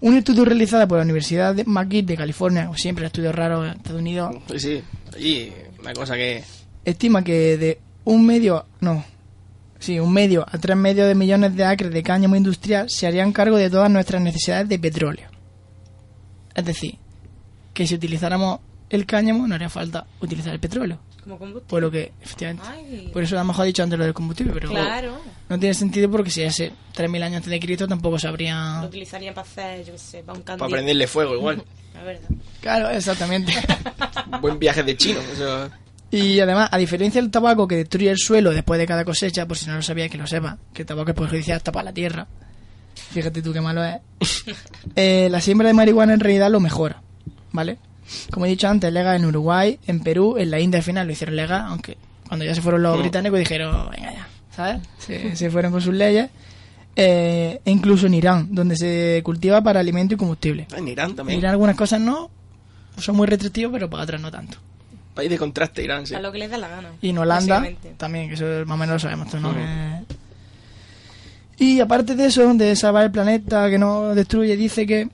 Un 0.00 0.16
estudio 0.16 0.44
realizado 0.44 0.86
por 0.86 0.98
la 0.98 1.04
Universidad 1.04 1.54
de 1.54 1.64
McGill 1.64 2.06
de 2.06 2.16
California, 2.16 2.70
o 2.70 2.76
siempre 2.76 3.06
estudios 3.06 3.34
raros 3.34 3.66
en 3.66 3.72
Estados 3.72 4.00
Unidos, 4.00 4.36
Sí, 4.50 4.58
sí. 4.58 4.82
Y 5.18 5.52
una 5.80 5.92
cosa 5.92 6.14
que... 6.14 6.42
estima 6.84 7.24
que 7.24 7.56
de 7.56 7.80
un 8.04 8.24
medio, 8.24 8.66
no, 8.80 9.04
sí, 9.78 9.98
un 9.98 10.12
medio 10.12 10.46
a 10.50 10.58
tres 10.58 10.76
medios 10.76 11.08
de 11.08 11.14
millones 11.14 11.56
de 11.56 11.64
acres 11.64 11.92
de 11.92 12.02
cáñamo 12.02 12.36
industrial 12.36 12.88
se 12.88 13.06
harían 13.06 13.32
cargo 13.32 13.56
de 13.56 13.70
todas 13.70 13.90
nuestras 13.90 14.22
necesidades 14.22 14.68
de 14.68 14.78
petróleo. 14.78 15.28
Es 16.54 16.64
decir, 16.64 16.98
que 17.72 17.86
si 17.86 17.94
utilizáramos 17.94 18.60
el 18.88 19.06
cáñamo 19.06 19.46
no 19.46 19.54
haría 19.54 19.68
falta 19.68 20.06
utilizar 20.20 20.52
el 20.52 20.60
petróleo. 20.60 20.98
Como 21.22 21.38
combustible. 21.38 21.68
Por 21.68 21.82
lo 21.82 21.90
que, 21.90 22.12
efectivamente. 22.20 22.64
Ay. 22.68 23.10
Por 23.12 23.22
eso 23.22 23.36
a 23.36 23.40
lo 23.40 23.44
mejor 23.44 23.64
he 23.64 23.68
dicho 23.68 23.82
antes 23.82 23.98
lo 23.98 24.04
del 24.04 24.14
combustible, 24.14 24.52
pero 24.52 24.70
Claro. 24.70 25.18
no 25.48 25.58
tiene 25.58 25.74
sentido 25.74 26.10
porque 26.10 26.30
si 26.30 26.42
hace 26.42 26.72
3.000 26.96 27.22
años 27.22 27.36
antes 27.36 27.50
de 27.50 27.60
Cristo 27.60 27.86
tampoco 27.86 28.18
se 28.18 28.26
Lo 28.26 28.30
habría... 28.30 28.82
utilizarían 28.84 29.34
para 29.34 29.46
hacer, 29.46 29.84
yo 29.84 29.92
qué 29.92 29.98
sé, 29.98 30.22
para 30.22 30.38
un 30.38 30.44
candil. 30.44 30.58
Para 30.60 30.70
prenderle 30.70 31.06
fuego 31.06 31.34
igual. 31.34 31.62
La 31.94 32.02
verdad. 32.02 32.28
Claro, 32.60 32.90
exactamente. 32.90 33.52
Buen 34.40 34.58
viaje 34.58 34.82
de 34.82 34.96
chino. 34.96 35.20
Eso... 35.20 35.70
Y 36.12 36.40
además, 36.40 36.68
a 36.72 36.78
diferencia 36.78 37.20
del 37.20 37.30
tabaco 37.30 37.68
que 37.68 37.76
destruye 37.76 38.10
el 38.10 38.18
suelo 38.18 38.50
después 38.50 38.80
de 38.80 38.86
cada 38.86 39.04
cosecha, 39.04 39.46
por 39.46 39.56
si 39.56 39.66
no 39.66 39.76
lo 39.76 39.82
sabía 39.82 40.08
que 40.08 40.18
lo 40.18 40.26
sepa, 40.26 40.58
que 40.72 40.82
el 40.82 40.86
tabaco 40.86 41.10
es 41.10 41.16
perjudicial 41.16 41.58
hasta 41.58 41.70
para 41.70 41.84
la 41.84 41.92
tierra. 41.92 42.26
Fíjate 43.12 43.42
tú 43.42 43.52
qué 43.52 43.60
malo 43.60 43.84
es. 43.84 44.00
Eh, 44.96 45.28
la 45.30 45.40
siembra 45.40 45.68
de 45.68 45.74
marihuana 45.74 46.14
en 46.14 46.20
realidad 46.20 46.50
lo 46.50 46.58
mejora, 46.58 47.02
¿vale? 47.52 47.78
Como 48.30 48.46
he 48.46 48.48
dicho 48.48 48.68
antes, 48.68 48.88
es 48.88 48.94
legal 48.94 49.16
en 49.16 49.26
Uruguay, 49.26 49.78
en 49.86 50.00
Perú, 50.00 50.36
en 50.38 50.50
la 50.50 50.58
India 50.60 50.78
al 50.78 50.84
final 50.84 51.06
lo 51.06 51.12
hicieron 51.12 51.36
legal, 51.36 51.62
aunque 51.66 51.96
cuando 52.26 52.44
ya 52.44 52.54
se 52.54 52.60
fueron 52.62 52.82
los 52.82 52.98
británicos 52.98 53.38
dijeron, 53.38 53.88
venga 53.90 54.12
ya, 54.12 54.28
¿sabes? 54.54 54.82
Se, 54.98 55.36
se 55.36 55.50
fueron 55.50 55.72
con 55.72 55.80
sus 55.80 55.94
leyes. 55.94 56.28
Eh, 56.96 57.60
e 57.64 57.70
incluso 57.70 58.06
en 58.08 58.14
Irán, 58.14 58.48
donde 58.50 58.76
se 58.76 59.20
cultiva 59.24 59.62
para 59.62 59.78
alimento 59.80 60.14
y 60.14 60.16
combustible. 60.16 60.66
En 60.76 60.88
Irán 60.88 61.10
En 61.10 61.16
también. 61.16 61.38
Irán 61.38 61.52
algunas 61.52 61.76
cosas 61.76 62.00
no, 62.00 62.30
son 62.98 63.16
muy 63.16 63.26
restrictivos, 63.28 63.72
pero 63.72 63.88
para 63.88 64.02
otras 64.02 64.20
no 64.20 64.30
tanto. 64.30 64.58
País 65.14 65.30
de 65.30 65.38
contraste, 65.38 65.82
Irán, 65.84 66.06
sí. 66.06 66.14
A 66.14 66.20
lo 66.20 66.32
que 66.32 66.38
les 66.38 66.50
da 66.50 66.58
la 66.58 66.68
gana. 66.68 66.90
Y 67.00 67.10
en 67.10 67.18
Holanda 67.18 67.64
también, 67.96 68.28
que 68.28 68.34
eso 68.34 68.44
más 68.66 68.74
o 68.74 68.78
menos 68.78 68.94
lo 68.94 68.98
sabemos 68.98 69.32
¿no? 69.34 69.54
Que- 69.54 70.00
Y 71.64 71.80
aparte 71.80 72.14
de 72.16 72.26
eso, 72.26 72.52
de 72.54 72.74
salvar 72.74 73.04
el 73.04 73.10
planeta 73.10 73.68
que 73.70 73.78
no 73.78 74.14
destruye, 74.14 74.56
dice 74.56 74.86
que 74.86 75.08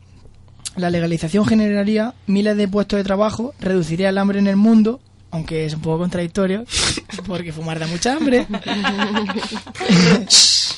la 0.77 0.91
legalización 0.91 1.47
generaría 1.47 2.15
miles 2.27 2.57
de 2.57 2.69
puestos 2.69 2.99
de 2.99 3.05
trabajo, 3.05 3.55
reduciría 3.61 4.09
el 4.11 4.19
hambre 4.19 4.39
en 4.39 4.47
el 4.47 4.57
mundo, 4.57 5.01
aunque 5.31 5.65
es 5.67 5.75
un 5.75 5.81
poco 5.81 5.99
contradictorio, 5.99 6.65
porque 7.27 7.53
fumar 7.53 7.79
da 7.79 7.87
mucha 7.87 8.15
hambre, 8.15 8.47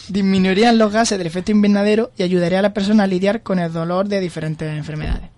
disminuirían 0.09 0.78
los 0.78 0.92
gases 0.92 1.18
del 1.18 1.26
efecto 1.26 1.53
invernadero 1.53 2.11
y 2.16 2.22
ayudaría 2.22 2.61
a 2.61 2.62
las 2.62 2.72
personas 2.72 3.05
a 3.05 3.07
lidiar 3.07 3.42
con 3.42 3.59
el 3.59 3.72
dolor 3.72 4.09
de 4.09 4.20
diferentes 4.20 4.68
enfermedades. 4.76 5.30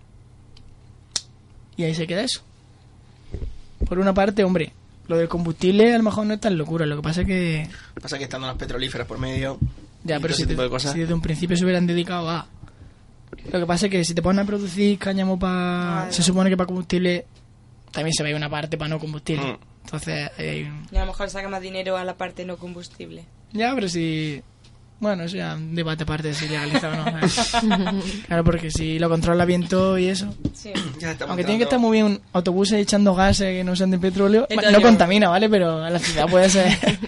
Y 1.76 1.84
ahí 1.84 1.94
se 1.94 2.06
queda 2.06 2.22
eso. 2.22 2.42
Por 3.88 3.98
una 3.98 4.12
parte, 4.12 4.44
hombre, 4.44 4.72
lo 5.08 5.16
del 5.16 5.28
combustible 5.28 5.94
a 5.94 5.98
lo 5.98 6.04
mejor 6.04 6.26
no 6.26 6.34
es 6.34 6.40
tan 6.40 6.56
locura, 6.58 6.84
lo 6.86 6.96
que 6.96 7.02
pasa 7.02 7.22
es 7.22 7.26
que... 7.26 7.68
Pasa 8.00 8.18
que 8.18 8.24
estando 8.24 8.46
las 8.46 8.56
petrolíferas 8.56 9.06
por 9.06 9.18
medio. 9.18 9.58
Ya, 10.04 10.20
pero 10.20 10.34
si, 10.34 10.46
te- 10.46 10.54
de 10.54 10.80
si 10.80 10.98
desde 11.00 11.14
un 11.14 11.22
principio 11.22 11.56
se 11.56 11.64
hubieran 11.64 11.86
dedicado 11.86 12.28
a... 12.30 12.46
Lo 13.52 13.60
que 13.60 13.66
pasa 13.66 13.86
es 13.86 13.92
que 13.92 14.04
si 14.04 14.14
te 14.14 14.22
ponen 14.22 14.40
a 14.40 14.44
producir 14.44 14.98
cáñamo 14.98 15.38
para... 15.38 16.08
Se 16.10 16.22
supone 16.22 16.50
que 16.50 16.56
para 16.56 16.66
combustible 16.66 17.26
también 17.92 18.14
se 18.14 18.22
va 18.22 18.28
a 18.28 18.30
ir 18.30 18.36
una 18.36 18.50
parte 18.50 18.76
para 18.78 18.88
no 18.88 18.98
combustible. 18.98 19.44
Mm. 19.44 19.58
Entonces, 19.84 20.30
un- 20.38 20.86
Y 20.92 20.96
a 20.96 21.00
lo 21.00 21.06
mejor 21.06 21.30
saca 21.30 21.48
más 21.48 21.60
dinero 21.60 21.96
a 21.96 22.04
la 22.04 22.14
parte 22.14 22.44
no 22.44 22.56
combustible. 22.56 23.24
Ya, 23.52 23.74
pero 23.74 23.88
si... 23.88 24.42
Bueno, 25.00 25.22
eso 25.22 25.36
ya 25.36 25.54
un 25.54 25.74
debate 25.74 26.02
aparte 26.02 26.28
de 26.28 26.34
si 26.34 26.46
legaliza 26.46 26.90
o 26.90 26.94
no. 26.94 27.28
¿sabes? 27.28 28.12
claro, 28.26 28.44
porque 28.44 28.70
si 28.70 28.98
lo 28.98 29.08
controla 29.08 29.46
bien 29.46 29.66
todo 29.66 29.98
y 29.98 30.08
eso... 30.08 30.34
Sí. 30.52 30.72
Ya 30.98 31.16
Aunque 31.26 31.44
tiene 31.44 31.58
que 31.58 31.64
estar 31.64 31.78
muy 31.78 31.98
bien 31.98 32.20
autobuses 32.34 32.78
echando 32.78 33.14
gases 33.14 33.56
que 33.56 33.64
no 33.64 33.74
sean 33.74 33.90
de 33.90 33.98
petróleo. 33.98 34.46
Entonces 34.50 34.72
no 34.72 34.82
contamina, 34.82 35.30
¿vale? 35.30 35.48
Pero 35.48 35.82
a 35.82 35.88
la 35.88 35.98
ciudad 35.98 36.28
puede 36.28 36.50
ser... 36.50 36.76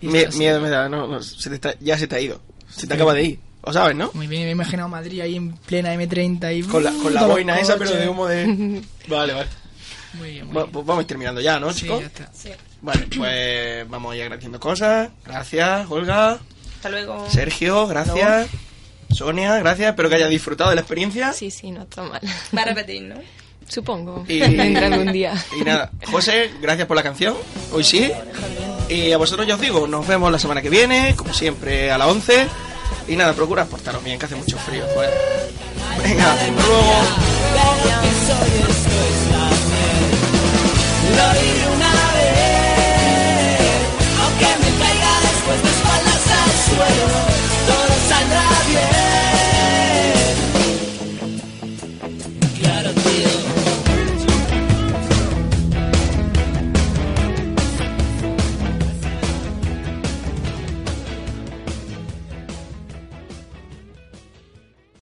Miedo 0.00 0.60
me 0.60 0.68
da, 0.70 0.88
no, 0.88 1.06
no, 1.06 1.22
se 1.22 1.48
te 1.50 1.54
está- 1.56 1.74
ya 1.80 1.98
se 1.98 2.06
te 2.06 2.16
ha 2.16 2.20
ido. 2.20 2.40
Se 2.68 2.86
te 2.86 2.94
acaba 2.94 3.14
de 3.14 3.22
ir. 3.24 3.38
Lo 3.64 3.72
sabes, 3.72 3.96
¿no? 3.96 4.10
Muy 4.14 4.26
bien, 4.28 4.42
me 4.42 4.48
he 4.48 4.52
imaginado 4.52 4.88
Madrid 4.88 5.20
ahí 5.20 5.34
en 5.36 5.52
plena 5.56 5.92
M30 5.94 6.56
y... 6.56 6.62
Con 6.62 6.84
la, 6.84 6.92
con 6.92 7.12
la 7.12 7.26
boina 7.26 7.58
esa, 7.58 7.76
pero 7.76 7.90
de 7.92 8.08
humo 8.08 8.26
de. 8.28 8.82
Vale, 9.08 9.32
vale. 9.32 9.48
Muy 10.14 10.30
bien, 10.30 10.46
muy 10.46 10.54
Va- 10.54 10.62
bien. 10.62 10.72
pues 10.72 10.86
vamos 10.86 11.06
terminando 11.06 11.40
ya, 11.40 11.58
¿no, 11.58 11.72
Sí, 11.72 11.80
chicos? 11.82 12.00
ya 12.00 12.06
está. 12.06 12.30
Sí. 12.32 12.50
Vale, 12.82 13.06
pues 13.16 13.88
vamos 13.88 14.12
a 14.12 14.16
ir 14.16 14.22
agradeciendo 14.22 14.60
cosas. 14.60 15.08
Gracias, 15.24 15.90
Olga. 15.90 16.38
Hasta 16.76 16.88
luego. 16.90 17.28
Sergio, 17.28 17.86
gracias. 17.88 18.48
Sonia, 19.10 19.58
gracias. 19.58 19.90
Espero 19.90 20.08
que 20.08 20.14
hayas 20.16 20.30
disfrutado 20.30 20.70
de 20.70 20.76
la 20.76 20.82
experiencia. 20.82 21.32
Sí, 21.32 21.50
sí, 21.50 21.70
no 21.72 21.82
está 21.82 22.02
mal. 22.02 22.20
Va 22.56 22.62
a 22.62 22.64
repetir, 22.66 23.02
¿no? 23.02 23.16
Supongo. 23.68 24.24
Y, 24.28 24.40
día. 25.12 25.34
Y 25.58 25.64
nada, 25.64 25.90
José, 26.10 26.50
gracias 26.60 26.86
por 26.86 26.96
la 26.96 27.02
canción. 27.02 27.34
Hoy 27.72 27.84
sí. 27.84 28.10
Y 28.88 29.12
a 29.12 29.18
vosotros 29.18 29.46
ya 29.46 29.54
os 29.54 29.60
digo, 29.60 29.86
nos 29.86 30.06
vemos 30.06 30.30
la 30.30 30.38
semana 30.38 30.62
que 30.62 30.70
viene, 30.70 31.14
como 31.16 31.34
siempre, 31.34 31.90
a 31.90 31.98
las 31.98 32.08
11. 32.08 32.46
Y 33.08 33.16
nada, 33.16 33.32
procura 33.32 33.64
portaros 33.64 34.02
bien, 34.02 34.18
que 34.18 34.26
hace 34.26 34.36
mucho 34.36 34.56
frío. 34.58 34.84
Venga, 36.02 36.36
luego. 36.54 37.26